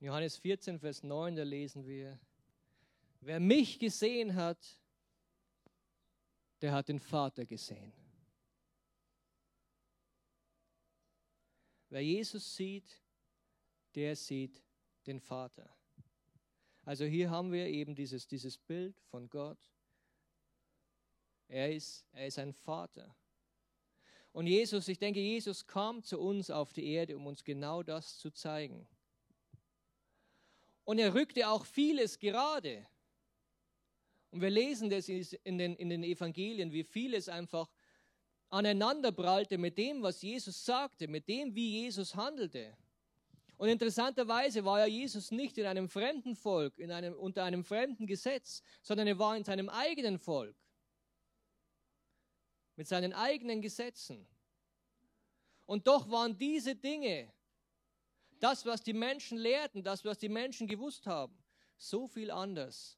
In 0.00 0.06
Johannes 0.06 0.36
14, 0.36 0.78
Vers 0.78 1.02
9, 1.02 1.36
da 1.36 1.42
lesen 1.42 1.84
wir, 1.86 2.18
wer 3.20 3.40
mich 3.40 3.78
gesehen 3.78 4.36
hat, 4.36 4.80
der 6.60 6.72
hat 6.72 6.88
den 6.88 7.00
Vater 7.00 7.44
gesehen. 7.44 7.92
Wer 11.88 12.04
Jesus 12.04 12.54
sieht, 12.54 13.00
der 13.94 14.14
sieht 14.14 14.62
den 15.06 15.18
Vater. 15.18 15.68
Also 16.82 17.04
hier 17.04 17.30
haben 17.30 17.50
wir 17.50 17.66
eben 17.66 17.94
dieses, 17.94 18.26
dieses 18.26 18.56
Bild 18.56 19.00
von 19.10 19.28
Gott. 19.28 19.58
Er 21.48 21.72
ist, 21.74 22.06
er 22.12 22.26
ist 22.26 22.38
ein 22.38 22.52
Vater. 22.52 23.14
Und 24.32 24.46
Jesus, 24.46 24.86
ich 24.88 24.98
denke, 24.98 25.20
Jesus 25.20 25.66
kam 25.66 26.02
zu 26.02 26.20
uns 26.20 26.50
auf 26.50 26.72
die 26.72 26.86
Erde, 26.86 27.16
um 27.16 27.26
uns 27.26 27.42
genau 27.42 27.82
das 27.82 28.18
zu 28.18 28.30
zeigen. 28.30 28.86
Und 30.84 30.98
er 30.98 31.14
rückte 31.14 31.48
auch 31.48 31.64
vieles 31.64 32.18
gerade. 32.18 32.86
Und 34.30 34.42
wir 34.42 34.50
lesen 34.50 34.90
das 34.90 35.08
in 35.08 35.58
den, 35.58 35.74
in 35.76 35.88
den 35.88 36.04
Evangelien, 36.04 36.70
wie 36.72 36.84
vieles 36.84 37.28
einfach 37.28 37.70
aneinanderprallte 38.50 39.58
mit 39.58 39.76
dem, 39.78 40.02
was 40.02 40.22
Jesus 40.22 40.64
sagte, 40.64 41.08
mit 41.08 41.28
dem, 41.28 41.54
wie 41.54 41.82
Jesus 41.82 42.14
handelte. 42.14 42.76
Und 43.56 43.68
interessanterweise 43.68 44.64
war 44.64 44.78
ja 44.80 44.86
Jesus 44.86 45.30
nicht 45.30 45.58
in 45.58 45.66
einem 45.66 45.88
fremden 45.88 46.36
Volk, 46.36 46.78
in 46.78 46.92
einem, 46.92 47.14
unter 47.14 47.42
einem 47.44 47.64
fremden 47.64 48.06
Gesetz, 48.06 48.62
sondern 48.82 49.08
er 49.08 49.18
war 49.18 49.36
in 49.36 49.44
seinem 49.44 49.68
eigenen 49.68 50.18
Volk, 50.18 50.54
mit 52.78 52.86
seinen 52.86 53.12
eigenen 53.12 53.60
Gesetzen. 53.60 54.24
Und 55.66 55.88
doch 55.88 56.08
waren 56.12 56.38
diese 56.38 56.76
Dinge, 56.76 57.28
das, 58.38 58.64
was 58.66 58.84
die 58.84 58.92
Menschen 58.92 59.36
lehrten, 59.36 59.82
das, 59.82 60.04
was 60.04 60.16
die 60.16 60.28
Menschen 60.28 60.68
gewusst 60.68 61.04
haben, 61.08 61.36
so 61.76 62.06
viel 62.06 62.30
anders 62.30 62.96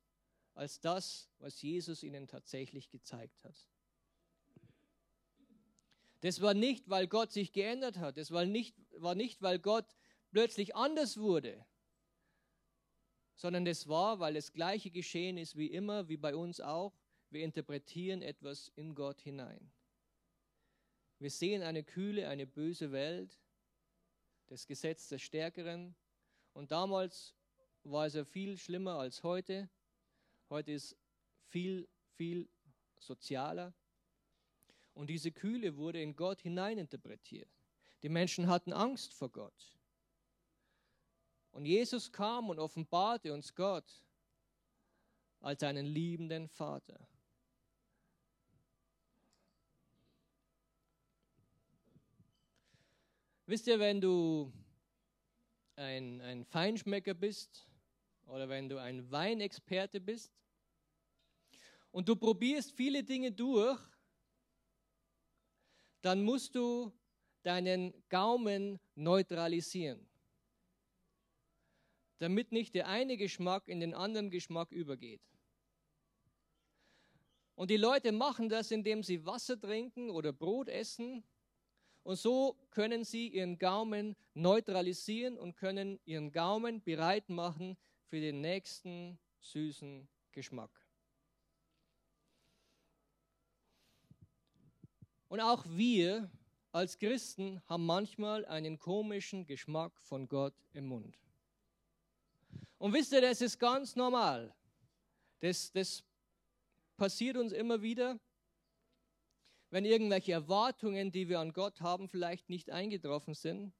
als 0.53 0.81
das, 0.81 1.31
was 1.39 1.62
Jesus 1.62 2.03
ihnen 2.03 2.28
tatsächlich 2.28 2.91
gezeigt 2.91 3.43
hat. 3.43 3.57
Das 6.20 6.43
war 6.43 6.53
nicht, 6.53 6.91
weil 6.91 7.07
Gott 7.07 7.33
sich 7.33 7.51
geändert 7.51 7.97
hat. 7.97 8.18
Das 8.18 8.31
war 8.33 8.45
nicht, 8.45 8.76
war 8.99 9.14
nicht, 9.14 9.41
weil 9.41 9.59
Gott 9.59 9.87
plötzlich 10.31 10.76
anders 10.76 11.16
wurde, 11.16 11.64
sondern 13.35 13.64
das 13.64 13.89
war, 13.89 14.20
weil 14.20 14.35
das 14.35 14.53
gleiche 14.53 14.91
geschehen 14.91 15.39
ist 15.39 15.57
wie 15.57 15.68
immer, 15.68 16.11
wie 16.11 16.18
bei 16.18 16.37
uns 16.37 16.61
auch. 16.61 16.93
Wir 17.31 17.45
interpretieren 17.45 18.22
etwas 18.22 18.68
in 18.74 18.95
Gott 18.95 19.20
hinein. 19.20 19.70
Wir 21.18 21.31
sehen 21.31 21.62
eine 21.62 21.85
kühle, 21.85 22.28
eine 22.28 22.47
böse 22.47 22.93
Welt, 22.93 23.39
das 24.47 24.66
Gesetz 24.66 25.09
des 25.09 25.22
Stärkeren. 25.22 25.95
Und 26.55 26.72
damals 26.72 27.35
war 27.85 28.07
es 28.07 28.14
ja 28.14 28.24
viel 28.24 28.59
schlimmer 28.59 28.99
als 28.99 29.22
heute. 29.22 29.68
Heute 30.49 30.72
ist 30.72 30.97
viel, 31.49 31.89
viel 32.16 32.49
sozialer. 32.99 33.72
Und 34.95 35.09
diese 35.09 35.31
Kühle 35.31 35.76
wurde 35.76 36.03
in 36.03 36.16
Gott 36.16 36.41
hineininterpretiert. 36.41 37.51
Die 38.03 38.09
Menschen 38.09 38.49
hatten 38.49 38.72
Angst 38.72 39.14
vor 39.14 39.31
Gott. 39.31 39.78
Und 41.53 41.64
Jesus 41.64 42.11
kam 42.11 42.49
und 42.49 42.59
offenbarte 42.59 43.33
uns 43.33 43.55
Gott 43.55 44.05
als 45.41 45.62
einen 45.62 45.87
liebenden 45.87 46.49
Vater. 46.49 47.07
Wisst 53.51 53.66
ihr, 53.66 53.80
wenn 53.80 54.01
du 54.01 54.53
ein, 55.74 56.20
ein 56.20 56.44
Feinschmecker 56.44 57.14
bist 57.14 57.66
oder 58.28 58.48
wenn 58.48 58.68
du 58.68 58.80
ein 58.80 59.11
Weinexperte 59.11 60.01
bist 60.01 60.32
und 61.90 62.09
du 62.09 62.14
probierst 62.14 62.70
viele 62.70 63.03
Dinge 63.03 63.32
durch, 63.32 63.80
dann 66.01 66.22
musst 66.22 66.55
du 66.55 66.92
deinen 67.42 67.92
Gaumen 68.09 68.78
neutralisieren, 68.94 70.09
damit 72.18 72.53
nicht 72.53 72.76
der 72.76 72.86
eine 72.86 73.16
Geschmack 73.16 73.66
in 73.66 73.80
den 73.80 73.94
anderen 73.94 74.30
Geschmack 74.30 74.70
übergeht. 74.70 75.28
Und 77.57 77.72
die 77.72 77.78
Leute 77.78 78.12
machen 78.12 78.48
das, 78.48 78.70
indem 78.70 79.03
sie 79.03 79.26
Wasser 79.26 79.61
trinken 79.61 80.09
oder 80.09 80.32
Brot 80.32 80.68
essen. 80.68 81.24
Und 82.03 82.16
so 82.16 82.57
können 82.70 83.05
sie 83.05 83.28
ihren 83.28 83.59
Gaumen 83.59 84.16
neutralisieren 84.34 85.38
und 85.38 85.55
können 85.57 86.01
ihren 86.05 86.32
Gaumen 86.32 86.82
bereit 86.82 87.28
machen 87.28 87.76
für 88.07 88.20
den 88.20 88.40
nächsten 88.40 89.18
süßen 89.40 90.09
Geschmack. 90.32 90.70
Und 95.28 95.40
auch 95.40 95.64
wir 95.68 96.30
als 96.72 96.98
Christen 96.98 97.62
haben 97.66 97.86
manchmal 97.86 98.44
einen 98.46 98.78
komischen 98.78 99.46
Geschmack 99.46 100.01
von 100.01 100.28
Gott 100.28 100.55
im 100.72 100.86
Mund. 100.86 101.18
Und 102.78 102.92
wisst 102.92 103.12
ihr, 103.12 103.20
das 103.20 103.40
ist 103.40 103.59
ganz 103.59 103.94
normal. 103.94 104.55
Das, 105.40 105.70
das 105.72 106.03
passiert 106.96 107.36
uns 107.36 107.53
immer 107.53 107.82
wieder, 107.82 108.18
wenn 109.70 109.84
irgendwelche 109.84 110.32
Erwartungen, 110.32 111.10
die 111.12 111.28
wir 111.28 111.40
an 111.40 111.52
Gott 111.52 111.80
haben, 111.80 112.08
vielleicht 112.08 112.48
nicht 112.48 112.70
eingetroffen 112.70 113.34
sind. 113.34 113.72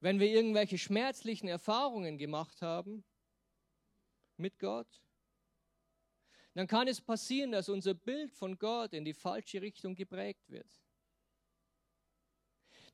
Wenn 0.00 0.20
wir 0.20 0.28
irgendwelche 0.28 0.78
schmerzlichen 0.78 1.48
Erfahrungen 1.48 2.18
gemacht 2.18 2.62
haben 2.62 3.04
mit 4.36 4.58
Gott, 4.58 5.02
dann 6.54 6.66
kann 6.66 6.88
es 6.88 7.00
passieren, 7.00 7.52
dass 7.52 7.68
unser 7.68 7.94
Bild 7.94 8.32
von 8.32 8.58
Gott 8.58 8.92
in 8.92 9.04
die 9.04 9.14
falsche 9.14 9.60
Richtung 9.60 9.94
geprägt 9.94 10.48
wird 10.48 10.80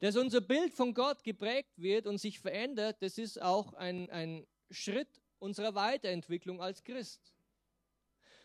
dass 0.01 0.17
unser 0.17 0.43
Bild 0.43 0.75
von 0.75 0.93
Gott 0.93 1.23
geprägt 1.23 1.79
wird 1.79 2.07
und 2.07 2.19
sich 2.19 2.39
verändert, 2.39 3.01
das 3.01 3.17
ist 3.17 3.41
auch 3.41 3.73
ein, 3.73 4.11
ein 4.11 4.47
Schritt 4.71 5.23
unserer 5.39 5.75
Weiterentwicklung 5.75 6.61
als 6.61 6.85
Christ. 6.85 7.34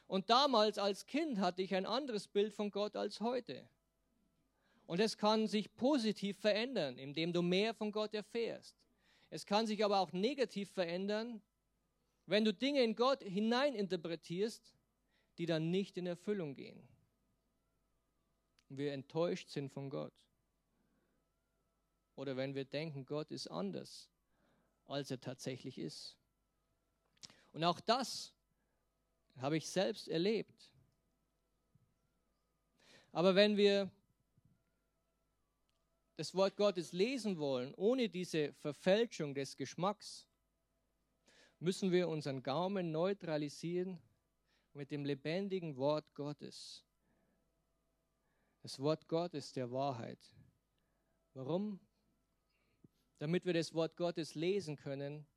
Und 0.10 0.32
damals 0.32 0.80
als 0.80 1.06
Kind 1.06 1.38
hatte 1.38 1.62
ich 1.62 1.76
ein 1.76 1.86
anderes 1.86 2.28
Bild 2.28 2.52
von 2.52 2.72
Gott 2.72 2.96
als 2.96 3.22
heute. 3.22 3.70
Und 4.88 5.00
es 5.00 5.18
kann 5.18 5.48
sich 5.48 5.76
positiv 5.76 6.40
verändern, 6.40 6.98
indem 6.98 7.32
du 7.32 7.44
mehr 7.44 7.76
von 7.76 7.92
Gott 7.92 8.16
erfährst. 8.16 8.76
Es 9.30 9.46
kann 9.46 9.68
sich 9.68 9.86
aber 9.86 10.00
auch 10.00 10.12
negativ 10.12 10.72
verändern, 10.72 11.44
wenn 12.26 12.44
du 12.44 12.52
Dinge 12.52 12.82
in 12.82 12.96
Gott 12.96 13.22
hineininterpretierst, 13.22 14.74
die 15.38 15.46
dann 15.46 15.70
nicht 15.70 15.96
in 15.96 16.08
Erfüllung 16.08 16.56
gehen. 16.56 16.82
Und 18.70 18.80
wir 18.80 18.94
enttäuscht 18.94 19.50
sind 19.50 19.72
von 19.72 19.92
Gott 19.92 20.12
oder 22.16 22.36
wenn 22.36 22.56
wir 22.56 22.66
denken, 22.66 23.06
Gott 23.06 23.30
ist 23.30 23.46
anders, 23.46 24.10
als 24.88 25.12
er 25.12 25.22
tatsächlich 25.22 25.78
ist. 25.78 26.18
Und 27.52 27.64
auch 27.64 27.80
das 27.80 28.34
habe 29.38 29.58
ich 29.58 29.70
selbst 29.70 30.08
erlebt. 30.08 30.72
Aber 33.12 33.36
wenn 33.36 33.58
wir 33.58 33.90
das 36.18 36.36
Wort 36.36 36.56
Gottes 36.58 36.92
lesen 36.92 37.38
wollen, 37.38 37.74
ohne 37.76 38.10
diese 38.10 38.54
Verfälschung 38.54 39.34
des 39.34 39.56
Geschmacks, 39.56 40.28
müssen 41.60 41.92
wir 41.92 42.08
unseren 42.08 42.44
Gaumen 42.44 42.92
neutralisieren 42.92 44.00
mit 44.74 44.92
dem 44.92 45.06
lebendigen 45.06 45.78
Wort 45.78 46.14
Gottes. 46.14 46.86
Das 48.62 48.80
Wort 48.80 49.08
Gottes 49.08 49.54
der 49.54 49.72
Wahrheit. 49.72 50.20
Warum? 51.34 51.80
damit 53.20 53.46
wir 53.46 53.54
das 53.54 53.74
Wort 53.74 53.98
Gottes 53.98 54.34
lesen 54.34 54.78
können 54.78 55.28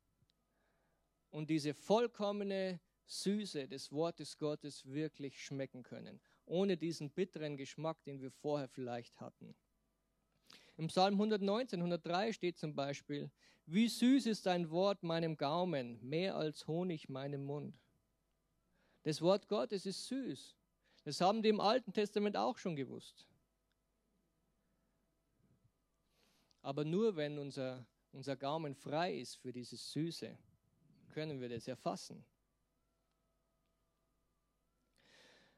und 1.31 1.49
diese 1.49 1.73
vollkommene 1.73 2.79
Süße 3.05 3.67
des 3.67 3.91
Wortes 3.91 4.37
Gottes 4.37 4.85
wirklich 4.85 5.43
schmecken 5.43 5.83
können, 5.83 6.21
ohne 6.45 6.77
diesen 6.77 7.09
bitteren 7.09 7.57
Geschmack, 7.57 8.03
den 8.03 8.21
wir 8.21 8.31
vorher 8.31 8.67
vielleicht 8.67 9.19
hatten. 9.19 9.55
Im 10.77 10.87
Psalm 10.87 11.15
119, 11.15 11.79
103 11.79 12.33
steht 12.33 12.57
zum 12.57 12.75
Beispiel, 12.75 13.29
wie 13.65 13.87
süß 13.87 14.25
ist 14.25 14.45
dein 14.45 14.69
Wort 14.71 15.03
meinem 15.03 15.37
Gaumen, 15.37 15.99
mehr 16.01 16.35
als 16.35 16.67
Honig 16.67 17.09
meinem 17.09 17.45
Mund. 17.45 17.79
Das 19.03 19.21
Wort 19.21 19.47
Gottes 19.47 19.85
ist 19.85 20.07
süß. 20.07 20.55
Das 21.03 21.21
haben 21.21 21.41
die 21.41 21.49
im 21.49 21.59
Alten 21.59 21.93
Testament 21.93 22.37
auch 22.37 22.57
schon 22.57 22.75
gewusst. 22.75 23.27
Aber 26.61 26.85
nur 26.85 27.17
wenn 27.17 27.37
unser, 27.37 27.85
unser 28.13 28.37
Gaumen 28.37 28.73
frei 28.73 29.17
ist 29.17 29.35
für 29.35 29.51
dieses 29.51 29.91
Süße, 29.91 30.37
können 31.09 31.41
wir 31.41 31.49
das 31.49 31.67
erfassen. 31.67 32.25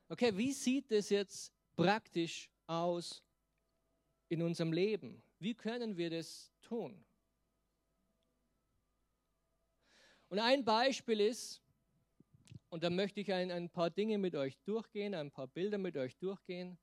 Okay, 0.08 0.38
wie 0.38 0.52
sieht 0.52 0.92
es 0.92 1.10
jetzt 1.10 1.52
praktisch 1.76 2.50
aus 2.68 3.24
in 4.30 4.44
unserem 4.44 4.72
Leben? 4.72 5.24
Wie 5.40 5.56
können 5.56 5.98
wir 5.98 6.12
das 6.12 6.52
tun? 6.62 7.04
Und 10.30 10.40
ein 10.40 10.64
Beispiel 10.64 11.22
ist, 11.22 11.62
und 12.70 12.84
da 12.84 12.90
möchte 12.90 13.20
ich 13.20 13.34
ein, 13.34 13.52
ein 13.52 13.70
paar 13.70 13.90
Dinge 13.90 14.18
mit 14.18 14.36
euch 14.36 14.58
durchgehen, 14.64 15.16
ein 15.16 15.32
paar 15.32 15.48
Bilder 15.48 15.78
mit 15.78 15.98
euch 15.98 16.18
durchgehen. 16.18 16.78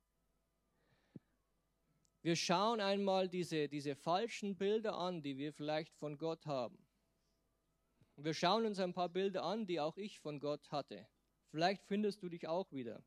Wir 2.23 2.35
schauen 2.35 2.81
einmal 2.81 3.29
diese, 3.29 3.69
diese 3.69 3.95
falschen 3.95 4.57
Bilder 4.57 4.97
an, 4.97 5.23
die 5.23 5.37
wir 5.37 5.53
vielleicht 5.53 5.95
von 5.97 6.19
Gott 6.19 6.47
haben. 6.47 6.79
Und 8.17 8.25
wir 8.25 8.35
schauen 8.35 8.67
uns 8.67 8.79
ein 8.79 8.93
paar 8.93 9.09
Bilder 9.09 9.43
an, 9.45 9.67
die 9.67 9.81
auch 9.81 9.97
ich 9.97 10.19
von 10.21 10.41
Gott 10.41 10.71
hatte. 10.71 11.07
Vielleicht 11.51 11.85
findest 11.85 12.23
du 12.23 12.29
dich 12.29 12.49
auch 12.49 12.71
wieder. 12.73 13.05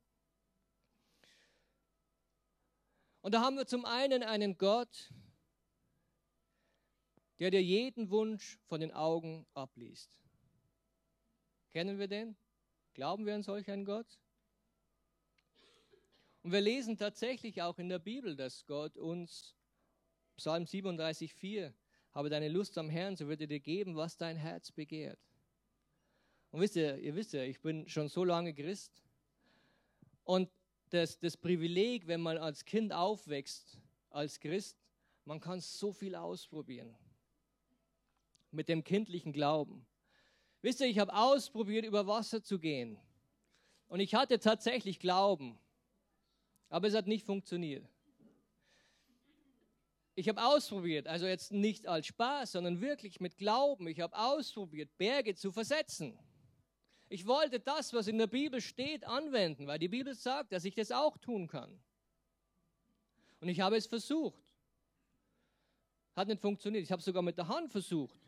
Und 3.25 3.31
da 3.31 3.41
haben 3.41 3.57
wir 3.57 3.65
zum 3.65 3.85
einen 3.85 4.21
einen 4.21 4.55
Gott, 4.55 5.11
der 7.39 7.49
dir 7.49 7.63
jeden 7.63 8.11
Wunsch 8.11 8.59
von 8.67 8.79
den 8.79 8.91
Augen 8.91 9.47
abliest. 9.55 10.15
Kennen 11.71 11.97
wir 11.97 12.07
den? 12.07 12.37
Glauben 12.93 13.25
wir 13.25 13.33
an 13.33 13.41
solch 13.41 13.71
einen 13.71 13.83
Gott? 13.83 14.19
Und 16.43 16.51
wir 16.51 16.61
lesen 16.61 16.97
tatsächlich 16.97 17.63
auch 17.63 17.79
in 17.79 17.89
der 17.89 17.97
Bibel, 17.97 18.35
dass 18.35 18.63
Gott 18.67 18.95
uns, 18.95 19.55
Psalm 20.37 20.65
37,4, 20.65 21.73
habe 22.11 22.29
deine 22.29 22.49
Lust 22.49 22.77
am 22.77 22.91
Herrn, 22.91 23.15
so 23.15 23.27
wird 23.27 23.41
er 23.41 23.47
dir 23.47 23.59
geben, 23.59 23.95
was 23.95 24.17
dein 24.17 24.37
Herz 24.37 24.71
begehrt. 24.71 25.19
Und 26.51 26.61
wisst 26.61 26.75
ihr, 26.75 26.99
ihr 26.99 27.15
wisst 27.15 27.33
ja, 27.33 27.41
ich 27.41 27.59
bin 27.59 27.89
schon 27.89 28.07
so 28.07 28.23
lange 28.23 28.53
Christ. 28.53 29.03
Und 30.25 30.51
das, 30.89 31.19
das 31.19 31.37
Privileg, 31.37 32.07
wenn 32.07 32.21
man 32.21 32.37
als 32.37 32.65
Kind 32.65 32.93
aufwächst, 32.93 33.79
als 34.09 34.39
Christ, 34.39 34.77
man 35.25 35.39
kann 35.39 35.59
so 35.59 35.91
viel 35.91 36.15
ausprobieren. 36.15 36.95
Mit 38.51 38.69
dem 38.69 38.83
kindlichen 38.83 39.33
Glauben. 39.33 39.85
Wisst 40.61 40.81
ihr, 40.81 40.87
ich 40.87 40.99
habe 40.99 41.13
ausprobiert, 41.13 41.85
über 41.85 42.07
Wasser 42.07 42.41
zu 42.41 42.59
gehen. 42.59 42.97
Und 43.87 43.99
ich 43.99 44.15
hatte 44.15 44.39
tatsächlich 44.39 44.99
Glauben. 44.99 45.59
Aber 46.69 46.87
es 46.87 46.95
hat 46.95 47.07
nicht 47.07 47.25
funktioniert. 47.25 47.87
Ich 50.17 50.29
habe 50.29 50.41
ausprobiert, 50.45 51.07
also 51.07 51.27
jetzt 51.27 51.51
nicht 51.51 51.87
als 51.87 52.07
Spaß, 52.07 52.53
sondern 52.53 52.79
wirklich 52.79 53.19
mit 53.19 53.37
Glauben. 53.37 53.87
Ich 53.87 53.99
habe 53.99 54.17
ausprobiert, 54.17 54.89
Berge 54.97 55.35
zu 55.35 55.51
versetzen. 55.51 56.17
Ich 57.07 57.25
wollte 57.27 57.59
das, 57.59 57.93
was 57.93 58.07
in 58.07 58.17
der 58.17 58.27
Bibel 58.27 58.61
steht, 58.61 59.05
anwenden, 59.05 59.67
weil 59.67 59.79
die 59.79 59.87
Bibel 59.87 60.15
sagt, 60.15 60.51
dass 60.51 60.65
ich 60.65 60.73
das 60.73 60.91
auch 60.91 61.17
tun 61.17 61.47
kann. 61.47 61.79
Und 63.39 63.49
ich 63.49 63.59
habe 63.59 63.77
es 63.77 63.85
versucht. 63.85 64.41
Hat 66.15 66.27
nicht 66.27 66.41
funktioniert. 66.41 66.83
Ich 66.83 66.91
habe 66.91 66.99
es 66.99 67.05
sogar 67.05 67.21
mit 67.21 67.37
der 67.37 67.47
Hand 67.47 67.71
versucht. 67.71 68.19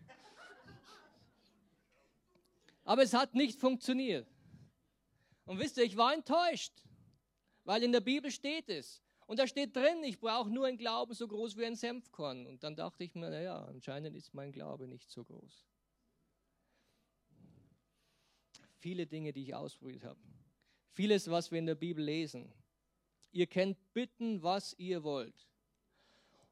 Aber 2.83 3.03
es 3.03 3.13
hat 3.13 3.33
nicht 3.33 3.59
funktioniert. 3.59 4.27
Und 5.45 5.59
wisst 5.59 5.77
ihr, 5.77 5.83
ich 5.83 5.97
war 5.97 6.13
enttäuscht. 6.13 6.73
Weil 7.63 7.83
in 7.83 7.91
der 7.91 8.01
Bibel 8.01 8.31
steht 8.31 8.69
es. 8.69 9.01
Und 9.25 9.39
da 9.39 9.47
steht 9.47 9.75
drin, 9.75 10.03
ich 10.03 10.19
brauche 10.19 10.49
nur 10.49 10.67
einen 10.67 10.77
Glauben 10.77 11.13
so 11.13 11.27
groß 11.27 11.57
wie 11.57 11.65
ein 11.65 11.75
Senfkorn. 11.75 12.47
Und 12.47 12.63
dann 12.63 12.75
dachte 12.75 13.03
ich 13.03 13.13
mir, 13.13 13.29
naja, 13.29 13.65
anscheinend 13.65 14.15
ist 14.15 14.33
mein 14.33 14.51
Glaube 14.51 14.87
nicht 14.87 15.09
so 15.09 15.23
groß. 15.23 15.65
Viele 18.79 19.07
Dinge, 19.07 19.33
die 19.33 19.43
ich 19.43 19.55
ausprobiert 19.55 20.03
habe. 20.03 20.19
Vieles, 20.91 21.29
was 21.29 21.51
wir 21.51 21.59
in 21.59 21.65
der 21.65 21.75
Bibel 21.75 22.03
lesen. 22.03 22.51
Ihr 23.31 23.47
könnt 23.47 23.77
bitten, 23.93 24.41
was 24.41 24.73
ihr 24.77 25.03
wollt. 25.03 25.47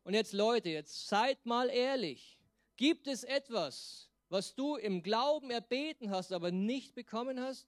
Und 0.03 0.13
jetzt 0.13 0.33
Leute, 0.33 0.69
jetzt 0.69 1.07
seid 1.07 1.45
mal 1.45 1.69
ehrlich. 1.69 2.37
Gibt 2.75 3.07
es 3.07 3.23
etwas, 3.23 4.11
was 4.29 4.53
du 4.53 4.75
im 4.75 5.01
Glauben 5.01 5.49
erbeten 5.49 6.11
hast, 6.11 6.31
aber 6.31 6.51
nicht 6.51 6.93
bekommen 6.93 7.39
hast? 7.39 7.67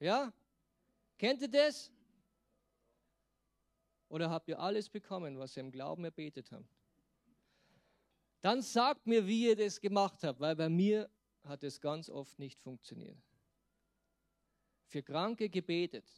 Ja? 0.00 0.32
Kennt 1.18 1.42
ihr 1.42 1.48
das? 1.48 1.90
Oder 4.08 4.30
habt 4.30 4.48
ihr 4.48 4.60
alles 4.60 4.88
bekommen, 4.88 5.38
was 5.38 5.56
ihr 5.56 5.62
im 5.62 5.72
Glauben 5.72 6.04
erbetet 6.04 6.50
habt? 6.52 6.68
Dann 8.40 8.62
sagt 8.62 9.06
mir, 9.06 9.26
wie 9.26 9.48
ihr 9.48 9.56
das 9.56 9.80
gemacht 9.80 10.22
habt, 10.22 10.38
weil 10.38 10.54
bei 10.54 10.68
mir 10.68 11.10
hat 11.44 11.62
es 11.62 11.80
ganz 11.80 12.08
oft 12.08 12.38
nicht 12.38 12.60
funktioniert. 12.60 13.18
Für 14.86 15.02
Kranke 15.02 15.48
gebetet. 15.48 16.08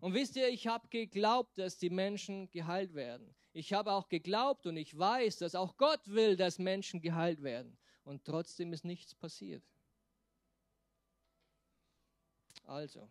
Und 0.00 0.14
wisst 0.14 0.36
ihr, 0.36 0.48
ich 0.48 0.66
habe 0.66 0.88
geglaubt, 0.88 1.56
dass 1.58 1.78
die 1.78 1.90
Menschen 1.90 2.50
geheilt 2.50 2.94
werden. 2.94 3.34
Ich 3.52 3.72
habe 3.72 3.92
auch 3.92 4.08
geglaubt 4.08 4.66
und 4.66 4.76
ich 4.76 4.96
weiß, 4.96 5.38
dass 5.38 5.54
auch 5.54 5.76
Gott 5.76 6.06
will, 6.08 6.36
dass 6.36 6.58
Menschen 6.58 7.00
geheilt 7.00 7.42
werden. 7.42 7.78
Und 8.04 8.24
trotzdem 8.24 8.72
ist 8.72 8.84
nichts 8.84 9.14
passiert. 9.14 9.62
Also, 12.64 13.08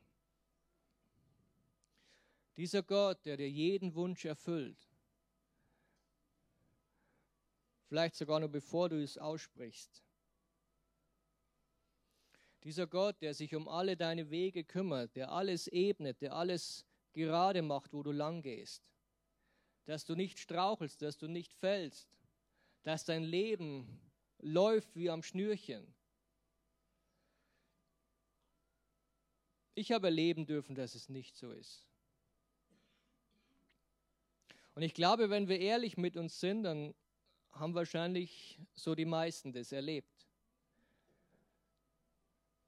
dieser 2.57 2.83
Gott, 2.83 3.25
der 3.25 3.37
dir 3.37 3.49
jeden 3.49 3.95
Wunsch 3.95 4.25
erfüllt, 4.25 4.77
vielleicht 7.87 8.15
sogar 8.15 8.39
noch 8.39 8.49
bevor 8.49 8.89
du 8.89 9.01
es 9.01 9.17
aussprichst. 9.17 10.02
Dieser 12.63 12.87
Gott, 12.87 13.21
der 13.21 13.33
sich 13.33 13.55
um 13.55 13.67
alle 13.67 13.97
deine 13.97 14.29
Wege 14.29 14.63
kümmert, 14.63 15.15
der 15.15 15.31
alles 15.31 15.67
ebnet, 15.67 16.21
der 16.21 16.33
alles 16.33 16.85
gerade 17.11 17.61
macht, 17.61 17.93
wo 17.93 18.03
du 18.03 18.11
lang 18.11 18.41
gehst. 18.41 18.89
Dass 19.85 20.05
du 20.05 20.15
nicht 20.15 20.39
strauchelst, 20.39 21.01
dass 21.01 21.17
du 21.17 21.27
nicht 21.27 21.53
fällst, 21.53 22.07
dass 22.83 23.03
dein 23.03 23.23
Leben 23.23 23.99
läuft 24.39 24.95
wie 24.95 25.09
am 25.09 25.23
Schnürchen. 25.23 25.93
Ich 29.75 29.91
habe 29.91 30.07
erleben 30.07 30.45
dürfen, 30.45 30.75
dass 30.75 30.95
es 30.95 31.09
nicht 31.09 31.35
so 31.35 31.51
ist. 31.51 31.87
Und 34.75 34.83
ich 34.83 34.93
glaube, 34.93 35.29
wenn 35.29 35.47
wir 35.47 35.59
ehrlich 35.59 35.97
mit 35.97 36.15
uns 36.15 36.39
sind, 36.39 36.63
dann 36.63 36.93
haben 37.51 37.75
wahrscheinlich 37.75 38.59
so 38.73 38.95
die 38.95 39.05
meisten 39.05 39.51
das 39.51 39.71
erlebt. 39.71 40.27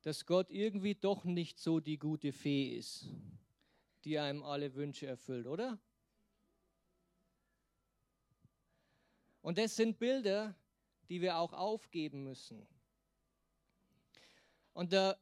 Dass 0.05 0.27
Gott 0.27 0.51
irgendwie 0.51 0.93
doch 0.93 1.23
nicht 1.23 1.57
so 1.57 1.79
die 1.79 1.97
gute 1.97 2.31
Fee 2.31 2.77
ist, 2.77 3.09
die 4.03 4.19
einem 4.19 4.43
alle 4.43 4.75
Wünsche 4.75 5.07
erfüllt, 5.07 5.47
oder? 5.47 5.79
Und 9.41 9.57
das 9.57 9.75
sind 9.75 9.97
Bilder, 9.97 10.55
die 11.09 11.21
wir 11.21 11.39
auch 11.39 11.53
aufgeben 11.53 12.23
müssen. 12.23 12.67
Und 14.73 14.93
da 14.93 15.19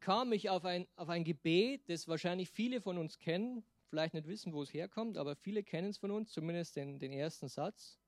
kam 0.00 0.32
ich 0.32 0.50
auf 0.50 0.64
ein, 0.64 0.88
auf 0.96 1.08
ein 1.08 1.22
Gebet, 1.22 1.88
das 1.88 2.08
wahrscheinlich 2.08 2.50
viele 2.50 2.80
von 2.80 2.98
uns 2.98 3.20
kennen, 3.20 3.64
vielleicht 3.86 4.14
nicht 4.14 4.26
wissen, 4.26 4.52
wo 4.52 4.64
es 4.64 4.74
herkommt, 4.74 5.16
aber 5.16 5.36
viele 5.36 5.62
kennen 5.62 5.90
es 5.90 5.98
von 5.98 6.10
uns, 6.10 6.32
zumindest 6.32 6.74
den, 6.74 6.98
den 6.98 7.12
ersten 7.12 7.46
Satz 7.46 8.00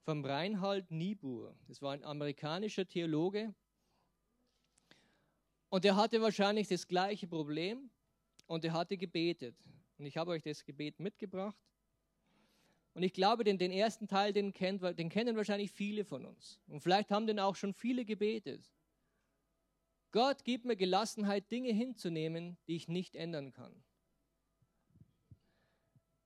vom 0.00 0.24
Reinhold 0.24 0.90
Niebuhr. 0.90 1.56
Das 1.68 1.80
war 1.82 1.92
ein 1.92 2.02
amerikanischer 2.02 2.88
Theologe. 2.88 3.54
Und 5.72 5.86
er 5.86 5.96
hatte 5.96 6.20
wahrscheinlich 6.20 6.68
das 6.68 6.86
gleiche 6.86 7.26
Problem 7.26 7.88
und 8.46 8.62
er 8.62 8.74
hatte 8.74 8.98
gebetet. 8.98 9.56
Und 9.96 10.04
ich 10.04 10.18
habe 10.18 10.32
euch 10.32 10.42
das 10.42 10.66
Gebet 10.66 11.00
mitgebracht. 11.00 11.56
Und 12.92 13.04
ich 13.04 13.14
glaube, 13.14 13.42
den, 13.42 13.56
den 13.56 13.72
ersten 13.72 14.06
Teil, 14.06 14.34
den, 14.34 14.52
kennt, 14.52 14.82
den 14.98 15.08
kennen 15.08 15.34
wahrscheinlich 15.34 15.72
viele 15.72 16.04
von 16.04 16.26
uns. 16.26 16.60
Und 16.66 16.80
vielleicht 16.80 17.10
haben 17.10 17.26
den 17.26 17.40
auch 17.40 17.56
schon 17.56 17.72
viele 17.72 18.04
gebetet. 18.04 18.70
Gott 20.10 20.44
gibt 20.44 20.66
mir 20.66 20.76
Gelassenheit, 20.76 21.50
Dinge 21.50 21.72
hinzunehmen, 21.72 22.58
die 22.68 22.76
ich 22.76 22.88
nicht 22.88 23.16
ändern 23.16 23.50
kann. 23.50 23.74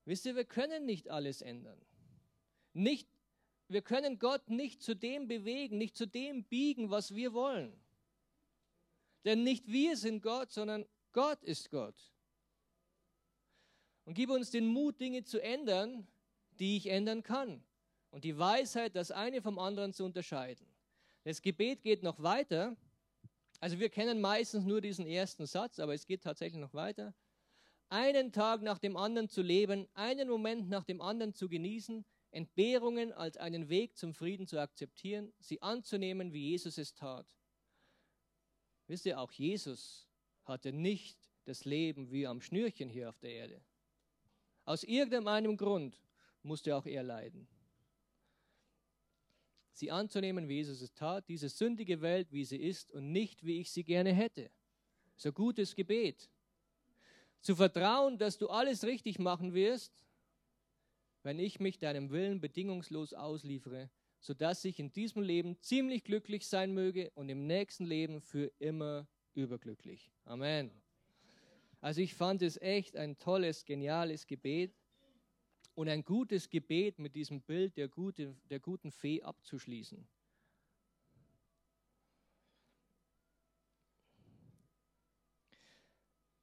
Wisst 0.07 0.27
ihr, 0.27 0.35
wir 0.35 0.45
können 0.45 0.87
nicht 0.87 1.09
alles 1.09 1.41
ändern. 1.41 1.81
Nicht 2.73 3.09
wir 3.69 3.83
können 3.83 4.19
Gott 4.19 4.51
nicht 4.51 4.83
zu 4.83 4.97
dem 4.97 5.29
bewegen, 5.29 5.79
nicht 5.79 5.97
zu 5.97 6.09
dem 6.09 6.43
biegen, 6.43 6.91
was 6.91 7.15
wir 7.15 7.33
wollen. 7.33 7.73
Denn 9.27 9.43
nicht 9.43 9.67
wir 9.67 9.97
sind 9.97 10.23
Gott, 10.23 10.53
sondern 10.53 10.87
Gott 11.13 11.43
ist 11.43 11.71
Gott. 11.71 11.97
Und 14.05 14.15
gib 14.15 14.31
uns 14.31 14.53
den 14.53 14.69
Mut, 14.69 15.01
Dinge 15.01 15.25
zu 15.25 15.43
ändern, 15.43 16.07
die 16.61 16.77
ich 16.77 16.87
ändern 16.87 17.25
kann. 17.25 17.65
Und 18.13 18.23
die 18.23 18.39
Weisheit, 18.39 18.95
das 18.95 19.11
eine 19.11 19.43
vom 19.43 19.59
anderen 19.59 19.93
zu 19.93 20.05
unterscheiden. 20.05 20.65
Das 21.25 21.43
Gebet 21.43 21.83
geht 21.83 22.05
noch 22.05 22.23
weiter. 22.23 22.77
Also 23.59 23.81
wir 23.81 23.89
kennen 23.89 24.21
meistens 24.21 24.65
nur 24.65 24.81
diesen 24.81 25.09
ersten 25.09 25.45
Satz, 25.47 25.81
aber 25.81 25.93
es 25.93 26.07
geht 26.07 26.23
tatsächlich 26.23 26.61
noch 26.61 26.73
weiter. 26.73 27.13
Einen 27.89 28.31
Tag 28.31 28.63
nach 28.63 28.79
dem 28.79 28.97
anderen 28.97 29.29
zu 29.29 29.43
leben, 29.43 29.89
einen 29.95 30.29
Moment 30.29 30.69
nach 30.69 30.85
dem 30.85 31.01
anderen 31.01 31.35
zu 31.35 31.49
genießen, 31.49 32.05
Entbehrungen 32.31 33.13
als 33.13 33.37
einen 33.39 33.69
Weg 33.69 33.97
zum 33.97 34.15
Frieden 34.15 34.47
zu 34.47 34.61
akzeptieren, 34.61 35.33
sie 35.41 35.63
anzunehmen, 35.63 36.33
wie 36.33 36.51
Jesus 36.51 36.79
es 36.79 36.95
tat. 36.95 37.27
Wisst 38.87 39.07
ihr, 39.07 39.21
auch 39.21 39.33
Jesus 39.33 40.09
hatte 40.45 40.73
nicht 40.73 41.19
das 41.45 41.65
Leben 41.65 42.11
wie 42.11 42.27
am 42.27 42.41
Schnürchen 42.41 42.89
hier 42.89 43.09
auf 43.09 43.19
der 43.19 43.31
Erde. 43.31 43.61
Aus 44.65 44.85
irgendeinem 44.85 45.57
Grund 45.57 46.01
musste 46.43 46.77
auch 46.77 46.87
er 46.87 47.03
leiden. 47.03 47.49
Sie 49.73 49.91
anzunehmen, 49.91 50.49
wie 50.49 50.55
Jesus 50.55 50.81
es 50.81 50.95
tat, 50.95 51.29
diese 51.29 51.49
sündige 51.49 52.01
Welt, 52.01 52.33
wie 52.33 52.45
sie 52.45 52.57
ist 52.57 52.93
und 52.93 53.13
nicht, 53.13 53.45
wie 53.45 53.61
ich 53.61 53.71
sie 53.71 53.85
gerne 53.85 54.13
hätte. 54.13 54.51
So 55.17 55.33
gutes 55.33 55.75
Gebet. 55.75 56.31
Zu 57.41 57.55
vertrauen, 57.55 58.19
dass 58.19 58.39
du 58.39 58.49
alles 58.49 58.85
richtig 58.85 59.19
machen 59.19 59.53
wirst 59.53 60.07
wenn 61.27 61.41
ich 61.41 61.59
mich 61.59 61.81
deinem 61.81 62.11
Willen 62.11 62.41
bedingungslos 62.41 63.13
ausliefere, 63.13 63.91
sodass 64.27 64.65
ich 64.65 64.81
in 64.81 64.93
diesem 64.93 65.23
Leben 65.23 65.57
ziemlich 65.61 66.03
glücklich 66.03 66.49
sein 66.49 66.75
möge 66.75 67.11
und 67.15 67.29
im 67.29 67.47
nächsten 67.47 67.85
Leben 67.85 68.21
für 68.21 68.51
immer 68.59 69.07
überglücklich. 69.35 70.11
Amen. 70.25 70.73
Also 71.81 72.01
ich 72.01 72.15
fand 72.15 72.43
es 72.43 72.61
echt 72.61 72.97
ein 72.97 73.19
tolles, 73.19 73.65
geniales 73.65 74.27
Gebet 74.27 74.75
und 75.77 75.89
ein 75.89 76.05
gutes 76.05 76.49
Gebet 76.49 76.99
mit 76.99 77.15
diesem 77.15 77.41
Bild 77.41 77.77
der, 77.77 77.87
gute, 77.87 78.35
der 78.51 78.59
guten 78.59 78.91
Fee 78.91 79.23
abzuschließen. 79.23 80.09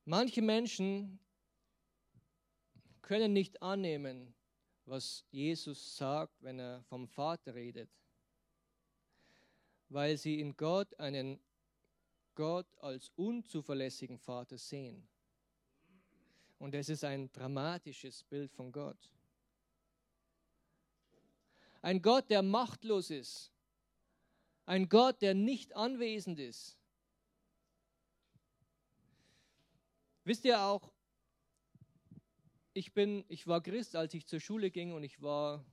Manche 0.05 0.41
Menschen 0.41 1.19
können 3.01 3.33
nicht 3.33 3.61
annehmen, 3.61 4.33
was 4.85 5.25
Jesus 5.31 5.97
sagt, 5.97 6.41
wenn 6.41 6.59
er 6.59 6.83
vom 6.83 7.07
Vater 7.07 7.55
redet, 7.55 7.89
weil 9.89 10.17
sie 10.17 10.39
in 10.39 10.55
Gott 10.57 10.99
einen 10.99 11.39
Gott 12.35 12.67
als 12.79 13.11
unzuverlässigen 13.15 14.17
Vater 14.17 14.57
sehen. 14.57 15.07
Und 16.57 16.73
es 16.73 16.89
ist 16.89 17.03
ein 17.03 17.31
dramatisches 17.31 18.23
Bild 18.23 18.51
von 18.51 18.71
Gott. 18.71 19.11
Ein 21.81 22.01
Gott, 22.01 22.29
der 22.29 22.41
machtlos 22.41 23.09
ist. 23.09 23.51
Ein 24.65 24.87
Gott, 24.87 25.21
der 25.21 25.33
nicht 25.33 25.75
anwesend 25.75 26.39
ist. 26.39 26.77
Wisst 30.23 30.45
ihr 30.45 30.61
auch, 30.61 30.92
ich 32.73 32.93
bin, 32.93 33.23
ich 33.27 33.47
war 33.47 33.61
Christ, 33.61 33.95
als 33.95 34.13
ich 34.13 34.25
zur 34.25 34.39
Schule 34.39 34.71
ging 34.71 34.93
und 34.93 35.03
ich 35.03 35.21
war 35.21 35.63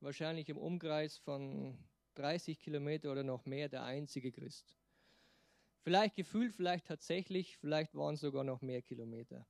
wahrscheinlich 0.00 0.48
im 0.48 0.58
Umkreis 0.58 1.16
von 1.16 1.78
30 2.14 2.58
Kilometer 2.58 3.10
oder 3.10 3.22
noch 3.22 3.46
mehr 3.46 3.68
der 3.68 3.84
einzige 3.84 4.32
Christ. 4.32 4.76
Vielleicht 5.80 6.14
gefühlt, 6.14 6.54
vielleicht 6.54 6.86
tatsächlich, 6.86 7.56
vielleicht 7.56 7.94
waren 7.94 8.14
es 8.14 8.20
sogar 8.20 8.44
noch 8.44 8.60
mehr 8.60 8.82
Kilometer. 8.82 9.46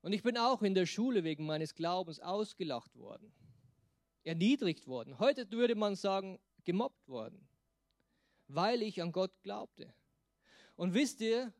Und 0.00 0.12
ich 0.12 0.22
bin 0.22 0.38
auch 0.38 0.62
in 0.62 0.74
der 0.74 0.86
Schule 0.86 1.24
wegen 1.24 1.44
meines 1.44 1.74
Glaubens 1.74 2.20
ausgelacht 2.20 2.94
worden, 2.96 3.32
erniedrigt 4.22 4.86
worden. 4.86 5.18
Heute 5.18 5.50
würde 5.50 5.74
man 5.74 5.96
sagen, 5.96 6.38
gemobbt 6.64 7.08
worden, 7.08 7.48
weil 8.46 8.82
ich 8.82 9.02
an 9.02 9.10
Gott 9.10 9.32
glaubte. 9.42 9.92
Und 10.76 10.94
wisst 10.94 11.20
ihr, 11.20 11.52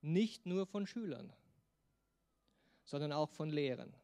nicht 0.00 0.46
nur 0.46 0.66
von 0.66 0.86
Schülern 0.88 1.32
sondern 2.84 3.12
auch 3.12 3.30
von 3.30 3.50
Lehren. 3.50 3.94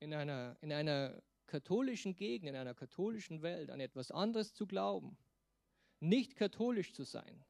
In 0.00 0.14
einer, 0.14 0.56
in 0.60 0.72
einer 0.72 1.20
katholischen 1.46 2.14
Gegend, 2.14 2.48
in 2.48 2.56
einer 2.56 2.74
katholischen 2.74 3.42
Welt 3.42 3.70
an 3.70 3.80
etwas 3.80 4.10
anderes 4.10 4.54
zu 4.54 4.66
glauben, 4.66 5.16
nicht 6.00 6.36
katholisch 6.36 6.92
zu 6.92 7.04
sein, 7.04 7.44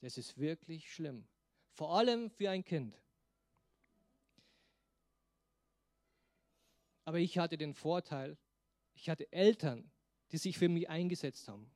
das 0.00 0.18
ist 0.18 0.38
wirklich 0.38 0.92
schlimm. 0.92 1.26
Vor 1.72 1.96
allem 1.96 2.30
für 2.30 2.50
ein 2.50 2.64
Kind. 2.64 3.00
Aber 7.04 7.18
ich 7.18 7.38
hatte 7.38 7.56
den 7.56 7.72
Vorteil, 7.72 8.36
ich 8.94 9.08
hatte 9.08 9.30
Eltern, 9.32 9.90
die 10.32 10.38
sich 10.38 10.58
für 10.58 10.68
mich 10.68 10.90
eingesetzt 10.90 11.48
haben, 11.48 11.70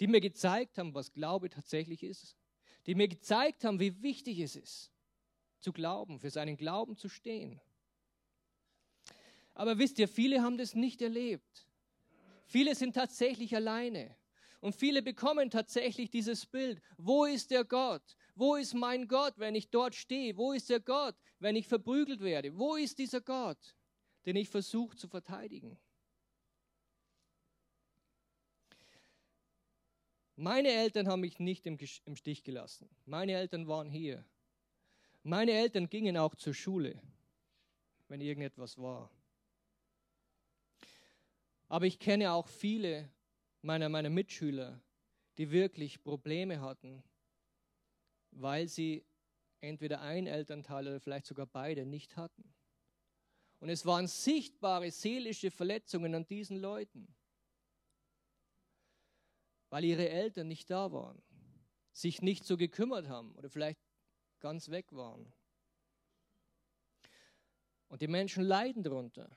die 0.00 0.08
mir 0.08 0.20
gezeigt 0.20 0.78
haben, 0.78 0.94
was 0.94 1.12
Glaube 1.12 1.48
tatsächlich 1.48 2.02
ist, 2.02 2.36
die 2.86 2.94
mir 2.94 3.06
gezeigt 3.06 3.64
haben, 3.64 3.78
wie 3.78 4.02
wichtig 4.02 4.40
es 4.40 4.56
ist, 4.56 4.90
zu 5.60 5.72
glauben, 5.72 6.18
für 6.18 6.30
seinen 6.30 6.56
Glauben 6.56 6.96
zu 6.96 7.08
stehen. 7.08 7.60
Aber 9.54 9.78
wisst 9.78 9.98
ihr, 9.98 10.08
viele 10.08 10.42
haben 10.42 10.58
das 10.58 10.74
nicht 10.74 11.02
erlebt. 11.02 11.66
Viele 12.46 12.74
sind 12.74 12.94
tatsächlich 12.94 13.54
alleine. 13.54 14.16
Und 14.60 14.74
viele 14.74 15.02
bekommen 15.02 15.50
tatsächlich 15.50 16.10
dieses 16.10 16.46
Bild. 16.46 16.82
Wo 16.98 17.24
ist 17.24 17.50
der 17.50 17.64
Gott? 17.64 18.16
Wo 18.34 18.56
ist 18.56 18.74
mein 18.74 19.08
Gott, 19.08 19.34
wenn 19.38 19.54
ich 19.54 19.70
dort 19.70 19.94
stehe? 19.94 20.36
Wo 20.36 20.52
ist 20.52 20.68
der 20.70 20.80
Gott, 20.80 21.16
wenn 21.38 21.56
ich 21.56 21.66
verprügelt 21.66 22.20
werde? 22.20 22.56
Wo 22.58 22.76
ist 22.76 22.98
dieser 22.98 23.20
Gott, 23.20 23.74
den 24.26 24.36
ich 24.36 24.48
versuche 24.48 24.96
zu 24.96 25.08
verteidigen? 25.08 25.78
Meine 30.36 30.68
Eltern 30.68 31.06
haben 31.06 31.20
mich 31.20 31.38
nicht 31.38 31.66
im, 31.66 31.78
Stich 32.16 32.42
gelassen. 32.42 32.88
Meine 33.04 33.32
Eltern 33.32 33.68
waren 33.68 33.90
hier. 33.90 34.24
Meine 35.22 35.52
Eltern 35.52 35.88
gingen 35.88 36.16
auch 36.16 36.34
zur 36.34 36.54
Schule, 36.54 37.00
wenn 38.08 38.20
irgendetwas 38.20 38.78
war. 38.78 39.10
Aber 41.68 41.86
ich 41.86 41.98
kenne 41.98 42.32
auch 42.32 42.48
viele 42.48 43.08
meiner, 43.62 43.88
meiner 43.88 44.10
Mitschüler, 44.10 44.80
die 45.38 45.50
wirklich 45.50 46.02
Probleme 46.02 46.60
hatten, 46.60 47.02
weil 48.30 48.66
sie 48.66 49.04
entweder 49.60 50.00
ein 50.00 50.26
Elternteil 50.26 50.88
oder 50.88 51.00
vielleicht 51.00 51.26
sogar 51.26 51.46
beide 51.46 51.84
nicht 51.84 52.16
hatten. 52.16 52.54
Und 53.60 53.68
es 53.68 53.84
waren 53.84 54.06
sichtbare 54.06 54.90
seelische 54.90 55.50
Verletzungen 55.50 56.14
an 56.14 56.26
diesen 56.26 56.56
Leuten 56.56 57.14
weil 59.70 59.84
ihre 59.84 60.08
Eltern 60.08 60.48
nicht 60.48 60.68
da 60.68 60.92
waren, 60.92 61.22
sich 61.92 62.20
nicht 62.20 62.44
so 62.44 62.56
gekümmert 62.56 63.08
haben 63.08 63.34
oder 63.36 63.48
vielleicht 63.48 63.80
ganz 64.40 64.68
weg 64.68 64.92
waren. 64.92 65.32
Und 67.88 68.02
die 68.02 68.08
Menschen 68.08 68.44
leiden 68.44 68.82
darunter. 68.82 69.30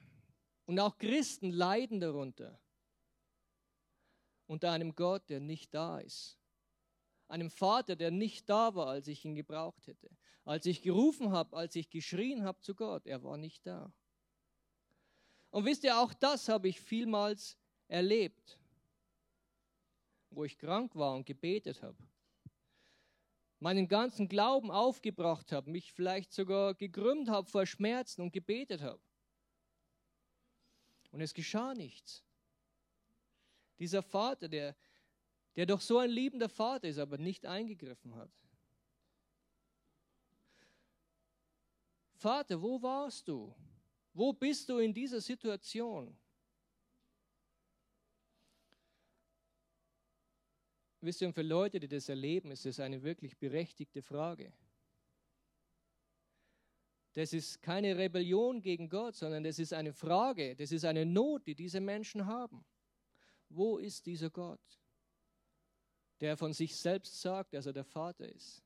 Und 0.65 0.79
auch 0.79 0.97
Christen 0.97 1.51
leiden 1.51 1.99
darunter. 1.99 2.59
Unter 4.45 4.71
einem 4.71 4.95
Gott, 4.95 5.29
der 5.29 5.39
nicht 5.39 5.73
da 5.73 5.99
ist. 5.99 6.37
Einem 7.27 7.49
Vater, 7.49 7.95
der 7.95 8.11
nicht 8.11 8.49
da 8.49 8.75
war, 8.75 8.87
als 8.87 9.07
ich 9.07 9.25
ihn 9.25 9.35
gebraucht 9.35 9.87
hätte. 9.87 10.09
Als 10.45 10.65
ich 10.65 10.81
gerufen 10.81 11.31
habe, 11.31 11.55
als 11.55 11.75
ich 11.75 11.89
geschrien 11.89 12.43
habe 12.43 12.59
zu 12.61 12.75
Gott, 12.75 13.07
er 13.07 13.23
war 13.23 13.37
nicht 13.37 13.65
da. 13.65 13.91
Und 15.49 15.65
wisst 15.65 15.83
ihr, 15.83 15.97
auch 15.99 16.13
das 16.13 16.49
habe 16.49 16.67
ich 16.67 16.79
vielmals 16.81 17.57
erlebt 17.87 18.59
wo 20.35 20.43
ich 20.43 20.57
krank 20.57 20.95
war 20.95 21.15
und 21.15 21.25
gebetet 21.25 21.81
habe. 21.81 21.97
Meinen 23.63 23.87
ganzen 23.87 24.27
Glauben 24.27 24.71
aufgebracht 24.71 25.53
habe, 25.53 25.71
mich 25.71 25.93
vielleicht 25.93 26.33
sogar 26.33 26.73
gekrümmt 26.73 27.29
habe 27.29 27.49
vor 27.49 27.65
Schmerzen 27.65 28.21
und 28.21 28.33
gebetet 28.33 28.81
habe. 28.81 29.01
Und 31.11 31.21
es 31.21 31.33
geschah 31.33 31.73
nichts. 31.73 32.25
Dieser 33.79 34.03
Vater, 34.03 34.49
der, 34.49 34.75
der 35.55 35.65
doch 35.65 35.79
so 35.79 35.97
ein 35.97 36.09
liebender 36.09 36.49
Vater 36.49 36.89
ist, 36.89 36.97
aber 36.97 37.17
nicht 37.17 37.45
eingegriffen 37.45 38.13
hat. 38.15 38.29
Vater, 42.15 42.61
wo 42.61 42.81
warst 42.81 43.29
du? 43.29 43.55
Wo 44.13 44.33
bist 44.33 44.67
du 44.67 44.79
in 44.79 44.93
dieser 44.93 45.21
Situation? 45.21 46.17
Wisst 51.03 51.21
ihr, 51.21 51.33
für 51.33 51.41
Leute, 51.41 51.81
die 51.81 51.89
das 51.89 52.07
erleben, 52.07 52.49
ist 52.51 52.65
es 52.65 52.79
eine 52.79 53.03
wirklich 53.03 53.37
berechtigte 53.37 54.01
Frage. 54.01 54.53
Das 57.11 57.33
ist 57.33 57.61
keine 57.61 57.97
Rebellion 57.97 58.61
gegen 58.61 58.87
Gott, 58.87 59.13
sondern 59.13 59.43
das 59.43 59.59
ist 59.59 59.73
eine 59.73 59.91
Frage, 59.91 60.55
das 60.55 60.71
ist 60.71 60.85
eine 60.85 61.05
Not, 61.05 61.45
die 61.45 61.55
diese 61.55 61.81
Menschen 61.81 62.25
haben. 62.25 62.63
Wo 63.49 63.79
ist 63.79 64.05
dieser 64.05 64.29
Gott, 64.29 64.61
der 66.21 66.37
von 66.37 66.53
sich 66.53 66.73
selbst 66.73 67.19
sagt, 67.19 67.53
dass 67.53 67.65
er 67.65 67.73
der 67.73 67.83
Vater 67.83 68.29
ist? 68.29 68.63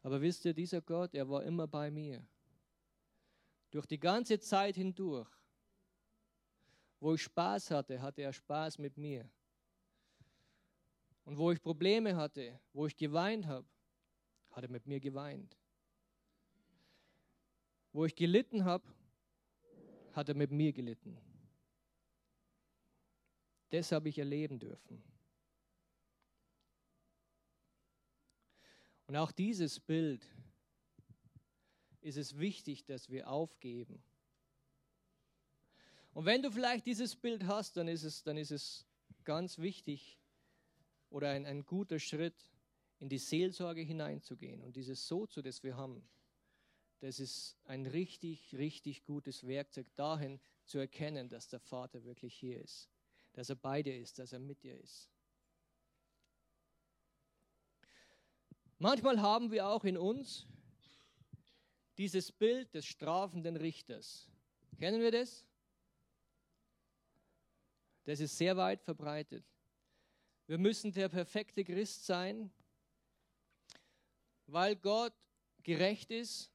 Aber 0.00 0.20
wisst 0.22 0.44
ihr, 0.44 0.54
dieser 0.54 0.80
Gott, 0.80 1.12
er 1.12 1.28
war 1.28 1.42
immer 1.42 1.66
bei 1.66 1.90
mir. 1.90 2.24
Durch 3.72 3.86
die 3.86 3.98
ganze 3.98 4.38
Zeit 4.38 4.76
hindurch 4.76 5.39
wo 7.00 7.14
ich 7.14 7.22
Spaß 7.22 7.70
hatte, 7.70 8.00
hatte 8.00 8.22
er 8.22 8.32
Spaß 8.32 8.78
mit 8.78 8.96
mir. 8.98 9.28
Und 11.24 11.38
wo 11.38 11.50
ich 11.50 11.60
Probleme 11.62 12.14
hatte, 12.16 12.60
wo 12.72 12.86
ich 12.86 12.96
geweint 12.96 13.46
habe, 13.46 13.66
hat 14.50 14.64
er 14.64 14.70
mit 14.70 14.86
mir 14.86 15.00
geweint. 15.00 15.56
Wo 17.92 18.04
ich 18.04 18.14
gelitten 18.14 18.64
habe, 18.64 18.86
hat 20.12 20.28
er 20.28 20.34
mit 20.34 20.50
mir 20.50 20.72
gelitten. 20.72 21.16
Das 23.70 23.92
habe 23.92 24.08
ich 24.08 24.18
erleben 24.18 24.58
dürfen. 24.58 25.02
Und 29.06 29.16
auch 29.16 29.32
dieses 29.32 29.80
Bild 29.80 30.24
ist 32.00 32.16
es 32.16 32.38
wichtig, 32.38 32.84
dass 32.84 33.08
wir 33.08 33.28
aufgeben 33.28 34.02
und 36.20 36.26
wenn 36.26 36.42
du 36.42 36.50
vielleicht 36.50 36.84
dieses 36.84 37.16
Bild 37.16 37.46
hast, 37.46 37.78
dann 37.78 37.88
ist 37.88 38.02
es, 38.02 38.22
dann 38.22 38.36
ist 38.36 38.50
es 38.50 38.84
ganz 39.24 39.56
wichtig 39.56 40.20
oder 41.08 41.30
ein, 41.30 41.46
ein 41.46 41.64
guter 41.64 41.98
Schritt, 41.98 42.52
in 42.98 43.08
die 43.08 43.16
Seelsorge 43.16 43.80
hineinzugehen. 43.80 44.60
Und 44.60 44.76
dieses 44.76 45.08
Sozo, 45.08 45.40
das 45.40 45.62
wir 45.62 45.78
haben, 45.78 46.06
das 46.98 47.20
ist 47.20 47.56
ein 47.64 47.86
richtig, 47.86 48.54
richtig 48.54 49.02
gutes 49.04 49.46
Werkzeug 49.46 49.86
dahin 49.94 50.38
zu 50.66 50.76
erkennen, 50.76 51.30
dass 51.30 51.48
der 51.48 51.58
Vater 51.58 52.04
wirklich 52.04 52.34
hier 52.34 52.60
ist, 52.60 52.90
dass 53.32 53.48
er 53.48 53.56
bei 53.56 53.82
dir 53.82 53.98
ist, 53.98 54.18
dass 54.18 54.34
er 54.34 54.40
mit 54.40 54.62
dir 54.62 54.78
ist. 54.78 55.08
Manchmal 58.78 59.22
haben 59.22 59.50
wir 59.50 59.66
auch 59.66 59.84
in 59.84 59.96
uns 59.96 60.46
dieses 61.96 62.30
Bild 62.30 62.74
des 62.74 62.84
strafenden 62.84 63.56
Richters. 63.56 64.28
Kennen 64.78 65.00
wir 65.00 65.12
das? 65.12 65.46
Das 68.10 68.18
ist 68.18 68.36
sehr 68.36 68.56
weit 68.56 68.82
verbreitet. 68.82 69.44
Wir 70.48 70.58
müssen 70.58 70.90
der 70.90 71.08
perfekte 71.08 71.62
Christ 71.62 72.04
sein, 72.06 72.50
weil 74.46 74.74
Gott 74.74 75.14
gerecht 75.62 76.10
ist 76.10 76.50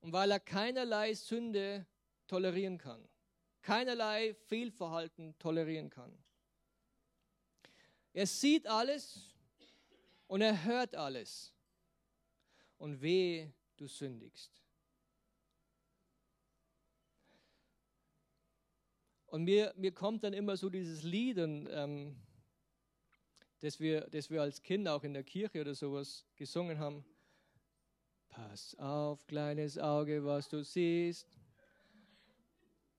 und 0.00 0.12
weil 0.12 0.30
er 0.30 0.38
keinerlei 0.38 1.12
Sünde 1.12 1.84
tolerieren 2.28 2.78
kann, 2.78 3.04
keinerlei 3.62 4.32
Fehlverhalten 4.46 5.36
tolerieren 5.40 5.90
kann. 5.90 6.16
Er 8.12 8.28
sieht 8.28 8.68
alles 8.68 9.34
und 10.28 10.40
er 10.40 10.62
hört 10.62 10.94
alles. 10.94 11.52
Und 12.78 13.02
wehe, 13.02 13.52
du 13.76 13.88
sündigst. 13.88 14.63
Und 19.34 19.42
mir, 19.42 19.74
mir 19.76 19.90
kommt 19.90 20.22
dann 20.22 20.32
immer 20.32 20.56
so 20.56 20.70
dieses 20.70 21.02
Lied, 21.02 21.38
und, 21.38 21.68
ähm, 21.72 22.14
das, 23.58 23.80
wir, 23.80 24.02
das 24.02 24.30
wir 24.30 24.40
als 24.40 24.62
Kinder 24.62 24.94
auch 24.94 25.02
in 25.02 25.12
der 25.12 25.24
Kirche 25.24 25.60
oder 25.60 25.74
sowas 25.74 26.24
gesungen 26.36 26.78
haben. 26.78 27.04
Pass 28.28 28.76
auf, 28.78 29.26
kleines 29.26 29.76
Auge, 29.76 30.24
was 30.24 30.48
du 30.48 30.62
siehst. 30.62 31.26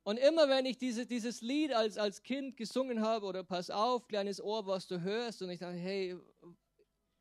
Und 0.04 0.18
immer 0.18 0.50
wenn 0.50 0.66
ich 0.66 0.78
diese, 0.78 1.06
dieses 1.06 1.40
Lied 1.40 1.72
als, 1.72 1.98
als 1.98 2.22
Kind 2.22 2.58
gesungen 2.58 3.00
habe, 3.00 3.28
oder 3.28 3.46
pass 3.46 3.70
auf, 3.70 4.06
kleines 4.06 4.42
Ohr, 4.44 4.68
was 4.68 4.88
du 4.88 5.00
hörst, 5.00 5.42
und 5.42 5.52
ich 5.52 5.60
dachte, 5.60 5.78
hey, 5.78 6.18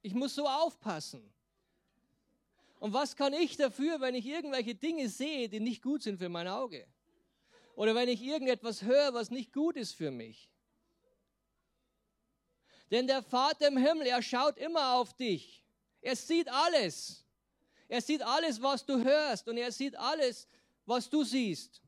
ich 0.02 0.12
muss 0.12 0.34
so 0.34 0.48
aufpassen. 0.48 1.22
Und 2.80 2.92
was 2.92 3.14
kann 3.14 3.32
ich 3.32 3.56
dafür, 3.56 4.00
wenn 4.00 4.16
ich 4.16 4.26
irgendwelche 4.26 4.74
Dinge 4.74 5.08
sehe, 5.08 5.48
die 5.48 5.60
nicht 5.60 5.82
gut 5.82 6.02
sind 6.02 6.18
für 6.18 6.28
mein 6.28 6.48
Auge? 6.48 6.84
Oder 7.74 7.94
wenn 7.94 8.08
ich 8.08 8.22
irgendetwas 8.22 8.82
höre, 8.82 9.14
was 9.14 9.30
nicht 9.30 9.52
gut 9.52 9.76
ist 9.76 9.94
für 9.94 10.10
mich. 10.10 10.50
Denn 12.90 13.06
der 13.06 13.22
Vater 13.22 13.68
im 13.68 13.76
Himmel, 13.76 14.06
er 14.06 14.22
schaut 14.22 14.58
immer 14.58 14.94
auf 14.94 15.14
dich. 15.14 15.64
Er 16.00 16.16
sieht 16.16 16.48
alles. 16.48 17.24
Er 17.88 18.00
sieht 18.00 18.22
alles, 18.22 18.60
was 18.60 18.84
du 18.84 19.02
hörst 19.02 19.48
und 19.48 19.56
er 19.56 19.72
sieht 19.72 19.96
alles, 19.96 20.48
was 20.86 21.08
du 21.08 21.24
siehst. 21.24 21.82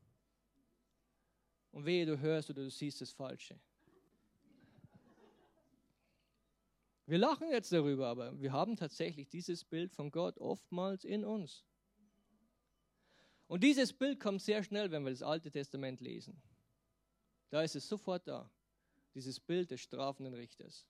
Und 1.71 1.85
wehe, 1.85 2.05
du 2.05 2.17
hörst 2.17 2.49
oder 2.49 2.63
du 2.63 2.71
siehst 2.71 3.01
das 3.01 3.11
Falsche. 3.11 3.59
Wir 7.05 7.19
lachen 7.19 7.49
jetzt 7.51 7.71
darüber, 7.71 8.07
aber 8.07 8.39
wir 8.41 8.51
haben 8.51 8.75
tatsächlich 8.75 9.29
dieses 9.29 9.63
Bild 9.63 9.93
von 9.93 10.11
Gott 10.11 10.37
oftmals 10.39 11.05
in 11.05 11.23
uns. 11.23 11.66
Und 13.47 13.63
dieses 13.63 13.93
Bild 13.93 14.19
kommt 14.19 14.41
sehr 14.41 14.63
schnell, 14.63 14.91
wenn 14.91 15.03
wir 15.03 15.11
das 15.11 15.23
Alte 15.23 15.49
Testament 15.49 16.01
lesen. 16.01 16.41
Da 17.49 17.61
ist 17.61 17.75
es 17.75 17.87
sofort 17.87 18.27
da, 18.27 18.49
dieses 19.13 19.39
Bild 19.39 19.71
des 19.71 19.81
strafenden 19.81 20.33
Richters. 20.33 20.85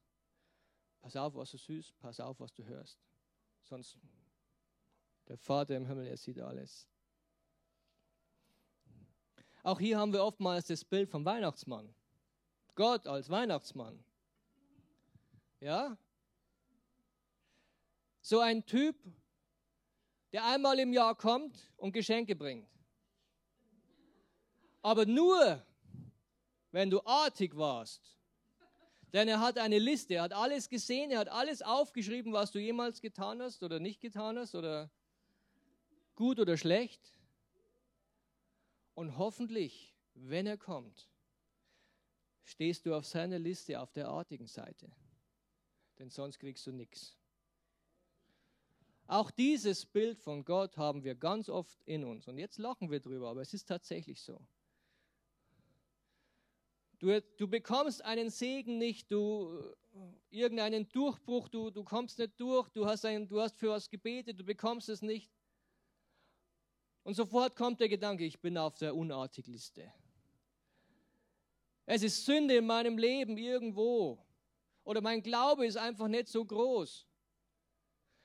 Pass 1.01 1.15
auf, 1.15 1.35
was 1.35 1.51
du 1.51 1.57
süß, 1.57 1.93
pass 1.99 2.19
auf, 2.19 2.39
was 2.39 2.53
du 2.53 2.65
hörst. 2.65 2.99
Sonst, 3.61 3.97
der 5.27 5.37
Vater 5.37 5.75
im 5.75 5.85
Himmel, 5.85 6.07
er 6.07 6.17
sieht 6.17 6.39
alles. 6.39 6.87
Auch 9.63 9.79
hier 9.79 9.99
haben 9.99 10.13
wir 10.13 10.23
oftmals 10.23 10.67
das 10.67 10.83
Bild 10.83 11.09
vom 11.09 11.25
Weihnachtsmann. 11.25 11.93
Gott 12.73 13.05
als 13.05 13.29
Weihnachtsmann. 13.29 14.03
Ja? 15.59 15.97
So 18.21 18.39
ein 18.39 18.65
Typ, 18.65 18.95
der 20.37 20.45
einmal 20.45 20.77
im 20.77 20.93
Jahr 20.93 21.15
kommt 21.15 21.57
und 21.77 21.93
Geschenke 21.93 22.35
bringt. 22.35 22.69
Aber 24.83 25.07
nur, 25.07 25.65
wenn 26.69 26.91
du 26.91 27.01
artig 27.03 27.57
warst. 27.57 28.15
Denn 29.13 29.27
er 29.29 29.39
hat 29.39 29.57
eine 29.57 29.79
Liste, 29.79 30.13
er 30.13 30.21
hat 30.21 30.33
alles 30.33 30.69
gesehen, 30.69 31.09
er 31.09 31.21
hat 31.21 31.29
alles 31.29 31.63
aufgeschrieben, 31.63 32.33
was 32.33 32.51
du 32.51 32.59
jemals 32.59 33.01
getan 33.01 33.41
hast 33.41 33.63
oder 33.63 33.79
nicht 33.79 33.99
getan 33.99 34.37
hast 34.37 34.53
oder 34.53 34.91
gut 36.13 36.39
oder 36.39 36.55
schlecht. 36.55 37.01
Und 38.93 39.17
hoffentlich, 39.17 39.95
wenn 40.13 40.45
er 40.45 40.57
kommt, 40.59 41.09
stehst 42.43 42.85
du 42.85 42.93
auf 42.93 43.07
seiner 43.07 43.39
Liste 43.39 43.81
auf 43.81 43.91
der 43.91 44.07
artigen 44.07 44.45
Seite. 44.45 44.91
Denn 45.97 46.11
sonst 46.11 46.37
kriegst 46.37 46.67
du 46.67 46.71
nichts. 46.71 47.17
Auch 49.07 49.31
dieses 49.31 49.85
Bild 49.85 50.19
von 50.19 50.43
Gott 50.43 50.75
haben 50.75 51.03
wir 51.03 51.15
ganz 51.15 51.47
oft 51.47 51.81
in 51.85 52.03
uns. 52.03 52.27
Und 52.27 52.37
jetzt 52.37 52.57
lachen 52.57 52.91
wir 52.91 52.99
drüber, 52.99 53.29
aber 53.29 53.41
es 53.41 53.53
ist 53.53 53.65
tatsächlich 53.65 54.21
so. 54.21 54.45
Du, 56.99 57.21
du 57.37 57.47
bekommst 57.47 58.03
einen 58.03 58.29
Segen 58.29 58.77
nicht, 58.77 59.09
du 59.11 59.75
irgendeinen 60.29 60.89
Durchbruch, 60.89 61.47
du, 61.47 61.69
du 61.69 61.83
kommst 61.83 62.19
nicht 62.19 62.39
durch, 62.39 62.69
du 62.69 62.85
hast, 62.85 63.05
ein, 63.05 63.27
du 63.27 63.39
hast 63.39 63.57
für 63.57 63.69
was 63.69 63.89
gebetet, 63.89 64.39
du 64.39 64.43
bekommst 64.43 64.89
es 64.89 65.01
nicht. 65.01 65.31
Und 67.03 67.13
sofort 67.13 67.55
kommt 67.55 67.79
der 67.79 67.87
Gedanke, 67.87 68.25
ich 68.25 68.41
bin 68.41 68.57
auf 68.57 68.75
der 68.75 68.93
Unartigliste. 68.93 69.89
Es 71.85 72.03
ist 72.03 72.25
Sünde 72.25 72.57
in 72.57 72.65
meinem 72.65 72.97
Leben 72.97 73.37
irgendwo. 73.37 74.21
Oder 74.83 74.99
mein 74.99 75.21
Glaube 75.23 75.65
ist 75.65 75.77
einfach 75.77 76.09
nicht 76.09 76.27
so 76.27 76.43
groß. 76.43 77.07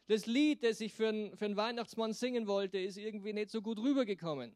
Das 0.07 0.27
Lied, 0.27 0.65
das 0.65 0.81
ich 0.81 0.93
für 0.93 1.09
einen, 1.09 1.37
für 1.37 1.45
einen 1.45 1.57
Weihnachtsmann 1.57 2.13
singen 2.13 2.47
wollte, 2.47 2.79
ist 2.79 2.97
irgendwie 2.97 3.33
nicht 3.33 3.51
so 3.51 3.63
gut 3.63 3.79
rübergekommen. 3.79 4.55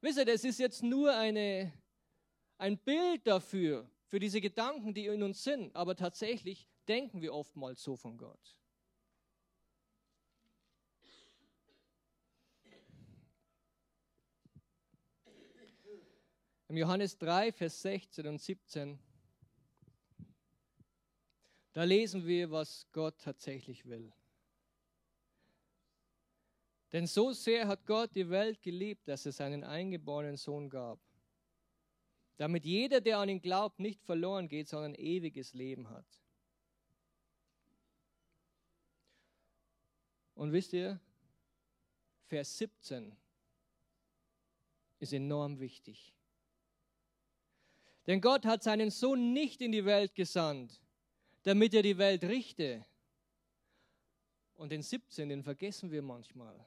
Wisst 0.00 0.18
ihr, 0.18 0.24
das 0.24 0.44
ist 0.44 0.58
jetzt 0.58 0.82
nur 0.82 1.14
eine, 1.14 1.72
ein 2.58 2.78
Bild 2.78 3.26
dafür, 3.26 3.90
für 4.08 4.18
diese 4.18 4.40
Gedanken, 4.40 4.94
die 4.94 5.06
in 5.06 5.22
uns 5.22 5.44
sind. 5.44 5.74
Aber 5.76 5.94
tatsächlich 5.94 6.66
denken 6.88 7.20
wir 7.20 7.34
oftmals 7.34 7.82
so 7.82 7.96
von 7.96 8.16
Gott. 8.16 8.56
Im 16.68 16.76
Johannes 16.76 17.16
3, 17.16 17.52
Vers 17.52 17.80
16 17.80 18.26
und 18.26 18.38
17 18.40 18.98
da 21.78 21.84
lesen 21.84 22.26
wir, 22.26 22.50
was 22.50 22.88
Gott 22.90 23.20
tatsächlich 23.20 23.86
will. 23.86 24.12
Denn 26.90 27.06
so 27.06 27.30
sehr 27.30 27.68
hat 27.68 27.86
Gott 27.86 28.16
die 28.16 28.28
Welt 28.28 28.60
geliebt, 28.62 29.06
dass 29.06 29.24
er 29.26 29.30
seinen 29.30 29.62
eingeborenen 29.62 30.36
Sohn 30.36 30.70
gab, 30.70 30.98
damit 32.36 32.64
jeder, 32.64 33.00
der 33.00 33.18
an 33.18 33.28
ihn 33.28 33.40
glaubt, 33.40 33.78
nicht 33.78 34.02
verloren 34.02 34.48
geht, 34.48 34.66
sondern 34.66 34.96
ewiges 34.96 35.54
Leben 35.54 35.88
hat. 35.88 36.04
Und 40.34 40.50
wisst 40.50 40.72
ihr, 40.72 40.98
Vers 42.26 42.58
17 42.58 43.16
ist 44.98 45.12
enorm 45.12 45.60
wichtig. 45.60 46.12
Denn 48.08 48.20
Gott 48.20 48.46
hat 48.46 48.64
seinen 48.64 48.90
Sohn 48.90 49.32
nicht 49.32 49.60
in 49.60 49.70
die 49.70 49.84
Welt 49.84 50.16
gesandt, 50.16 50.82
damit 51.42 51.74
er 51.74 51.82
die 51.82 51.98
Welt 51.98 52.24
richte. 52.24 52.84
Und 54.54 54.70
den 54.70 54.82
17, 54.82 55.28
den 55.28 55.42
vergessen 55.42 55.90
wir 55.90 56.02
manchmal. 56.02 56.58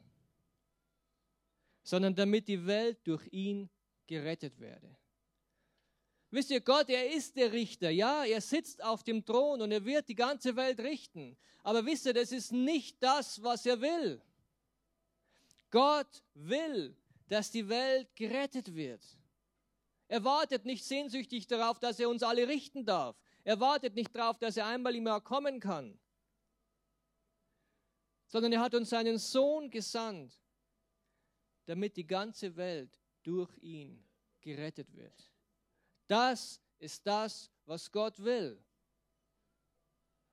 Sondern 1.84 2.16
damit 2.16 2.48
die 2.48 2.66
Welt 2.66 3.00
durch 3.04 3.28
ihn 3.32 3.70
gerettet 4.08 4.60
werde. 4.60 4.98
Wisst 6.30 6.50
ihr, 6.50 6.62
Gott, 6.62 6.90
er 6.90 7.12
ist 7.12 7.36
der 7.36 7.52
Richter. 7.52 7.90
Ja, 7.90 8.24
er 8.24 8.40
sitzt 8.40 8.82
auf 8.82 9.04
dem 9.04 9.26
Thron 9.26 9.62
und 9.62 9.72
er 9.72 9.84
wird 9.84 10.08
die 10.08 10.16
ganze 10.16 10.56
Welt 10.56 10.80
richten. 10.80 11.38
Aber 11.62 11.86
wisst 11.86 12.06
ihr, 12.06 12.14
das 12.14 12.32
ist 12.32 12.54
nicht 12.54 13.04
das, 13.04 13.44
was 13.44 13.66
er 13.66 13.82
will. 13.82 14.22
Gott 15.70 16.24
will, 16.34 16.96
dass 17.28 17.52
die 17.52 17.68
Welt 17.68 18.16
gerettet 18.16 18.74
wird. 18.74 19.06
Er 20.08 20.24
wartet 20.24 20.66
nicht 20.66 20.86
sehnsüchtig 20.86 21.48
darauf, 21.48 21.80
dass 21.80 22.00
er 22.00 22.10
uns 22.10 22.24
alle 22.24 22.48
richten 22.48 22.86
darf. 22.86 23.18
Er 23.44 23.60
wartet 23.60 23.96
nicht 23.96 24.16
darauf, 24.16 24.38
dass 24.38 24.58
er 24.58 24.68
einmal 24.68 24.96
im 24.96 25.06
Jahr 25.06 25.22
kommen 25.22 25.60
kann, 25.60 26.00
sondern 28.28 28.54
er 28.54 28.62
hat 28.62 28.76
uns 28.76 28.90
seinen 28.90 29.18
Sohn 29.18 29.70
gesandt, 29.70 30.40
damit 31.66 31.98
die 31.98 32.06
ganze 32.06 32.56
Welt 32.56 33.00
durch 33.24 33.52
ihn 33.62 34.04
gerettet 34.42 34.94
wird. 34.94 35.32
Das 36.08 36.62
ist 36.80 37.06
das, 37.06 37.52
was 37.66 37.92
Gott 37.92 38.20
will 38.24 38.64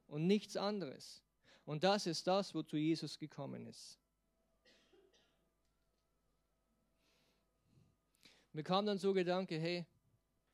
und 0.07 0.27
nichts 0.27 0.57
anderes. 0.57 1.23
Und 1.65 1.85
das 1.85 2.07
ist 2.07 2.27
das, 2.27 2.55
wozu 2.55 2.77
Jesus 2.77 3.19
gekommen 3.19 3.67
ist. 3.67 3.99
Mir 8.53 8.63
kam 8.65 8.87
dann 8.87 8.99
so 8.99 9.13
Gedanke, 9.13 9.59
hey, 9.59 9.87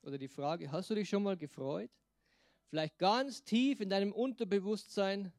oder 0.02 0.18
die 0.18 0.28
Frage, 0.28 0.70
hast 0.70 0.90
du 0.90 0.94
dich 0.94 1.08
schon 1.08 1.22
mal 1.22 1.36
gefreut? 1.36 1.90
Vielleicht 2.74 2.98
ganz 2.98 3.44
tief 3.44 3.80
in 3.80 3.88
deinem 3.88 4.10
Unterbewusstsein, 4.10 5.32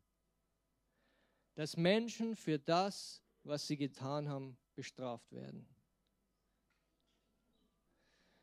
dass 1.55 1.75
Menschen 1.75 2.33
für 2.37 2.57
das, 2.57 3.21
was 3.43 3.67
sie 3.67 3.75
getan 3.75 4.29
haben, 4.29 4.57
bestraft 4.73 5.29
werden. 5.33 5.67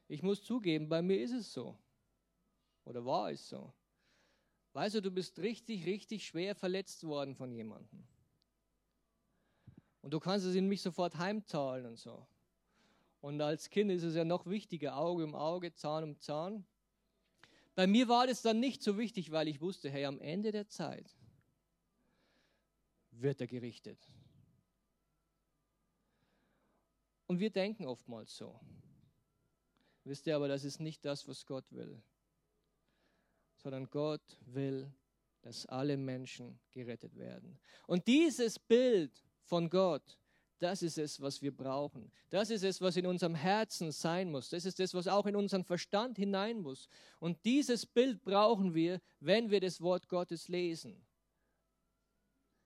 Ich 0.08 0.22
muss 0.22 0.44
zugeben, 0.44 0.90
bei 0.90 1.00
mir 1.00 1.22
ist 1.22 1.32
es 1.32 1.54
so. 1.54 1.74
Oder 2.84 3.02
war 3.02 3.30
es 3.30 3.48
so? 3.48 3.72
Weißt 4.74 4.96
du, 4.96 5.00
du 5.00 5.10
bist 5.10 5.38
richtig, 5.38 5.86
richtig 5.86 6.26
schwer 6.26 6.54
verletzt 6.54 7.02
worden 7.04 7.34
von 7.34 7.50
jemandem. 7.50 8.06
Und 10.02 10.12
du 10.12 10.20
kannst 10.20 10.44
es 10.44 10.54
ihnen 10.54 10.68
nicht 10.68 10.82
sofort 10.82 11.16
heimzahlen 11.16 11.86
und 11.86 11.96
so. 11.96 12.26
Und 13.22 13.40
als 13.40 13.70
Kind 13.70 13.90
ist 13.90 14.02
es 14.02 14.14
ja 14.14 14.24
noch 14.26 14.44
wichtiger, 14.44 14.98
Auge 14.98 15.24
um 15.24 15.34
Auge, 15.34 15.72
Zahn 15.72 16.04
um 16.04 16.20
Zahn. 16.20 16.66
Bei 17.74 17.86
mir 17.86 18.08
war 18.08 18.26
das 18.26 18.42
dann 18.42 18.60
nicht 18.60 18.82
so 18.82 18.98
wichtig, 18.98 19.30
weil 19.30 19.48
ich 19.48 19.60
wusste, 19.60 19.90
hey, 19.90 20.04
am 20.04 20.20
Ende 20.20 20.52
der 20.52 20.68
Zeit 20.68 21.16
wird 23.10 23.40
er 23.40 23.46
gerichtet. 23.46 23.98
Und 27.26 27.38
wir 27.38 27.50
denken 27.50 27.86
oftmals 27.86 28.36
so. 28.36 28.60
Wisst 30.04 30.26
ihr 30.26 30.36
aber, 30.36 30.48
das 30.48 30.64
ist 30.64 30.80
nicht 30.80 31.04
das, 31.04 31.28
was 31.28 31.46
Gott 31.46 31.70
will, 31.72 32.02
sondern 33.56 33.88
Gott 33.88 34.38
will, 34.44 34.92
dass 35.42 35.66
alle 35.66 35.96
Menschen 35.96 36.60
gerettet 36.70 37.16
werden. 37.16 37.58
Und 37.86 38.06
dieses 38.06 38.58
Bild 38.58 39.24
von 39.44 39.70
Gott, 39.70 40.18
das 40.62 40.82
ist 40.82 40.98
es, 40.98 41.20
was 41.20 41.42
wir 41.42 41.54
brauchen. 41.54 42.12
Das 42.30 42.50
ist 42.50 42.62
es, 42.62 42.80
was 42.80 42.96
in 42.96 43.06
unserem 43.06 43.34
Herzen 43.34 43.90
sein 43.90 44.30
muss. 44.30 44.50
Das 44.50 44.64
ist 44.64 44.78
es, 44.78 44.94
was 44.94 45.08
auch 45.08 45.26
in 45.26 45.34
unseren 45.34 45.64
Verstand 45.64 46.16
hinein 46.16 46.60
muss. 46.60 46.88
Und 47.18 47.44
dieses 47.44 47.84
Bild 47.84 48.22
brauchen 48.22 48.74
wir, 48.74 49.00
wenn 49.20 49.50
wir 49.50 49.60
das 49.60 49.80
Wort 49.80 50.08
Gottes 50.08 50.48
lesen. 50.48 51.04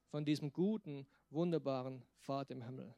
Von 0.09 0.25
diesem 0.25 0.53
guten, 0.53 1.07
wunderbaren 1.29 2.03
Vater 2.19 2.53
im 2.53 2.63
Himmel. 2.63 2.93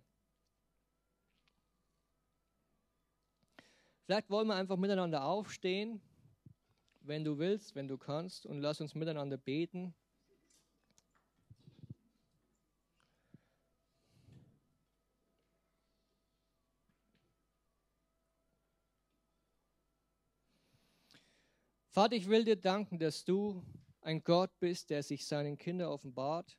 Vielleicht 4.05 4.29
wollen 4.29 4.47
wir 4.47 4.55
einfach 4.55 4.77
miteinander 4.77 5.23
aufstehen, 5.23 6.01
wenn 7.01 7.23
du 7.23 7.37
willst, 7.37 7.75
wenn 7.75 7.87
du 7.87 7.97
kannst, 7.97 8.45
und 8.45 8.59
lass 8.59 8.81
uns 8.81 8.95
miteinander 8.95 9.37
beten. 9.37 9.93
Vater, 21.91 22.15
ich 22.15 22.29
will 22.29 22.43
dir 22.43 22.55
danken, 22.55 22.99
dass 22.99 23.25
du 23.25 23.63
ein 24.01 24.23
Gott 24.23 24.51
bist, 24.59 24.91
der 24.91 25.01
sich 25.01 25.25
seinen 25.25 25.57
Kindern 25.57 25.89
offenbart. 25.89 26.57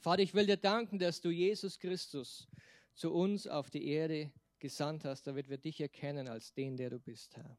Vater, 0.00 0.22
ich 0.22 0.34
will 0.34 0.46
dir 0.46 0.56
danken, 0.56 0.98
dass 0.98 1.20
du 1.20 1.30
Jesus 1.30 1.78
Christus 1.78 2.48
zu 2.94 3.12
uns 3.12 3.46
auf 3.46 3.70
die 3.70 3.86
Erde 3.86 4.32
gesandt 4.58 5.04
hast, 5.04 5.26
damit 5.26 5.48
wir 5.48 5.58
dich 5.58 5.80
erkennen 5.80 6.28
als 6.28 6.52
den, 6.54 6.76
der 6.76 6.90
du 6.90 6.98
bist, 6.98 7.36
Herr. 7.36 7.56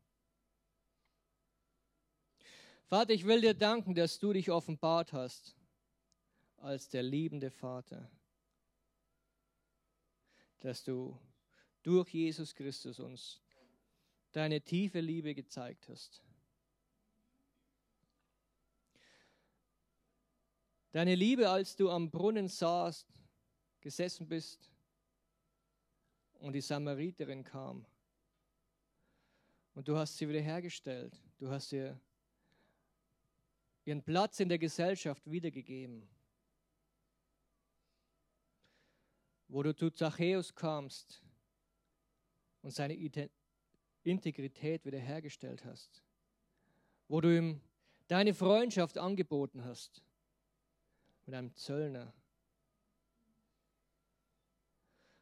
Vater, 2.85 3.13
ich 3.13 3.25
will 3.25 3.41
dir 3.41 3.53
danken, 3.53 3.95
dass 3.95 4.19
du 4.19 4.33
dich 4.33 4.51
offenbart 4.51 5.13
hast 5.13 5.55
als 6.57 6.89
der 6.89 7.03
liebende 7.03 7.49
Vater, 7.49 8.09
dass 10.59 10.83
du 10.83 11.17
durch 11.81 12.09
Jesus 12.09 12.53
Christus 12.53 12.99
uns 12.99 13.41
deine 14.31 14.61
tiefe 14.61 14.99
Liebe 14.99 15.33
gezeigt 15.33 15.89
hast. 15.89 16.21
Deine 20.93 21.15
Liebe, 21.15 21.49
als 21.49 21.75
du 21.75 21.89
am 21.89 22.11
Brunnen 22.11 22.47
saßt, 22.47 23.11
gesessen 23.81 24.27
bist 24.27 24.71
und 26.35 26.53
die 26.53 26.61
Samariterin 26.61 27.43
kam. 27.43 27.83
Und 29.73 29.87
du 29.87 29.97
hast 29.97 30.15
sie 30.15 30.29
wiederhergestellt. 30.29 31.19
Du 31.39 31.49
hast 31.49 31.71
ihr 31.71 31.99
ihren 33.85 34.03
Platz 34.03 34.39
in 34.39 34.49
der 34.49 34.59
Gesellschaft 34.59 35.29
wiedergegeben. 35.29 36.07
Wo 39.47 39.63
du 39.63 39.75
zu 39.75 39.89
Zachäus 39.89 40.53
kamst 40.53 41.23
und 42.61 42.69
seine 42.69 42.93
Integrität 44.03 44.85
wiederhergestellt 44.85 45.65
hast. 45.65 46.03
Wo 47.07 47.19
du 47.19 47.35
ihm 47.35 47.61
deine 48.07 48.35
Freundschaft 48.35 48.99
angeboten 48.99 49.65
hast 49.65 50.03
mit 51.25 51.35
einem 51.35 51.55
Zöllner, 51.55 52.13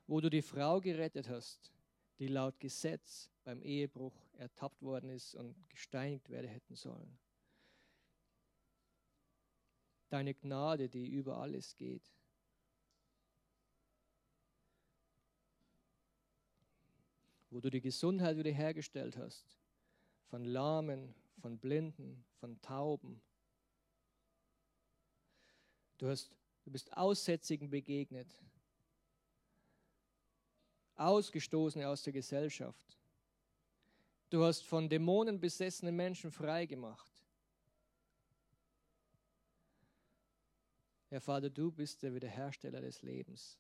wo 0.08 0.20
du 0.20 0.30
die 0.30 0.42
Frau 0.42 0.82
gerettet 0.82 1.30
hast, 1.30 1.72
die 2.20 2.28
laut 2.28 2.60
Gesetz 2.60 3.30
beim 3.44 3.62
Ehebruch 3.62 4.14
ertappt 4.34 4.82
worden 4.82 5.10
ist 5.10 5.36
und 5.36 5.56
gesteinigt 5.70 6.30
werden 6.30 6.50
hätten 6.50 6.76
sollen. 6.76 7.18
Deine 10.10 10.34
Gnade, 10.34 10.90
die 10.90 11.08
über 11.08 11.38
alles 11.38 11.76
geht. 11.78 12.14
Wo 17.50 17.60
du 17.60 17.70
die 17.70 17.82
Gesundheit 17.82 18.38
wiederhergestellt 18.38 19.18
hast, 19.18 19.58
von 20.28 20.44
Lahmen, 20.44 21.16
von 21.40 21.58
Blinden, 21.58 22.26
von 22.40 22.62
Tauben, 22.62 23.22
Du, 26.02 26.10
hast, 26.10 26.32
du 26.64 26.72
bist 26.72 26.92
Aussätzigen 26.98 27.70
begegnet, 27.70 28.28
Ausgestoßene 30.96 31.88
aus 31.88 32.02
der 32.02 32.12
Gesellschaft. 32.12 32.98
Du 34.32 34.44
hast 34.44 34.64
von 34.64 34.90
Dämonen 34.90 35.40
besessene 35.40 35.92
Menschen 35.92 36.32
freigemacht. 36.32 37.12
Herr 41.10 41.22
Vater, 41.22 41.52
du 41.52 41.72
bist 41.72 42.02
der 42.02 42.16
Wiederhersteller 42.16 42.82
des 42.82 43.04
Lebens. 43.04 43.60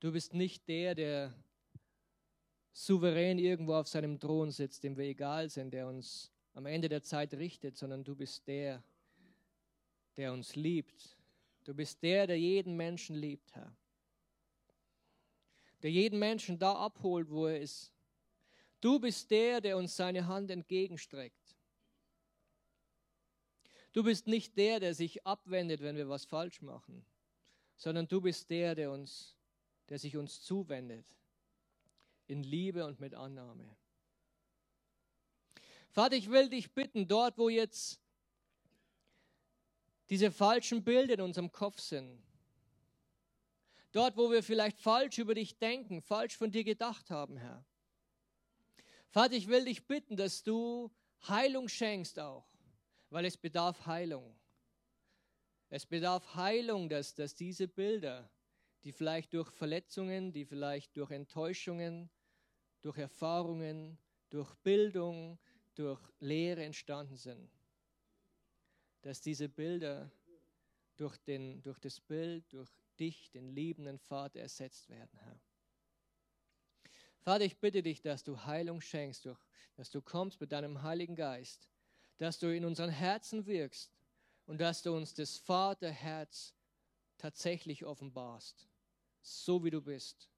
Du 0.00 0.10
bist 0.10 0.34
nicht 0.34 0.66
der, 0.68 0.96
der 0.96 1.32
souverän 2.72 3.38
irgendwo 3.38 3.74
auf 3.74 3.86
seinem 3.86 4.18
Thron 4.18 4.50
sitzt, 4.50 4.82
dem 4.82 4.96
wir 4.96 5.04
egal 5.04 5.48
sind, 5.48 5.70
der 5.70 5.86
uns 5.86 6.32
am 6.54 6.66
Ende 6.66 6.88
der 6.88 7.04
Zeit 7.04 7.34
richtet, 7.34 7.76
sondern 7.76 8.02
du 8.02 8.16
bist 8.16 8.48
der, 8.48 8.82
der 10.16 10.32
uns 10.32 10.56
liebt. 10.56 11.16
Du 11.64 11.74
bist 11.74 12.02
der, 12.02 12.26
der 12.26 12.38
jeden 12.38 12.76
Menschen 12.76 13.16
liebt, 13.16 13.54
Herr. 13.54 13.76
Der 15.82 15.90
jeden 15.90 16.18
Menschen 16.18 16.58
da 16.58 16.74
abholt, 16.74 17.30
wo 17.30 17.46
er 17.46 17.60
ist. 17.60 17.92
Du 18.80 18.98
bist 18.98 19.30
der, 19.30 19.60
der 19.60 19.76
uns 19.76 19.96
seine 19.96 20.26
Hand 20.26 20.50
entgegenstreckt. 20.50 21.56
Du 23.92 24.02
bist 24.04 24.26
nicht 24.26 24.56
der, 24.58 24.80
der 24.80 24.94
sich 24.94 25.26
abwendet, 25.26 25.80
wenn 25.80 25.96
wir 25.96 26.08
was 26.08 26.24
falsch 26.24 26.60
machen, 26.60 27.04
sondern 27.76 28.06
du 28.06 28.20
bist 28.20 28.50
der, 28.50 28.74
der 28.74 28.90
uns, 28.90 29.36
der 29.88 29.98
sich 29.98 30.16
uns 30.16 30.42
zuwendet 30.42 31.06
in 32.26 32.42
Liebe 32.42 32.84
und 32.84 33.00
mit 33.00 33.14
Annahme. 33.14 33.76
Vater, 35.90 36.16
ich 36.16 36.30
will 36.30 36.50
dich 36.50 36.72
bitten, 36.74 37.08
dort, 37.08 37.38
wo 37.38 37.48
jetzt 37.48 38.00
diese 40.10 40.30
falschen 40.30 40.84
Bilder 40.84 41.14
in 41.14 41.20
unserem 41.20 41.50
Kopf 41.50 41.80
sind. 41.80 42.22
Dort, 43.92 44.16
wo 44.16 44.30
wir 44.30 44.42
vielleicht 44.42 44.78
falsch 44.78 45.18
über 45.18 45.34
dich 45.34 45.58
denken, 45.58 46.02
falsch 46.02 46.36
von 46.36 46.50
dir 46.50 46.64
gedacht 46.64 47.10
haben, 47.10 47.36
Herr. 47.36 47.64
Vater, 49.08 49.34
ich 49.34 49.48
will 49.48 49.64
dich 49.64 49.86
bitten, 49.86 50.16
dass 50.16 50.42
du 50.42 50.90
Heilung 51.26 51.68
schenkst 51.68 52.18
auch, 52.18 52.46
weil 53.10 53.24
es 53.24 53.36
bedarf 53.36 53.86
Heilung. 53.86 54.38
Es 55.68 55.86
bedarf 55.86 56.34
Heilung, 56.34 56.88
dass, 56.88 57.14
dass 57.14 57.34
diese 57.34 57.66
Bilder, 57.66 58.30
die 58.84 58.92
vielleicht 58.92 59.32
durch 59.32 59.50
Verletzungen, 59.50 60.32
die 60.32 60.44
vielleicht 60.44 60.96
durch 60.96 61.10
Enttäuschungen, 61.10 62.10
durch 62.82 62.98
Erfahrungen, 62.98 63.98
durch 64.30 64.54
Bildung, 64.56 65.38
durch 65.74 66.00
Lehre 66.20 66.62
entstanden 66.64 67.16
sind, 67.16 67.50
dass 69.06 69.20
diese 69.20 69.48
Bilder 69.48 70.10
durch, 70.96 71.16
den, 71.18 71.62
durch 71.62 71.78
das 71.78 72.00
Bild, 72.00 72.52
durch 72.52 72.68
dich, 72.98 73.30
den 73.30 73.54
liebenden 73.54 74.00
Vater, 74.00 74.40
ersetzt 74.40 74.88
werden, 74.88 75.16
Herr. 75.20 75.40
Vater, 77.20 77.44
ich 77.44 77.60
bitte 77.60 77.84
dich, 77.84 78.02
dass 78.02 78.24
du 78.24 78.44
Heilung 78.44 78.80
schenkst, 78.80 79.24
durch, 79.24 79.38
dass 79.76 79.90
du 79.90 80.02
kommst 80.02 80.40
mit 80.40 80.50
deinem 80.50 80.82
Heiligen 80.82 81.14
Geist, 81.14 81.68
dass 82.18 82.40
du 82.40 82.52
in 82.52 82.64
unseren 82.64 82.90
Herzen 82.90 83.46
wirkst 83.46 83.96
und 84.46 84.60
dass 84.60 84.82
du 84.82 84.92
uns 84.96 85.14
das 85.14 85.36
Vaterherz 85.38 86.56
tatsächlich 87.16 87.84
offenbarst, 87.84 88.68
so 89.22 89.62
wie 89.62 89.70
du 89.70 89.82
bist. 89.82 90.32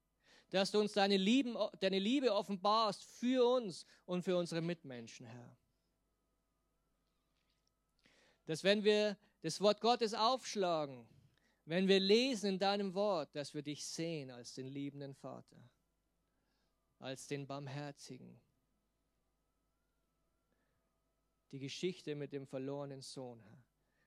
Dass 0.51 0.69
du 0.69 0.79
uns 0.79 0.93
deine, 0.93 1.17
Lieben, 1.17 1.57
deine 1.79 1.97
Liebe 1.97 2.35
offenbarst 2.35 3.03
für 3.03 3.47
uns 3.47 3.87
und 4.05 4.21
für 4.21 4.37
unsere 4.37 4.61
Mitmenschen, 4.61 5.25
Herr 5.25 5.57
dass 8.49 8.63
wenn 8.63 8.83
wir 8.83 9.15
das 9.41 9.61
Wort 9.61 9.79
Gottes 9.79 10.15
aufschlagen, 10.15 11.07
wenn 11.65 11.87
wir 11.87 11.99
lesen 11.99 12.53
in 12.53 12.57
deinem 12.57 12.95
Wort, 12.95 13.35
dass 13.35 13.53
wir 13.53 13.61
dich 13.61 13.85
sehen 13.85 14.31
als 14.31 14.55
den 14.55 14.65
liebenden 14.65 15.13
Vater, 15.13 15.61
als 16.97 17.27
den 17.27 17.45
Barmherzigen. 17.45 18.41
Die 21.51 21.59
Geschichte 21.59 22.15
mit 22.15 22.33
dem 22.33 22.47
verlorenen 22.47 23.03
Sohn, 23.03 23.39
Herr. 23.43 23.63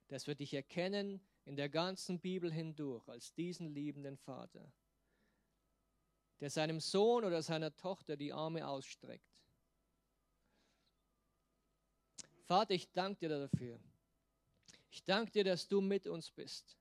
Dass 0.09 0.27
wir 0.27 0.35
dich 0.35 0.53
erkennen 0.55 1.25
in 1.45 1.55
der 1.55 1.69
ganzen 1.69 2.19
Bibel 2.19 2.53
hindurch 2.53 3.09
als 3.09 3.33
diesen 3.35 3.69
liebenden 3.69 4.17
Vater, 4.17 4.73
der 6.41 6.51
seinem 6.51 6.81
Sohn 6.81 7.25
oder 7.25 7.43
seiner 7.43 7.77
Tochter 7.77 8.17
die 8.17 8.33
Arme 8.33 8.67
ausstreckt. 8.67 9.39
Vater, 12.43 12.75
ich 12.75 12.91
danke 12.91 13.21
dir 13.21 13.39
dafür 13.39 13.81
ich 14.93 15.05
danke 15.05 15.33
dir, 15.33 15.45
dass 15.45 15.67
du 15.67 15.81
mit 15.81 16.07
uns 16.07 16.31
bist, 16.31 16.77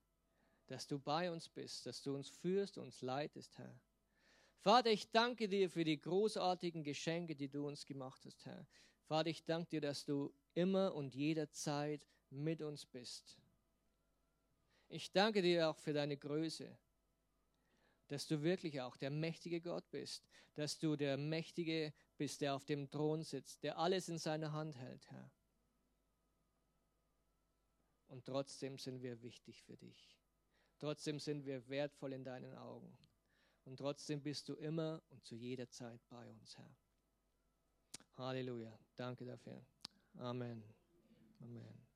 dass 0.68 0.86
du 0.86 1.00
bei 1.00 1.32
uns 1.32 1.48
bist, 1.48 1.86
dass 1.86 2.02
du 2.02 2.14
uns 2.14 2.28
führst, 2.28 2.78
uns 2.78 3.02
leitest, 3.02 3.58
Herr. 3.58 3.80
Vater, 4.60 4.92
ich 4.92 5.10
danke 5.12 5.48
dir 5.48 5.70
für 5.70 5.86
die 5.86 6.00
großartigen 6.00 6.84
Geschenke, 6.84 7.38
die 7.38 7.48
du 7.48 7.66
uns 7.66 7.86
gemacht 7.86 8.22
hast, 8.26 8.46
Herr. 8.46 8.68
Vater, 9.06 9.30
ich 9.30 9.46
danke 9.46 9.70
dir, 9.70 9.82
dass 9.82 10.04
du 10.04 10.34
immer 10.54 10.94
und 10.94 11.16
jederzeit 11.16 12.06
mit 12.30 12.62
uns 12.62 12.86
bist. 12.86 13.40
Ich 14.90 15.14
danke 15.14 15.42
dir 15.42 15.70
auch 15.70 15.78
für 15.78 15.94
deine 15.94 16.18
Größe, 16.18 16.78
dass 18.10 18.28
du 18.28 18.44
wirklich 18.44 18.82
auch 18.82 18.98
der 18.98 19.10
mächtige 19.10 19.62
Gott 19.62 19.90
bist, 19.90 20.28
dass 20.56 20.78
du 20.78 20.98
der 20.98 21.16
Mächtige 21.16 21.94
bist, 22.18 22.42
der 22.42 22.56
auf 22.56 22.66
dem 22.66 22.92
Thron 22.92 23.24
sitzt, 23.24 23.64
der 23.64 23.78
alles 23.78 24.10
in 24.10 24.18
seiner 24.18 24.52
Hand 24.52 24.76
hält, 24.76 25.10
Herr 25.10 25.32
und 28.12 28.26
trotzdem 28.26 28.78
sind 28.78 29.02
wir 29.02 29.22
wichtig 29.22 29.64
für 29.64 29.78
dich. 29.78 30.18
Trotzdem 30.80 31.20
sind 31.20 31.46
wir 31.46 31.68
wertvoll 31.70 32.14
in 32.14 32.26
deinen 32.26 32.54
Augen. 32.56 32.98
Und 33.64 33.78
trotzdem 33.78 34.22
bist 34.22 34.50
du 34.50 34.56
immer 34.56 35.02
und 35.10 35.24
zu 35.24 35.36
jeder 35.36 35.70
Zeit 35.70 36.02
bei 36.10 36.28
uns, 36.28 36.58
Herr. 36.58 36.76
Halleluja. 38.16 38.78
Danke 38.96 39.26
dafür. 39.26 39.64
Amen. 40.18 40.64
Amen. 41.40 41.91